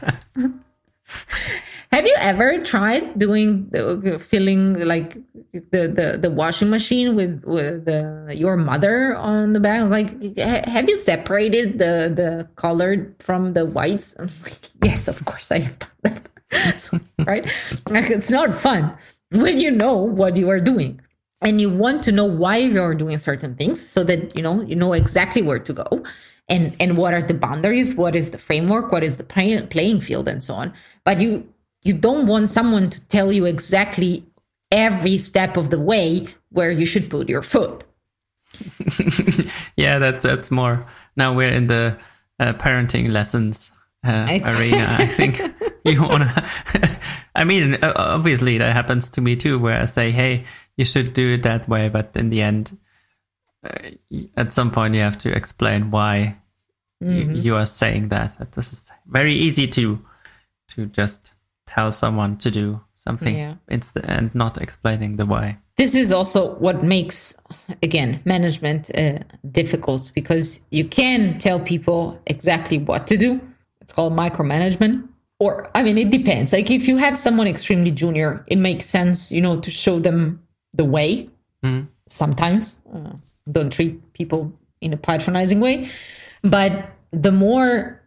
Have 1.92 2.06
you 2.06 2.16
ever 2.20 2.58
tried 2.58 3.18
doing 3.18 3.68
the, 3.68 4.18
filling 4.18 4.80
like 4.80 5.18
the, 5.52 5.92
the, 5.92 6.18
the 6.18 6.30
washing 6.30 6.70
machine 6.70 7.14
with 7.14 7.44
with 7.44 7.84
the, 7.84 8.32
your 8.34 8.56
mother 8.56 9.14
on 9.14 9.52
the 9.52 9.60
back? 9.60 9.80
I 9.80 9.82
was 9.82 9.92
like, 9.92 10.38
have 10.38 10.88
you 10.88 10.96
separated 10.96 11.78
the 11.78 12.08
the 12.08 12.48
colored 12.56 13.14
from 13.18 13.52
the 13.52 13.66
whites? 13.66 14.16
I 14.18 14.22
was 14.22 14.40
like, 14.42 14.56
yes, 14.82 15.06
of 15.06 15.22
course 15.26 15.52
I 15.52 15.58
have 15.58 15.78
done 15.78 15.90
that. 16.04 16.31
right? 17.26 17.44
It's 17.90 18.30
not 18.30 18.54
fun 18.54 18.96
when 19.30 19.58
you 19.58 19.70
know 19.70 19.96
what 19.96 20.36
you 20.36 20.50
are 20.50 20.60
doing 20.60 21.00
and 21.40 21.60
you 21.60 21.70
want 21.70 22.02
to 22.04 22.12
know 22.12 22.24
why 22.24 22.58
you're 22.58 22.94
doing 22.94 23.18
certain 23.18 23.54
things 23.56 23.80
so 23.80 24.04
that 24.04 24.36
you 24.36 24.42
know 24.42 24.60
you 24.62 24.76
know 24.76 24.92
exactly 24.92 25.42
where 25.42 25.58
to 25.58 25.72
go 25.72 26.04
and 26.48 26.76
and 26.78 26.98
what 26.98 27.14
are 27.14 27.22
the 27.22 27.32
boundaries 27.32 27.94
what 27.94 28.14
is 28.14 28.30
the 28.30 28.38
framework 28.38 28.92
what 28.92 29.02
is 29.02 29.16
the 29.16 29.24
play, 29.24 29.60
playing 29.70 30.00
field 30.00 30.28
and 30.28 30.44
so 30.44 30.54
on 30.54 30.72
but 31.04 31.18
you 31.20 31.48
you 31.82 31.94
don't 31.94 32.26
want 32.26 32.48
someone 32.48 32.88
to 32.90 33.00
tell 33.08 33.32
you 33.32 33.44
exactly 33.44 34.24
every 34.70 35.18
step 35.18 35.56
of 35.56 35.70
the 35.70 35.78
way 35.78 36.26
where 36.50 36.70
you 36.70 36.86
should 36.86 37.10
put 37.10 37.28
your 37.28 37.42
foot. 37.42 37.84
yeah, 39.76 39.98
that's 39.98 40.22
that's 40.22 40.50
more. 40.50 40.86
Now 41.16 41.34
we're 41.34 41.52
in 41.52 41.66
the 41.66 41.96
uh, 42.38 42.52
parenting 42.54 43.10
lessons 43.10 43.72
uh, 44.04 44.26
arena. 44.58 44.96
I 44.98 45.06
think 45.06 45.40
you 45.92 46.02
want 46.02 46.22
to. 46.22 46.98
I 47.34 47.44
mean, 47.44 47.78
obviously 47.82 48.58
that 48.58 48.72
happens 48.72 49.10
to 49.10 49.20
me 49.20 49.36
too, 49.36 49.58
where 49.58 49.80
I 49.80 49.86
say, 49.86 50.10
"Hey, 50.10 50.44
you 50.76 50.84
should 50.84 51.12
do 51.12 51.34
it 51.34 51.42
that 51.42 51.68
way," 51.68 51.88
but 51.88 52.10
in 52.14 52.28
the 52.28 52.42
end, 52.42 52.78
uh, 53.64 53.90
at 54.36 54.52
some 54.52 54.70
point, 54.70 54.94
you 54.94 55.00
have 55.00 55.18
to 55.18 55.34
explain 55.34 55.90
why 55.90 56.36
mm-hmm. 57.02 57.34
you, 57.34 57.40
you 57.40 57.56
are 57.56 57.66
saying 57.66 58.08
that. 58.08 58.52
This 58.52 58.72
is 58.72 58.90
very 59.06 59.34
easy 59.34 59.66
to 59.68 60.04
to 60.68 60.86
just 60.86 61.34
tell 61.66 61.92
someone 61.92 62.36
to 62.38 62.50
do 62.50 62.80
something 62.94 63.36
yeah. 63.36 63.54
and 64.04 64.34
not 64.34 64.58
explaining 64.58 65.16
the 65.16 65.26
why. 65.26 65.58
This 65.76 65.94
is 65.94 66.12
also 66.12 66.54
what 66.56 66.84
makes, 66.84 67.34
again, 67.82 68.20
management 68.24 68.90
uh, 68.96 69.20
difficult 69.50 70.10
because 70.14 70.60
you 70.70 70.84
can 70.84 71.38
tell 71.38 71.58
people 71.58 72.20
exactly 72.26 72.78
what 72.78 73.06
to 73.08 73.16
do. 73.16 73.40
It's 73.80 73.92
called 73.92 74.12
micromanagement. 74.12 75.08
Or, 75.42 75.68
I 75.74 75.82
mean, 75.82 75.98
it 75.98 76.10
depends. 76.10 76.52
Like, 76.52 76.70
if 76.70 76.86
you 76.86 76.98
have 76.98 77.16
someone 77.16 77.48
extremely 77.48 77.90
junior, 77.90 78.44
it 78.46 78.58
makes 78.58 78.86
sense, 78.86 79.32
you 79.32 79.40
know, 79.40 79.58
to 79.58 79.70
show 79.72 79.98
them 79.98 80.40
the 80.72 80.84
way. 80.84 81.30
Mm. 81.64 81.88
Sometimes, 82.06 82.76
uh, 82.94 83.14
don't 83.50 83.72
treat 83.72 84.12
people 84.12 84.52
in 84.80 84.92
a 84.92 84.96
patronizing 84.96 85.58
way. 85.58 85.88
But 86.42 86.72
the 87.10 87.32
more 87.32 88.00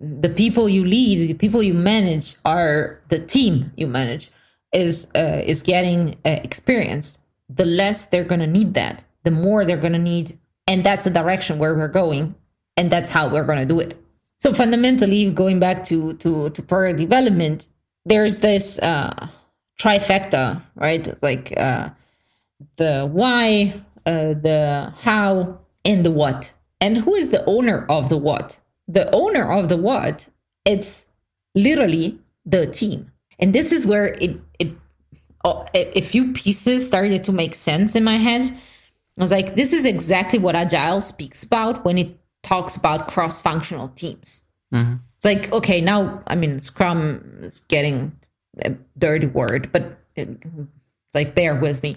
the 0.00 0.28
people 0.30 0.68
you 0.68 0.84
lead, 0.84 1.28
the 1.28 1.34
people 1.34 1.62
you 1.62 1.74
manage 1.74 2.34
are 2.44 3.00
the 3.08 3.20
team 3.20 3.72
you 3.76 3.86
manage 3.86 4.32
is 4.72 5.08
uh, 5.14 5.42
is 5.44 5.62
getting 5.62 6.16
uh, 6.24 6.40
experience. 6.42 7.18
The 7.48 7.66
less 7.66 8.06
they're 8.06 8.24
going 8.32 8.40
to 8.40 8.52
need 8.58 8.74
that, 8.74 9.04
the 9.22 9.30
more 9.30 9.64
they're 9.64 9.84
going 9.86 9.98
to 10.00 10.06
need, 10.12 10.36
and 10.66 10.82
that's 10.82 11.04
the 11.04 11.10
direction 11.10 11.58
where 11.58 11.74
we're 11.74 11.94
going, 12.02 12.34
and 12.76 12.90
that's 12.90 13.10
how 13.10 13.28
we're 13.28 13.46
going 13.46 13.60
to 13.60 13.74
do 13.74 13.78
it. 13.78 13.96
So 14.38 14.52
fundamentally, 14.52 15.30
going 15.30 15.58
back 15.58 15.84
to 15.84 16.14
to 16.14 16.50
to 16.50 16.62
product 16.62 16.98
development, 16.98 17.68
there's 18.04 18.40
this 18.40 18.78
uh, 18.78 19.28
trifecta, 19.80 20.62
right? 20.74 21.08
Like 21.22 21.52
uh, 21.56 21.90
the 22.76 23.06
why, 23.06 23.82
uh, 24.06 24.34
the 24.34 24.92
how, 24.98 25.58
and 25.84 26.04
the 26.04 26.10
what. 26.10 26.52
And 26.80 26.96
who 26.98 27.14
is 27.14 27.30
the 27.30 27.44
owner 27.44 27.84
of 27.88 28.08
the 28.08 28.16
what? 28.16 28.60
the 28.88 29.08
owner 29.14 29.48
of 29.52 29.68
the 29.68 29.76
what, 29.76 30.28
it's 30.64 31.08
literally 31.54 32.18
the 32.46 32.66
team. 32.66 33.12
And 33.38 33.54
this 33.54 33.70
is 33.70 33.86
where 33.86 34.06
it, 34.06 34.40
it 34.58 34.72
oh, 35.44 35.66
a 35.74 36.00
few 36.00 36.32
pieces 36.32 36.86
started 36.86 37.22
to 37.24 37.32
make 37.32 37.54
sense 37.54 37.94
in 37.94 38.02
my 38.02 38.16
head. 38.16 38.42
I 38.42 39.20
was 39.20 39.30
like, 39.30 39.54
this 39.54 39.72
is 39.72 39.84
exactly 39.84 40.38
what 40.38 40.56
Agile 40.56 41.00
speaks 41.00 41.44
about 41.44 41.84
when 41.84 41.98
it 41.98 42.16
talks 42.48 42.76
about 42.76 43.08
cross 43.08 43.40
functional 43.40 43.88
teams. 43.88 44.44
Mm-hmm. 44.72 44.94
It's 45.16 45.24
like, 45.24 45.52
okay, 45.52 45.80
now, 45.82 46.22
I 46.26 46.34
mean, 46.34 46.58
Scrum 46.58 47.40
is 47.42 47.60
getting 47.60 48.12
a 48.60 48.70
dirty 48.96 49.26
word, 49.26 49.70
but 49.70 49.98
it, 50.16 50.28
like, 51.14 51.34
bear 51.34 51.56
with 51.56 51.82
me. 51.82 51.96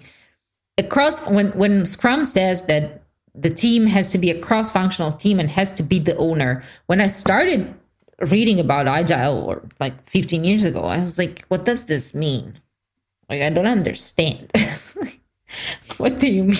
Across, 0.78 1.30
when, 1.30 1.52
when 1.52 1.86
Scrum 1.86 2.26
says 2.26 2.66
that 2.66 3.04
the 3.34 3.50
team 3.50 3.86
has 3.88 4.12
to 4.12 4.18
be 4.18 4.30
a 4.30 4.40
cross 4.40 4.70
functional 4.70 5.14
team 5.14 5.40
and 5.40 5.50
has 5.50 5.72
to 5.74 5.84
be 5.84 6.00
the 6.00 6.18
owner, 6.18 6.64
when 6.88 7.00
I 7.00 7.08
started 7.08 7.74
reading 8.20 8.60
about 8.60 8.88
Agile 8.88 9.38
or 9.38 9.64
like 9.80 10.10
15 10.10 10.44
years 10.44 10.66
ago, 10.66 10.82
I 10.82 11.00
was 11.00 11.18
like, 11.18 11.46
what 11.48 11.64
does 11.64 11.86
this 11.86 12.14
mean? 12.14 12.60
Like, 13.30 13.42
I 13.42 13.50
don't 13.50 13.68
understand. 13.68 14.52
what 15.98 16.20
do 16.20 16.30
you 16.30 16.44
mean? 16.46 16.58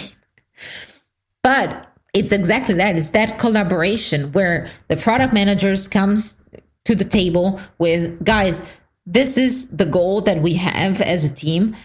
But 1.44 1.91
it's 2.14 2.32
exactly 2.32 2.76
that. 2.76 2.96
It's 2.96 3.10
that 3.12 3.40
collaboration 3.40 4.32
where 4.34 4.70
the 4.88 4.98
product 4.98 5.34
managers 5.34 5.88
comes 5.88 6.42
to 6.86 6.96
the 6.96 7.06
table 7.06 7.60
with 7.78 8.24
guys, 8.24 8.70
this 9.06 9.38
is 9.38 9.70
the 9.70 9.86
goal 9.86 10.22
that 10.22 10.42
we 10.42 10.54
have 10.54 11.02
as 11.02 11.30
a 11.30 11.34
team. 11.34 11.76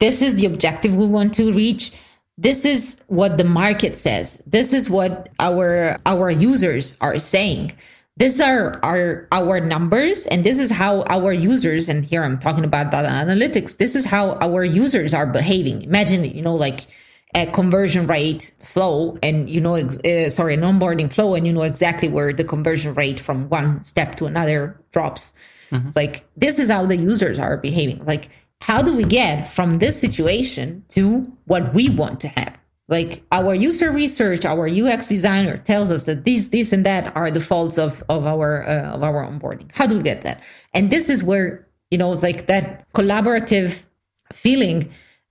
This 0.00 0.22
is 0.22 0.36
the 0.36 0.46
objective 0.46 0.94
we 0.94 1.06
want 1.06 1.34
to 1.34 1.52
reach. 1.52 1.92
This 2.36 2.64
is 2.64 3.00
what 3.06 3.38
the 3.38 3.44
market 3.44 3.96
says. 3.96 4.42
This 4.46 4.72
is 4.72 4.88
what 4.88 5.28
our 5.38 5.98
our 6.06 6.30
users 6.30 6.96
are 7.00 7.18
saying. 7.18 7.72
These 8.16 8.40
are 8.40 8.80
our 8.82 9.28
our 9.30 9.60
numbers, 9.60 10.26
and 10.26 10.42
this 10.42 10.58
is 10.58 10.70
how 10.70 11.02
our 11.02 11.32
users. 11.32 11.88
And 11.88 12.04
here 12.04 12.24
I'm 12.24 12.38
talking 12.38 12.64
about 12.64 12.90
data 12.90 13.08
analytics. 13.08 13.76
This 13.76 13.94
is 13.94 14.06
how 14.06 14.32
our 14.40 14.64
users 14.64 15.12
are 15.12 15.26
behaving. 15.26 15.82
Imagine, 15.82 16.24
you 16.24 16.42
know, 16.42 16.54
like 16.54 16.86
a 17.34 17.46
conversion 17.46 18.06
rate 18.06 18.52
flow 18.62 19.16
and 19.22 19.48
you 19.48 19.60
know 19.60 19.76
uh, 19.76 20.28
sorry 20.28 20.54
an 20.54 20.60
onboarding 20.60 21.12
flow 21.12 21.34
and 21.34 21.46
you 21.46 21.52
know 21.52 21.62
exactly 21.62 22.08
where 22.08 22.32
the 22.32 22.44
conversion 22.44 22.94
rate 22.94 23.20
from 23.20 23.48
one 23.48 23.82
step 23.82 24.16
to 24.16 24.26
another 24.26 24.80
drops. 24.92 25.32
Mm-hmm. 25.70 25.90
like 25.94 26.26
this 26.36 26.58
is 26.58 26.68
how 26.68 26.84
the 26.84 26.96
users 26.96 27.38
are 27.38 27.56
behaving. 27.56 28.04
Like 28.04 28.28
how 28.60 28.82
do 28.82 28.96
we 28.96 29.04
get 29.04 29.48
from 29.48 29.78
this 29.78 30.00
situation 30.00 30.84
to 30.90 31.32
what 31.44 31.72
we 31.72 31.88
want 31.88 32.18
to 32.20 32.28
have? 32.28 32.58
Like 32.88 33.22
our 33.30 33.54
user 33.54 33.92
research 33.92 34.44
our 34.44 34.66
ux 34.66 35.06
designer 35.06 35.58
tells 35.58 35.92
us 35.92 36.04
that 36.06 36.24
this 36.24 36.48
this 36.48 36.72
and 36.72 36.84
that 36.84 37.14
are 37.16 37.30
the 37.30 37.40
faults 37.40 37.78
of 37.78 38.02
of 38.08 38.26
our 38.26 38.68
uh, 38.68 38.96
of 38.96 39.04
our 39.04 39.24
onboarding. 39.24 39.70
How 39.72 39.86
do 39.86 39.96
we 39.96 40.02
get 40.02 40.22
that? 40.22 40.40
And 40.74 40.90
this 40.90 41.08
is 41.08 41.22
where 41.22 41.68
you 41.92 41.98
know 41.98 42.12
it's 42.12 42.24
like 42.24 42.48
that 42.48 42.92
collaborative 42.92 43.84
feeling 44.32 44.90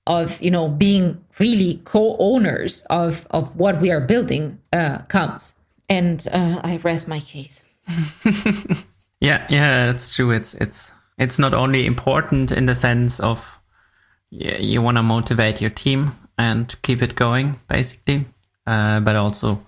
of 0.09 0.41
you 0.41 0.51
know 0.51 0.67
being 0.67 1.23
really 1.39 1.79
co-owners 1.85 2.81
of 2.89 3.25
of 3.29 3.55
what 3.55 3.79
we 3.79 3.91
are 3.91 4.01
building 4.01 4.59
uh, 4.73 4.97
comes. 5.07 5.53
And 5.87 6.27
uh, 6.31 6.59
i 6.63 6.77
rest 6.77 7.07
my 7.07 7.21
case. 7.21 7.63
Yeah 9.21 9.45
yeah 9.49 9.87
that's 9.87 10.15
true. 10.15 10.31
It's 10.31 10.53
it's 10.53 10.93
it's 11.17 11.39
not 11.39 11.53
only 11.53 11.85
important 11.85 12.51
in 12.51 12.67
the 12.67 12.75
sense 12.75 13.19
of 13.19 13.45
you, 14.29 14.51
you 14.59 14.81
want 14.81 14.97
to 14.97 15.03
motivate 15.03 15.59
your 15.59 15.71
team 15.71 16.13
and 16.37 16.73
keep 16.83 17.01
it 17.01 17.15
going 17.15 17.59
basically 17.67 18.23
uh, 18.65 19.01
but 19.01 19.17
also 19.17 19.59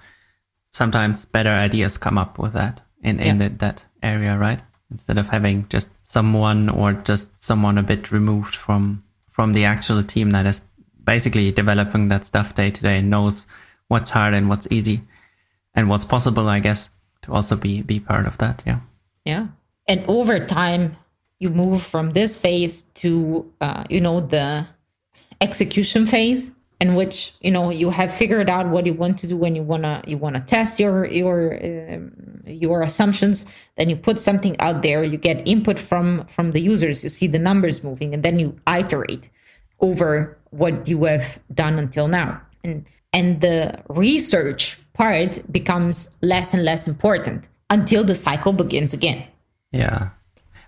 sometimes 0.72 1.26
better 1.26 1.50
ideas 1.50 1.98
come 1.98 2.18
up 2.18 2.39
with 2.39 2.54
that 2.54 2.82
in 3.04 3.20
in 3.20 3.42
yeah. 3.42 3.50
the, 3.50 3.56
that 3.56 3.84
area 4.02 4.38
right? 4.38 4.62
Instead 4.89 5.18
of 5.18 5.30
having 5.30 5.68
just 5.68 5.89
someone 6.04 6.70
or 6.70 6.94
just 6.94 7.44
someone 7.44 7.78
a 7.78 7.84
bit 7.84 8.10
removed 8.12 8.56
from 8.56 9.04
from 9.32 9.53
the 9.53 9.65
actual 9.65 10.03
team 10.03 10.32
that 10.32 10.45
is 10.45 10.61
basically 11.03 11.51
developing 11.51 12.09
that 12.09 12.25
stuff 12.25 12.53
day 12.55 12.69
to 12.71 12.82
day 12.82 13.01
knows 13.01 13.47
what's 13.88 14.09
hard 14.09 14.34
and 14.34 14.49
what's 14.49 14.67
easy 14.71 15.01
and 15.73 15.89
what's 15.89 16.05
possible, 16.05 16.47
I 16.47 16.59
guess, 16.59 16.89
to 17.23 17.34
also 17.34 17.55
be 17.55 17.82
be 17.82 17.99
part 17.99 18.25
of 18.25 18.38
that. 18.38 18.63
Yeah. 18.65 18.79
Yeah. 19.25 19.47
And 19.88 20.05
over 20.07 20.39
time, 20.45 20.97
you 21.39 21.49
move 21.49 21.82
from 21.82 22.13
this 22.13 22.38
phase 22.38 22.84
to 23.01 23.51
uh, 23.61 23.84
you 23.89 23.99
know 23.99 24.21
the 24.21 24.67
execution 25.41 26.05
phase 26.05 26.51
in 26.79 26.95
which 26.95 27.34
you 27.41 27.51
know 27.51 27.71
you 27.71 27.89
have 27.89 28.13
figured 28.13 28.49
out 28.49 28.67
what 28.67 28.86
you 28.86 28.93
want 28.93 29.17
to 29.19 29.27
do 29.27 29.36
when 29.36 29.55
you 29.55 29.63
wanna 29.63 30.03
you 30.05 30.17
wanna 30.17 30.39
test 30.39 30.79
your 30.79 31.05
your 31.05 31.53
um, 31.93 32.11
your 32.54 32.82
assumptions 32.82 33.45
then 33.78 33.89
you 33.89 33.95
put 33.95 34.20
something 34.20 34.60
out 34.60 34.82
there 34.82 35.04
you 35.04 35.18
get 35.18 35.47
input 35.47 35.80
from 35.80 36.26
from 36.28 36.52
the 36.52 36.62
users 36.62 37.04
you 37.04 37.10
see 37.10 37.28
the 37.28 37.39
numbers 37.39 37.84
moving 37.84 38.14
and 38.14 38.24
then 38.24 38.39
you 38.39 38.56
iterate 38.68 39.30
over 39.80 40.38
what 40.52 40.88
you 40.88 41.04
have 41.06 41.39
done 41.54 41.78
until 41.80 42.08
now 42.08 42.41
and 42.64 42.86
and 43.14 43.41
the 43.41 43.78
research 43.89 44.80
part 44.93 45.41
becomes 45.52 46.18
less 46.22 46.54
and 46.54 46.64
less 46.64 46.88
important 46.88 47.47
until 47.70 48.04
the 48.04 48.16
cycle 48.16 48.54
begins 48.54 48.93
again 48.93 49.24
yeah 49.72 50.10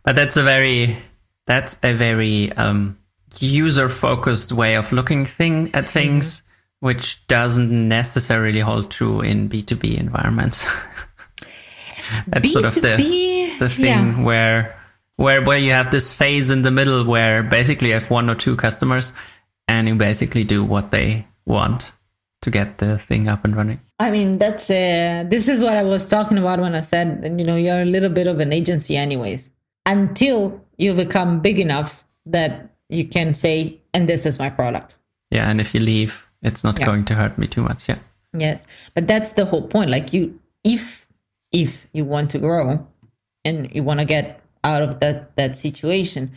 but 0.04 0.16
that's 0.16 0.38
a 0.38 0.44
very 0.44 0.98
that's 1.46 1.78
a 1.84 1.94
very 1.94 2.52
um 2.54 2.98
user 3.40 3.90
focused 3.90 4.52
way 4.52 4.76
of 4.76 4.92
looking 4.92 5.26
thing 5.26 5.70
at 5.74 5.88
things, 5.88 6.40
mm-hmm. 6.40 6.88
which 6.88 7.26
doesn't 7.28 7.88
necessarily 7.88 8.60
hold 8.60 8.92
true 8.92 9.22
in 9.22 9.50
B2B 9.50 9.98
environments. 9.98 10.68
That's 12.28 12.48
B2B, 12.48 12.52
sort 12.52 12.66
of 12.66 12.76
the, 12.76 13.56
the 13.60 13.70
thing 13.70 13.86
yeah. 13.86 14.24
where 14.24 14.76
where 15.16 15.42
where 15.44 15.58
you 15.58 15.72
have 15.72 15.92
this 15.92 16.14
phase 16.14 16.52
in 16.52 16.64
the 16.64 16.72
middle 16.72 17.04
where 17.06 17.44
basically 17.44 17.90
you 17.90 17.94
have 17.94 18.10
one 18.10 18.30
or 18.30 18.36
two 18.36 18.56
customers 18.56 19.14
and 19.68 19.88
you 19.88 19.96
basically 19.96 20.44
do 20.44 20.64
what 20.64 20.92
they 20.92 21.26
want 21.46 21.92
to 22.42 22.52
get 22.52 22.78
the 22.78 22.98
thing 22.98 23.28
up 23.28 23.46
and 23.46 23.56
running. 23.56 23.80
I 24.00 24.12
mean, 24.12 24.38
that's 24.38 24.70
uh, 24.70 25.26
this 25.28 25.48
is 25.48 25.62
what 25.62 25.78
I 25.78 25.84
was 25.84 26.10
talking 26.10 26.38
about 26.38 26.60
when 26.60 26.76
I 26.76 26.82
said, 26.82 27.24
you 27.40 27.46
know, 27.46 27.56
you're 27.56 27.82
a 27.82 27.86
little 27.86 28.10
bit 28.10 28.28
of 28.28 28.40
an 28.40 28.52
agency, 28.52 28.98
anyways. 28.98 29.50
Until 29.86 30.62
you 30.78 30.94
become 30.94 31.40
big 31.40 31.60
enough 31.60 32.04
that 32.26 32.70
you 32.90 33.06
can 33.06 33.34
say, 33.34 33.80
and 33.94 34.08
this 34.08 34.26
is 34.26 34.40
my 34.40 34.50
product. 34.50 34.98
Yeah. 35.32 35.50
And 35.50 35.62
if 35.62 35.74
you 35.74 35.80
leave, 35.80 36.28
it's 36.42 36.64
not 36.64 36.80
yeah. 36.80 36.86
going 36.86 37.06
to 37.06 37.16
hurt 37.16 37.38
me 37.38 37.48
too 37.48 37.62
much. 37.62 37.88
Yeah. 37.88 38.00
Yes. 38.38 38.68
But 38.94 39.08
that's 39.08 39.34
the 39.34 39.46
whole 39.46 39.68
point. 39.68 39.90
Like 39.90 40.14
you, 40.14 40.40
if, 40.64 41.03
if 41.54 41.88
you 41.94 42.04
want 42.04 42.32
to 42.32 42.40
grow 42.40 42.86
and 43.46 43.74
you 43.74 43.84
want 43.84 44.00
to 44.00 44.06
get 44.06 44.42
out 44.64 44.82
of 44.82 45.00
that, 45.00 45.36
that 45.38 45.58
situation 45.58 46.32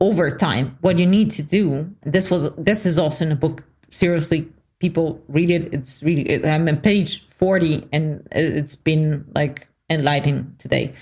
over 0.00 0.34
time, 0.34 0.78
what 0.80 0.98
you 0.98 1.06
need 1.06 1.30
to 1.32 1.42
do, 1.42 1.94
this 2.02 2.30
was, 2.30 2.54
this 2.56 2.86
is 2.86 2.98
also 2.98 3.26
in 3.26 3.32
a 3.32 3.36
book. 3.36 3.64
Seriously, 3.88 4.48
people 4.78 5.22
read 5.28 5.50
it. 5.50 5.74
It's 5.74 6.02
really, 6.02 6.44
I'm 6.46 6.68
on 6.68 6.78
page 6.78 7.26
40 7.26 7.88
and 7.92 8.26
it's 8.30 8.76
been 8.76 9.26
like 9.34 9.68
enlightening 9.90 10.54
today. 10.58 10.94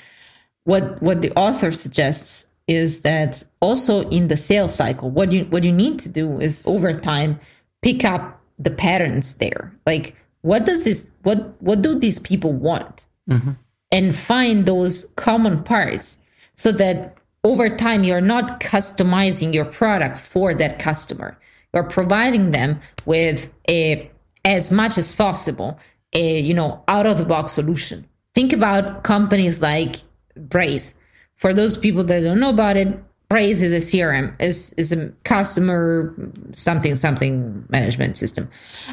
What, 0.65 1.01
what 1.03 1.23
the 1.23 1.33
author 1.33 1.71
suggests 1.71 2.51
is 2.71 3.03
that 3.03 3.43
also 3.61 4.09
in 4.11 4.29
the 4.29 4.37
sales 4.37 4.73
cycle, 4.75 5.11
what 5.11 5.33
you 5.33 5.45
what 5.47 5.65
you 5.65 5.73
need 5.73 5.99
to 5.99 6.09
do 6.09 6.41
is 6.41 6.63
over 6.67 6.93
time 6.95 7.41
pick 7.83 8.05
up 8.05 8.41
the 8.61 8.71
patterns 8.71 9.35
there. 9.35 9.75
Like 9.87 10.17
what 10.43 10.67
does 10.67 10.85
this 10.85 11.11
what 11.25 11.61
what 11.61 11.83
do 11.83 11.99
these 11.99 12.21
people 12.21 12.53
want? 12.53 13.05
Mm-hmm. 13.31 13.51
And 13.93 14.15
find 14.15 14.67
those 14.67 15.13
common 15.17 15.65
parts 15.65 16.19
so 16.55 16.71
that 16.73 17.17
over 17.43 17.69
time 17.69 18.05
you're 18.05 18.21
not 18.21 18.61
customizing 18.61 19.53
your 19.53 19.65
product 19.65 20.19
for 20.19 20.55
that 20.55 20.79
customer. 20.79 21.39
You're 21.75 21.85
providing 21.85 22.51
them 22.53 22.81
with 23.05 23.51
a 23.69 24.11
as 24.45 24.73
much 24.73 24.97
as 24.97 25.13
possible 25.13 25.79
a 26.13 26.41
you 26.41 26.55
know 26.55 26.83
out 26.89 27.07
of 27.07 27.19
the 27.19 27.25
box 27.25 27.53
solution. 27.53 28.07
Think 28.35 28.53
about 28.53 29.03
companies 29.03 29.61
like 29.61 29.97
Braze 30.37 30.95
for 31.41 31.55
those 31.55 31.75
people 31.75 32.05
that 32.05 32.21
don't 32.21 32.39
know 32.39 32.51
about 32.51 32.77
it, 32.77 33.03
Braze 33.31 33.63
is 33.63 33.73
a 33.73 33.79
CRM, 33.79 34.35
is 34.39 34.75
is 34.75 34.93
a 34.93 35.09
customer 35.25 36.15
something 36.53 36.95
something 36.95 37.65
management 37.71 38.19
system. 38.19 38.51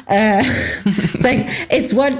Uh, 0.08 0.40
it's 0.86 1.22
like 1.22 1.44
it's 1.70 1.92
what 1.92 2.14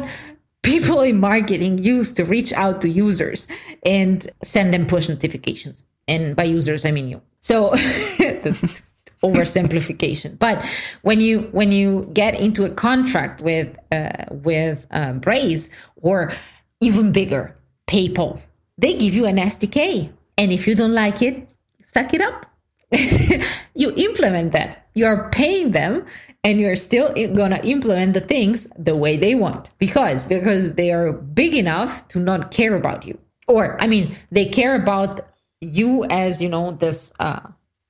people 0.69 1.01
in 1.01 1.19
marketing 1.19 1.79
use 1.79 2.13
to 2.13 2.25
reach 2.25 2.53
out 2.53 2.81
to 2.83 2.89
users 2.89 3.49
and 3.85 4.27
send 4.43 4.75
them 4.75 4.87
push 4.87 5.09
notifications. 5.09 5.85
And 6.07 6.37
by 6.37 6.45
users, 6.45 6.85
I 6.85 6.91
mean 6.91 7.09
you. 7.09 7.21
So 7.41 7.71
oversimplification. 9.23 10.39
But 10.39 10.65
when 11.03 11.21
you 11.21 11.43
when 11.53 11.73
you 11.73 12.11
get 12.13 12.39
into 12.41 12.65
a 12.65 12.71
contract 12.71 13.41
with 13.41 13.77
uh, 13.93 14.25
with 14.31 14.87
uh, 14.91 15.15
Braze 15.15 15.71
or 15.97 16.33
even 16.81 17.13
bigger, 17.13 17.57
PayPal, 17.87 18.41
they 18.77 18.95
give 18.95 19.15
you 19.15 19.27
an 19.27 19.37
SDK 19.37 20.13
and 20.37 20.53
if 20.53 20.67
you 20.69 20.75
don't 20.75 20.95
like 20.95 21.21
it, 21.23 21.49
suck 21.85 22.15
it 22.15 22.21
up. 22.21 22.47
you 23.75 23.93
implement 23.97 24.53
that. 24.53 24.88
You're 24.99 25.29
paying 25.31 25.71
them 25.73 26.05
and 26.45 26.61
you're 26.61 26.77
still 26.77 27.13
going 27.13 27.51
to 27.51 27.65
implement 27.65 28.15
the 28.15 28.21
things 28.21 28.67
the 28.79 28.97
way 28.97 29.17
they 29.17 29.35
want 29.35 29.71
because 29.79 30.27
because 30.27 30.75
they 30.75 30.93
are 30.93 31.13
big 31.13 31.55
enough 31.55 32.07
to 32.09 32.19
not 32.19 32.51
care 32.51 32.75
about 32.75 33.07
you. 33.07 33.19
Or 33.47 33.81
I 33.81 33.87
mean, 33.87 34.17
they 34.31 34.45
care 34.45 34.75
about 34.75 35.21
you 35.61 36.05
as, 36.11 36.43
you 36.43 36.49
know, 36.49 36.73
this 36.73 37.13
uh 37.19 37.41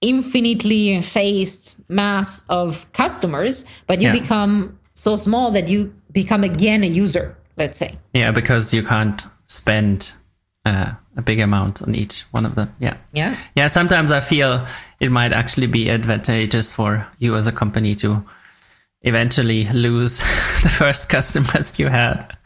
infinitely 0.01 1.01
faced 1.03 1.77
mass 1.89 2.45
of 2.49 2.91
customers, 2.93 3.65
but 3.87 4.01
you 4.01 4.09
yeah. 4.09 4.21
become 4.21 4.79
so 4.95 5.17
small 5.17 5.51
that 5.51 5.69
you 5.69 5.93
become 6.13 6.45
again 6.45 6.85
a 6.85 6.87
user, 6.87 7.37
let's 7.57 7.79
say. 7.79 7.97
Yeah, 8.15 8.31
because 8.33 8.73
you 8.73 8.83
can't 8.83 9.25
spend 9.47 10.13
uh, 10.65 10.93
a 11.17 11.23
big 11.23 11.41
amount 11.41 11.83
on 11.83 11.95
each 11.95 12.23
one 12.31 12.47
of 12.47 12.55
them. 12.55 12.75
Yeah. 12.79 12.97
Yeah. 13.13 13.37
Yeah. 13.55 13.67
Sometimes 13.69 14.11
I 14.13 14.21
feel 14.21 14.67
it 15.01 15.11
might 15.11 15.33
actually 15.33 15.67
be 15.67 15.91
advantageous 15.91 16.73
for 16.73 17.07
you 17.19 17.37
as 17.37 17.47
a 17.47 17.53
company 17.53 17.95
to 17.97 18.25
eventually 19.03 19.65
lose 19.69 20.19
the 20.63 20.69
first 20.69 21.09
customers 21.09 21.79
you 21.79 21.87
had 21.87 22.37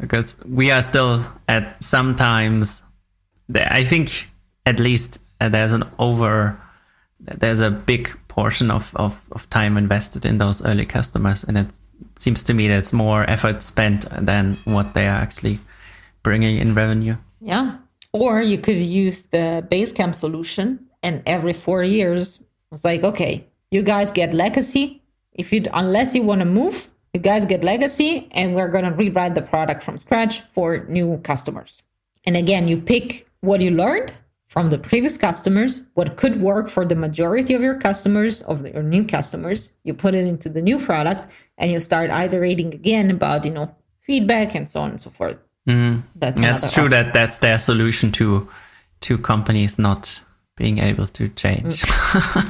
because 0.00 0.38
we 0.44 0.70
are 0.70 0.80
still 0.80 1.24
at 1.48 1.82
sometimes 1.82 2.82
i 3.54 3.84
think 3.84 4.28
at 4.66 4.80
least 4.80 5.18
uh, 5.40 5.48
there's 5.48 5.72
an 5.72 5.84
over 5.98 6.60
there's 7.20 7.60
a 7.60 7.70
big 7.70 8.10
portion 8.28 8.70
of, 8.70 8.90
of, 8.96 9.20
of 9.32 9.48
time 9.50 9.76
invested 9.76 10.24
in 10.24 10.38
those 10.38 10.64
early 10.64 10.86
customers 10.86 11.44
and 11.44 11.58
it 11.58 11.78
seems 12.16 12.42
to 12.42 12.54
me 12.54 12.68
that 12.68 12.78
it's 12.78 12.92
more 12.92 13.28
effort 13.28 13.62
spent 13.62 14.06
than 14.10 14.56
what 14.64 14.94
they 14.94 15.06
are 15.06 15.20
actually 15.20 15.58
bringing 16.22 16.58
in 16.58 16.74
revenue 16.74 17.16
Yeah. 17.40 17.78
Or 18.12 18.42
you 18.42 18.58
could 18.58 18.76
use 18.76 19.22
the 19.22 19.64
Basecamp 19.70 20.14
solution 20.14 20.86
and 21.02 21.22
every 21.26 21.52
four 21.52 21.82
years 21.84 22.40
it's 22.72 22.84
like, 22.84 23.02
okay, 23.02 23.46
you 23.70 23.82
guys 23.82 24.12
get 24.12 24.32
legacy. 24.32 25.02
If 25.32 25.52
you 25.52 25.64
unless 25.72 26.14
you 26.14 26.22
want 26.22 26.40
to 26.40 26.44
move, 26.44 26.88
you 27.12 27.20
guys 27.20 27.44
get 27.44 27.64
legacy 27.64 28.28
and 28.32 28.54
we're 28.54 28.68
gonna 28.68 28.92
rewrite 28.92 29.34
the 29.34 29.42
product 29.42 29.82
from 29.82 29.98
scratch 29.98 30.42
for 30.52 30.84
new 30.88 31.18
customers. 31.18 31.82
And 32.26 32.36
again, 32.36 32.68
you 32.68 32.80
pick 32.80 33.26
what 33.40 33.60
you 33.60 33.70
learned 33.70 34.12
from 34.46 34.70
the 34.70 34.78
previous 34.78 35.16
customers, 35.16 35.86
what 35.94 36.16
could 36.16 36.40
work 36.40 36.68
for 36.68 36.84
the 36.84 36.96
majority 36.96 37.54
of 37.54 37.62
your 37.62 37.78
customers, 37.78 38.42
of 38.42 38.66
your 38.66 38.82
new 38.82 39.04
customers, 39.04 39.76
you 39.84 39.94
put 39.94 40.14
it 40.14 40.26
into 40.26 40.48
the 40.48 40.60
new 40.60 40.78
product 40.78 41.28
and 41.56 41.70
you 41.70 41.78
start 41.80 42.10
iterating 42.10 42.74
again 42.74 43.10
about, 43.10 43.44
you 43.44 43.50
know, 43.50 43.74
feedback 44.00 44.54
and 44.54 44.68
so 44.68 44.80
on 44.80 44.90
and 44.90 45.00
so 45.00 45.10
forth. 45.10 45.36
Mm. 45.68 46.02
That's 46.14 46.40
that's 46.40 46.72
true 46.72 46.84
option. 46.84 47.04
that 47.04 47.12
that's 47.12 47.38
their 47.38 47.58
solution 47.58 48.12
to 48.12 48.48
to 49.00 49.18
companies 49.18 49.78
not 49.78 50.20
being 50.56 50.78
able 50.78 51.06
to 51.06 51.28
change 51.30 51.84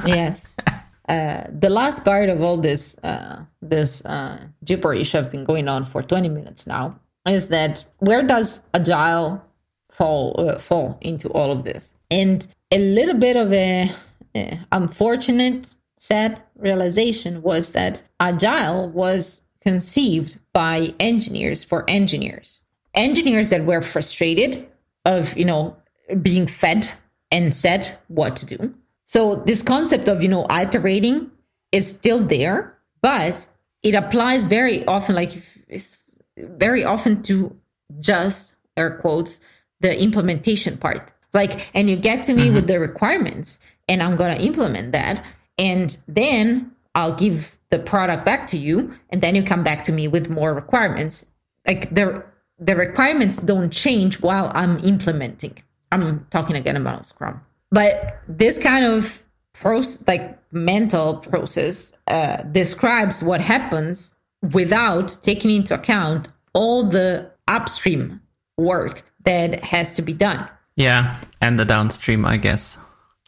yes. 0.05 0.53
Uh, 1.09 1.45
the 1.51 1.69
last 1.69 2.05
part 2.05 2.29
of 2.29 2.41
all 2.41 2.55
this 2.55 2.97
uh, 3.03 3.43
this 3.61 4.05
uh, 4.05 4.37
gibberish 4.63 5.11
have 5.11 5.29
been 5.29 5.43
going 5.43 5.67
on 5.67 5.83
for 5.83 6.01
20 6.01 6.29
minutes 6.29 6.65
now 6.65 6.95
is 7.27 7.49
that 7.49 7.83
where 7.97 8.23
does 8.23 8.61
agile 8.73 9.43
fall 9.89 10.33
uh, 10.39 10.57
fall 10.57 10.97
into 11.01 11.27
all 11.29 11.51
of 11.51 11.65
this 11.65 11.93
and 12.09 12.47
a 12.71 12.77
little 12.77 13.15
bit 13.15 13.35
of 13.35 13.51
a 13.51 13.89
uh, 14.35 14.55
unfortunate 14.71 15.73
sad 15.97 16.41
realization 16.55 17.41
was 17.41 17.73
that 17.73 18.03
agile 18.21 18.89
was 18.89 19.41
conceived 19.59 20.37
by 20.53 20.93
engineers 20.97 21.61
for 21.61 21.83
engineers 21.89 22.60
engineers 22.93 23.49
that 23.49 23.65
were 23.65 23.81
frustrated 23.81 24.67
of 25.05 25.37
you 25.37 25.45
know 25.45 25.75
being 26.21 26.47
fed 26.47 26.91
and 27.31 27.53
said 27.53 27.97
what 28.07 28.35
to 28.37 28.45
do. 28.45 28.73
So 29.05 29.35
this 29.35 29.63
concept 29.63 30.07
of 30.07 30.21
you 30.21 30.29
know 30.29 30.45
iterating 30.49 31.31
is 31.71 31.89
still 31.89 32.23
there 32.23 32.77
but 33.01 33.47
it 33.81 33.95
applies 33.95 34.45
very 34.45 34.85
often 34.85 35.15
like 35.15 35.31
it's 35.67 36.17
very 36.37 36.83
often 36.83 37.23
to 37.23 37.55
just 37.99 38.55
air 38.77 38.97
quotes 38.97 39.39
the 39.79 40.01
implementation 40.01 40.77
part. 40.77 41.11
Like 41.33 41.71
and 41.73 41.89
you 41.89 41.95
get 41.95 42.23
to 42.23 42.33
me 42.33 42.45
mm-hmm. 42.45 42.55
with 42.55 42.67
the 42.67 42.79
requirements 42.79 43.59
and 43.87 44.03
i'm 44.03 44.15
going 44.15 44.37
to 44.37 44.45
implement 44.45 44.91
that 44.91 45.23
and 45.57 45.97
then 46.07 46.71
i'll 46.93 47.15
give 47.15 47.57
the 47.71 47.79
product 47.79 48.25
back 48.25 48.45
to 48.47 48.57
you 48.57 48.93
and 49.09 49.21
then 49.21 49.33
you 49.33 49.41
come 49.41 49.63
back 49.63 49.83
to 49.83 49.91
me 49.91 50.07
with 50.07 50.29
more 50.29 50.53
requirements. 50.53 51.25
Like 51.65 51.93
the 51.93 52.23
the 52.61 52.75
requirements 52.75 53.37
don't 53.37 53.71
change 53.71 54.21
while 54.21 54.51
i'm 54.55 54.77
implementing. 54.79 55.57
I'm 55.91 56.25
talking 56.29 56.55
again 56.55 56.77
about 56.77 57.07
scrum. 57.07 57.41
But 57.71 58.21
this 58.27 58.57
kind 58.61 58.85
of 58.85 59.21
process 59.53 60.07
like 60.07 60.37
mental 60.53 61.17
process 61.17 61.97
uh, 62.07 62.43
describes 62.43 63.21
what 63.21 63.41
happens 63.41 64.15
without 64.53 65.17
taking 65.21 65.51
into 65.51 65.73
account 65.73 66.29
all 66.53 66.83
the 66.83 67.29
upstream 67.47 68.21
work 68.57 69.03
that 69.25 69.63
has 69.63 69.93
to 69.95 70.01
be 70.01 70.13
done. 70.13 70.47
Yeah 70.75 71.17
and 71.41 71.59
the 71.59 71.65
downstream 71.65 72.25
i 72.25 72.37
guess. 72.37 72.77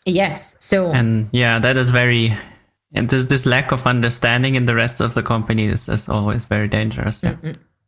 Yes 0.05 0.55
so 0.59 0.91
and 0.91 1.29
yeah 1.31 1.59
that 1.59 1.77
is 1.77 1.91
very 1.91 2.37
and 2.93 3.09
this 3.09 3.25
this 3.25 3.45
lack 3.45 3.71
of 3.71 3.85
understanding 3.87 4.55
in 4.55 4.65
the 4.65 4.75
rest 4.75 5.01
of 5.01 5.13
the 5.13 5.23
company 5.23 5.65
is, 5.65 5.89
is 5.89 6.07
always 6.07 6.45
very 6.45 6.67
dangerous 6.67 7.23
yeah 7.23 7.35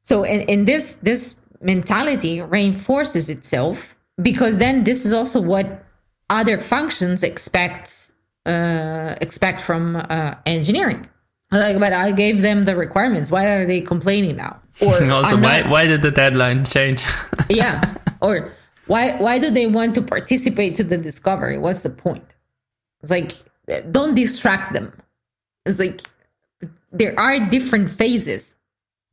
so 0.06 0.24
and, 0.24 0.47
and 0.49 0.68
this 0.68 0.97
this 1.01 1.36
mentality 1.62 2.41
reinforces 2.41 3.30
itself 3.30 3.95
because 4.22 4.60
then 4.60 4.84
this 4.84 5.06
is 5.06 5.12
also 5.12 5.41
what 5.41 5.84
other 6.30 6.58
functions 6.60 7.24
expect 7.24 8.12
uh, 8.45 9.16
expect 9.20 9.60
from 9.60 9.95
uh, 9.95 10.36
engineering. 10.45 11.10
Like 11.51 11.80
but 11.80 11.93
i 11.93 12.12
gave 12.12 12.41
them 12.41 12.66
the 12.66 12.76
requirements. 12.76 13.32
Why 13.32 13.45
are 13.47 13.66
they 13.66 13.82
complaining 13.82 14.36
now? 14.38 14.62
Or 14.80 14.93
also 15.12 15.38
why 15.38 15.62
not- 15.62 15.72
why 15.72 15.86
did 15.88 16.01
the 16.01 16.12
deadline 16.12 16.66
change? 16.66 17.03
Yeah. 17.49 17.95
Or 18.22 18.53
why 18.88 19.14
why 19.18 19.39
do 19.39 19.49
they 19.51 19.68
want 19.68 19.95
to 19.95 20.01
participate 20.01 20.76
to 20.76 20.84
the 20.84 20.97
discovery? 20.97 21.58
What's 21.58 21.82
the 21.82 21.89
point? 21.89 22.26
It's 23.01 23.12
like 23.12 23.34
don't 23.91 24.16
distract 24.16 24.74
them. 24.74 24.93
It's 25.66 25.80
like 25.80 26.01
there 26.91 27.18
are 27.20 27.39
different 27.39 27.89
phases 27.89 28.56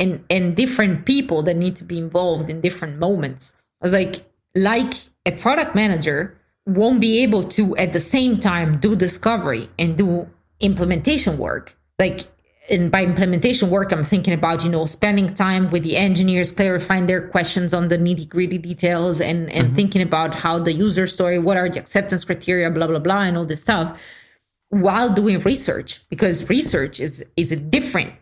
and 0.02 0.24
and 0.28 0.56
different 0.56 1.06
people 1.06 1.42
that 1.44 1.56
need 1.56 1.76
to 1.76 1.84
be 1.84 1.98
involved 1.98 2.50
in 2.50 2.60
different 2.60 2.98
moments. 2.98 3.54
I 3.80 3.84
was 3.84 3.92
like 3.92 4.24
like 4.54 4.94
a 5.24 5.32
product 5.32 5.74
manager 5.74 6.36
won't 6.66 7.00
be 7.00 7.22
able 7.22 7.42
to 7.42 7.76
at 7.76 7.92
the 7.92 8.00
same 8.00 8.38
time 8.38 8.78
do 8.78 8.94
discovery 8.94 9.68
and 9.78 9.96
do 9.96 10.28
implementation 10.60 11.38
work. 11.38 11.76
Like 11.98 12.26
and 12.70 12.92
by 12.92 13.02
implementation 13.02 13.68
work 13.70 13.90
i'm 13.92 14.04
thinking 14.04 14.32
about 14.32 14.62
you 14.64 14.70
know 14.70 14.86
spending 14.86 15.28
time 15.28 15.68
with 15.70 15.82
the 15.82 15.96
engineers 15.96 16.52
clarifying 16.52 17.06
their 17.06 17.28
questions 17.28 17.74
on 17.74 17.88
the 17.88 17.98
nitty 17.98 18.28
gritty 18.28 18.56
details 18.56 19.20
and 19.20 19.50
and 19.50 19.66
mm-hmm. 19.66 19.76
thinking 19.76 20.02
about 20.02 20.32
how 20.32 20.60
the 20.60 20.72
user 20.72 21.08
story 21.08 21.38
what 21.38 21.56
are 21.56 21.68
the 21.68 21.80
acceptance 21.80 22.24
criteria 22.24 22.70
blah 22.70 22.86
blah 22.86 23.00
blah 23.00 23.22
and 23.22 23.36
all 23.36 23.44
this 23.44 23.62
stuff 23.62 23.98
while 24.68 25.12
doing 25.12 25.40
research 25.40 26.00
because 26.08 26.48
research 26.48 27.00
is 27.00 27.24
is 27.36 27.50
a 27.50 27.56
different 27.56 28.12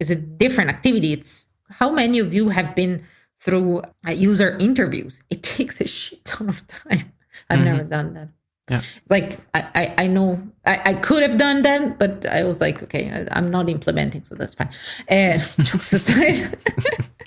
is 0.00 0.10
a 0.10 0.16
different 0.16 0.70
activity. 0.70 1.12
It's 1.12 1.46
how 1.68 1.90
many 1.90 2.18
of 2.18 2.34
you 2.34 2.48
have 2.48 2.74
been 2.74 3.04
through 3.38 3.82
uh, 4.06 4.10
user 4.12 4.56
interviews. 4.58 5.22
It 5.30 5.42
takes 5.56 5.80
a 5.80 5.86
shit 5.86 6.24
ton 6.24 6.48
of 6.48 6.66
time. 6.66 7.12
I've 7.48 7.64
never 7.64 7.84
done 7.84 8.14
that. 8.14 8.28
Yeah. 8.70 8.82
Like 9.08 9.40
I, 9.52 9.66
I, 9.74 9.94
I 10.04 10.06
know 10.06 10.40
I, 10.64 10.80
I 10.84 10.94
could 10.94 11.22
have 11.22 11.36
done 11.38 11.62
that, 11.62 11.98
but 11.98 12.24
I 12.26 12.44
was 12.44 12.60
like, 12.60 12.82
okay, 12.84 13.10
I, 13.10 13.36
I'm 13.36 13.50
not 13.50 13.68
implementing, 13.68 14.22
so 14.22 14.36
that's 14.36 14.54
fine. 14.54 14.70
And 15.08 15.40
jokes 15.62 15.92
aside, 15.92 16.56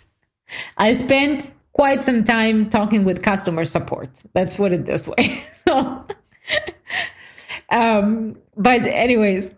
I 0.77 0.93
spent 0.93 1.51
quite 1.73 2.01
some 2.01 2.23
time 2.23 2.69
talking 2.69 3.03
with 3.03 3.21
customer 3.21 3.65
support. 3.65 4.09
Let's 4.33 4.55
put 4.55 4.71
it 4.71 4.85
this 4.85 5.07
way. 5.07 5.43
So, 5.67 6.05
um, 7.71 8.37
but 8.55 8.85
anyways, 8.85 9.51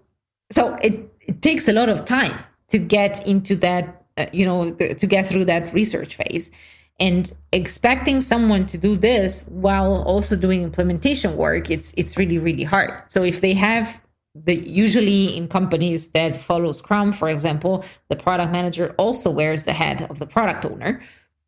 so 0.51 0.76
it, 0.76 1.11
it 1.22 1.41
takes 1.41 1.68
a 1.68 1.74
lot 1.74 1.89
of 1.89 2.05
time 2.05 2.34
to 2.70 2.80
get 2.80 3.26
into 3.28 3.55
that, 3.57 4.03
uh, 4.18 4.26
you 4.32 4.45
know, 4.45 4.72
th- 4.72 4.97
to 4.97 5.07
get 5.07 5.28
through 5.28 5.45
that 5.45 5.74
research 5.74 6.16
phase. 6.16 6.51
And 6.99 7.32
expecting 7.51 8.22
someone 8.22 8.66
to 8.68 8.78
do 8.78 8.95
this 8.95 9.45
while 9.49 10.03
also 10.03 10.36
doing 10.36 10.63
implementation 10.63 11.36
work, 11.36 11.70
it's 11.70 11.93
it's 11.97 12.18
really 12.18 12.38
really 12.38 12.63
hard. 12.63 12.91
So 13.07 13.24
if 13.24 13.41
they 13.41 13.53
have 13.53 13.99
the 14.34 14.55
usually 14.55 15.36
in 15.38 15.47
companies 15.47 16.09
that 16.09 16.41
follow 16.41 16.72
Scrum, 16.72 17.11
for 17.13 17.30
example, 17.30 17.86
the 18.09 18.16
product 18.16 18.51
manager 18.51 18.93
also 18.97 19.30
wears 19.30 19.63
the 19.63 19.74
head 19.74 20.03
of 20.03 20.20
the 20.20 20.28
product 20.28 20.66
owner. 20.66 21.01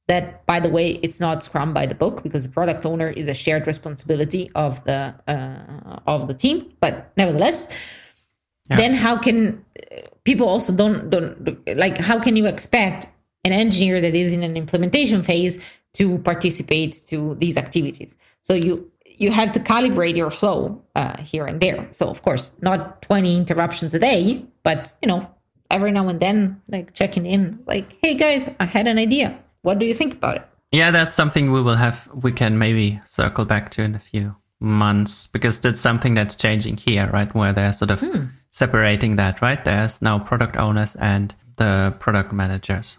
That, 0.07 0.45
by 0.45 0.61
the 0.61 0.69
way, 0.69 0.91
it's 1.03 1.19
not 1.19 1.43
Scrum 1.43 1.73
by 1.73 1.85
the 1.85 1.95
book 1.95 2.23
because 2.23 2.47
the 2.47 2.53
product 2.53 2.85
owner 2.85 3.09
is 3.09 3.27
a 3.27 3.33
shared 3.33 3.67
responsibility 3.67 4.49
of 4.55 4.81
the 4.85 5.13
uh, 5.27 5.99
of 6.07 6.29
the 6.29 6.33
team. 6.33 6.71
But 6.79 7.11
nevertheless, 7.17 7.67
then 8.69 8.93
how 8.93 9.17
can 9.17 9.65
people 10.27 10.47
also 10.47 10.71
don't 10.81 11.09
don't 11.09 11.35
like 11.83 11.97
how 12.09 12.19
can 12.25 12.35
you 12.39 12.45
expect 12.53 13.07
an 13.45 13.53
engineer 13.63 14.01
that 14.05 14.13
is 14.13 14.29
in 14.37 14.43
an 14.43 14.55
implementation 14.63 15.23
phase 15.23 15.55
to 15.93 16.17
participate 16.31 16.93
to 17.11 17.17
these 17.39 17.55
activities 17.65 18.11
so 18.41 18.53
you 18.53 18.73
you 19.23 19.31
have 19.31 19.51
to 19.51 19.59
calibrate 19.71 20.17
your 20.21 20.31
flow 20.39 20.59
uh, 20.95 21.17
here 21.31 21.45
and 21.49 21.61
there 21.61 21.87
so 21.91 22.09
of 22.09 22.21
course 22.21 22.45
not 22.61 23.01
20 23.01 23.37
interruptions 23.37 23.93
a 23.93 23.99
day 23.99 24.43
but 24.63 24.93
you 25.01 25.07
know 25.07 25.21
every 25.71 25.91
now 25.97 26.05
and 26.09 26.19
then 26.19 26.61
like 26.67 26.93
checking 26.93 27.25
in 27.25 27.41
like 27.65 27.97
hey 28.03 28.13
guys 28.13 28.43
i 28.59 28.65
had 28.65 28.85
an 28.85 28.97
idea 28.97 29.27
what 29.61 29.79
do 29.79 29.85
you 29.85 29.93
think 29.93 30.13
about 30.13 30.35
it 30.35 30.47
Yeah, 30.71 30.91
that's 30.91 31.13
something 31.13 31.51
we 31.53 31.61
will 31.61 31.75
have. 31.75 32.09
We 32.13 32.31
can 32.31 32.57
maybe 32.57 32.99
circle 33.07 33.45
back 33.45 33.71
to 33.71 33.81
in 33.83 33.95
a 33.95 33.99
few 33.99 34.35
months 34.59 35.27
because 35.27 35.61
that's 35.61 35.79
something 35.79 36.13
that's 36.13 36.35
changing 36.35 36.77
here, 36.77 37.09
right? 37.13 37.33
Where 37.33 37.53
they're 37.53 37.73
sort 37.73 37.91
of 37.91 38.03
separating 38.57 39.17
that, 39.17 39.39
right? 39.39 39.63
There's 39.63 40.01
now 40.01 40.17
product 40.17 40.57
owners 40.57 40.95
and 40.95 41.33
the 41.57 41.95
product 41.99 42.33
managers. 42.33 42.97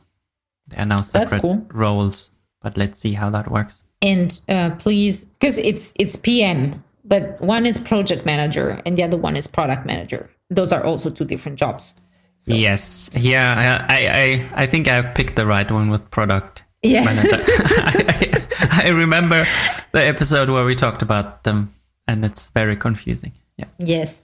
They 0.69 0.77
are 0.77 0.87
now 0.87 0.99
separate 0.99 1.43
cool. 1.43 1.67
roles, 1.73 2.31
but 2.63 2.77
let's 2.77 2.99
see 2.99 3.15
how 3.15 3.31
that 3.31 3.51
works. 3.51 3.83
And 4.01 4.41
uh, 4.49 4.71
please, 4.79 5.25
because 5.25 5.59
it's 5.59 5.93
it's 5.99 6.15
PM, 6.15 6.85
but 7.05 7.41
one 7.41 7.67
is 7.67 7.79
project 7.79 8.25
manager 8.25 8.81
and 8.87 8.97
the 8.97 9.03
other 9.03 9.17
one 9.17 9.37
is 9.37 9.49
product 9.49 9.85
manager. 9.85 10.31
Those 10.49 10.73
are 10.73 10.85
also 10.85 11.11
two 11.11 11.25
different 11.25 11.59
jobs. 11.59 11.97
So. 12.37 12.55
Yes, 12.55 13.11
yeah, 13.15 13.85
I, 13.89 14.07
I 14.07 14.63
I 14.63 14.67
think 14.67 14.87
I 14.87 15.03
picked 15.03 15.35
the 15.35 15.45
right 15.45 15.69
one 15.69 15.91
with 15.91 16.09
product 16.11 16.63
yeah. 16.83 17.03
I, 17.05 18.47
I, 18.85 18.89
remember 18.91 19.45
the 19.91 20.05
episode 20.05 20.49
where 20.49 20.65
we 20.65 20.77
talked 20.77 21.03
about 21.03 21.43
them, 21.43 21.75
and 22.07 22.25
it's 22.25 22.51
very 22.51 22.77
confusing. 22.77 23.33
Yeah. 23.57 23.67
Yes. 23.79 24.23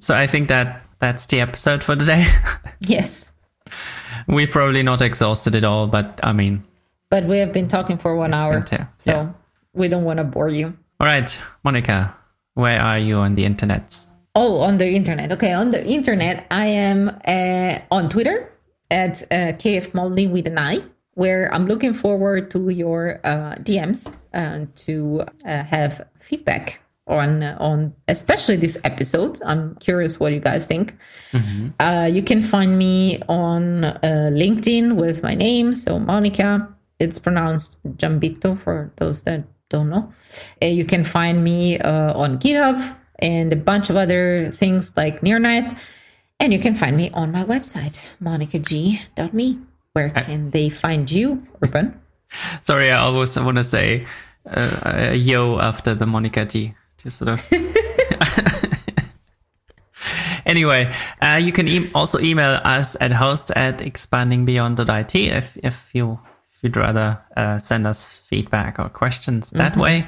So 0.00 0.16
I 0.16 0.26
think 0.26 0.48
that 0.48 0.82
that's 0.98 1.26
the 1.26 1.40
episode 1.40 1.82
for 1.82 1.96
today. 1.96 2.24
yes. 2.80 3.30
We've 4.26 4.50
probably 4.50 4.82
not 4.82 5.02
exhausted 5.02 5.54
it 5.54 5.64
all, 5.64 5.86
but 5.86 6.20
I 6.22 6.32
mean. 6.32 6.64
But 7.10 7.24
we 7.24 7.38
have 7.38 7.52
been 7.52 7.68
talking 7.68 7.98
for 7.98 8.14
one 8.16 8.34
hour, 8.34 8.64
so 8.66 9.10
yeah. 9.10 9.28
we 9.72 9.88
don't 9.88 10.04
want 10.04 10.18
to 10.18 10.24
bore 10.24 10.48
you. 10.48 10.76
All 11.00 11.06
right, 11.06 11.38
Monica, 11.64 12.14
where 12.54 12.80
are 12.80 12.98
you 12.98 13.16
on 13.16 13.34
the 13.34 13.44
internet? 13.44 14.04
Oh, 14.34 14.60
on 14.60 14.78
the 14.78 14.88
internet. 14.88 15.32
Okay, 15.32 15.52
on 15.52 15.72
the 15.72 15.84
internet, 15.84 16.46
I 16.50 16.66
am 16.66 17.08
uh, 17.26 17.78
on 17.90 18.08
Twitter 18.08 18.52
at 18.90 19.22
uh, 19.24 19.56
KF 19.58 19.92
Molly 19.92 20.28
with 20.28 20.46
an 20.46 20.58
I, 20.58 20.78
where 21.14 21.52
I'm 21.52 21.66
looking 21.66 21.94
forward 21.94 22.50
to 22.52 22.68
your 22.68 23.20
uh, 23.24 23.56
DMs 23.56 24.14
and 24.32 24.74
to 24.76 25.24
uh, 25.44 25.64
have 25.64 26.06
feedback 26.18 26.80
on 27.10 27.42
on 27.42 27.94
especially 28.08 28.56
this 28.56 28.78
episode. 28.84 29.38
I'm 29.44 29.74
curious 29.76 30.18
what 30.18 30.32
you 30.32 30.40
guys 30.40 30.66
think. 30.66 30.96
Mm-hmm. 31.32 31.68
Uh, 31.78 32.06
you 32.06 32.22
can 32.22 32.40
find 32.40 32.78
me 32.78 33.20
on 33.28 33.84
uh, 33.84 34.30
LinkedIn 34.32 34.96
with 34.96 35.22
my 35.22 35.34
name, 35.34 35.74
so 35.74 35.98
Monica. 35.98 36.68
It's 36.98 37.18
pronounced 37.18 37.78
Jambito 37.96 38.58
for 38.58 38.92
those 38.96 39.22
that 39.22 39.44
don't 39.70 39.88
know. 39.88 40.12
Uh, 40.62 40.66
you 40.66 40.84
can 40.84 41.02
find 41.02 41.42
me 41.42 41.78
uh, 41.78 42.12
on 42.12 42.38
GitHub 42.38 42.76
and 43.20 43.52
a 43.52 43.56
bunch 43.56 43.88
of 43.88 43.96
other 43.96 44.50
things 44.52 44.96
like 44.96 45.22
Nearknife. 45.22 45.78
And 46.38 46.52
you 46.52 46.58
can 46.58 46.74
find 46.74 46.96
me 46.96 47.10
on 47.12 47.32
my 47.32 47.44
website, 47.44 48.08
monicag.me. 48.22 49.58
Where 49.92 50.10
can 50.10 50.50
they 50.50 50.68
find 50.68 51.10
you, 51.10 51.42
Urban? 51.62 52.00
Sorry, 52.62 52.90
I 52.90 52.98
always 52.98 53.36
want 53.38 53.58
to 53.58 53.64
say 53.64 54.06
uh, 54.46 55.12
yo 55.14 55.58
after 55.58 55.94
the 55.94 56.06
Monica 56.06 56.44
G. 56.44 56.74
Just 57.02 57.18
sort 57.18 57.30
of. 57.30 57.46
anyway, 60.46 60.92
uh, 61.22 61.40
you 61.42 61.52
can 61.52 61.68
e- 61.68 61.90
also 61.94 62.20
email 62.20 62.60
us 62.64 62.96
at 63.00 63.12
hosts 63.12 63.50
at 63.54 63.78
expandingbeyond.it 63.78 65.14
if, 65.14 65.56
if, 65.62 65.88
you, 65.92 66.18
if 66.52 66.58
you'd 66.62 66.76
rather 66.76 67.18
uh, 67.36 67.58
send 67.58 67.86
us 67.86 68.16
feedback 68.26 68.78
or 68.78 68.88
questions 68.88 69.50
that 69.52 69.72
mm-hmm. 69.72 69.80
way. 69.80 70.06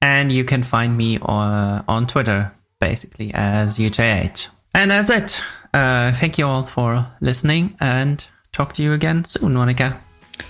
And 0.00 0.32
you 0.32 0.44
can 0.44 0.62
find 0.62 0.96
me 0.96 1.18
on, 1.20 1.84
on 1.86 2.06
Twitter, 2.06 2.52
basically, 2.80 3.32
as 3.34 3.78
UJH. 3.78 4.48
And 4.74 4.90
that's 4.90 5.10
it. 5.10 5.42
Uh, 5.72 6.12
thank 6.12 6.38
you 6.38 6.46
all 6.46 6.64
for 6.64 7.06
listening 7.20 7.76
and 7.80 8.24
talk 8.52 8.74
to 8.74 8.82
you 8.82 8.92
again 8.92 9.24
soon, 9.24 9.54
Monica. 9.54 10.00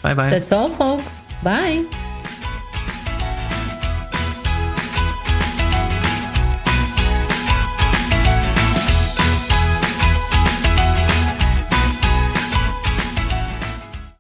Bye 0.01 0.15
bye. 0.15 0.31
That's 0.31 0.53
all, 0.53 0.71
folks. 0.71 1.21
Bye. 1.43 1.85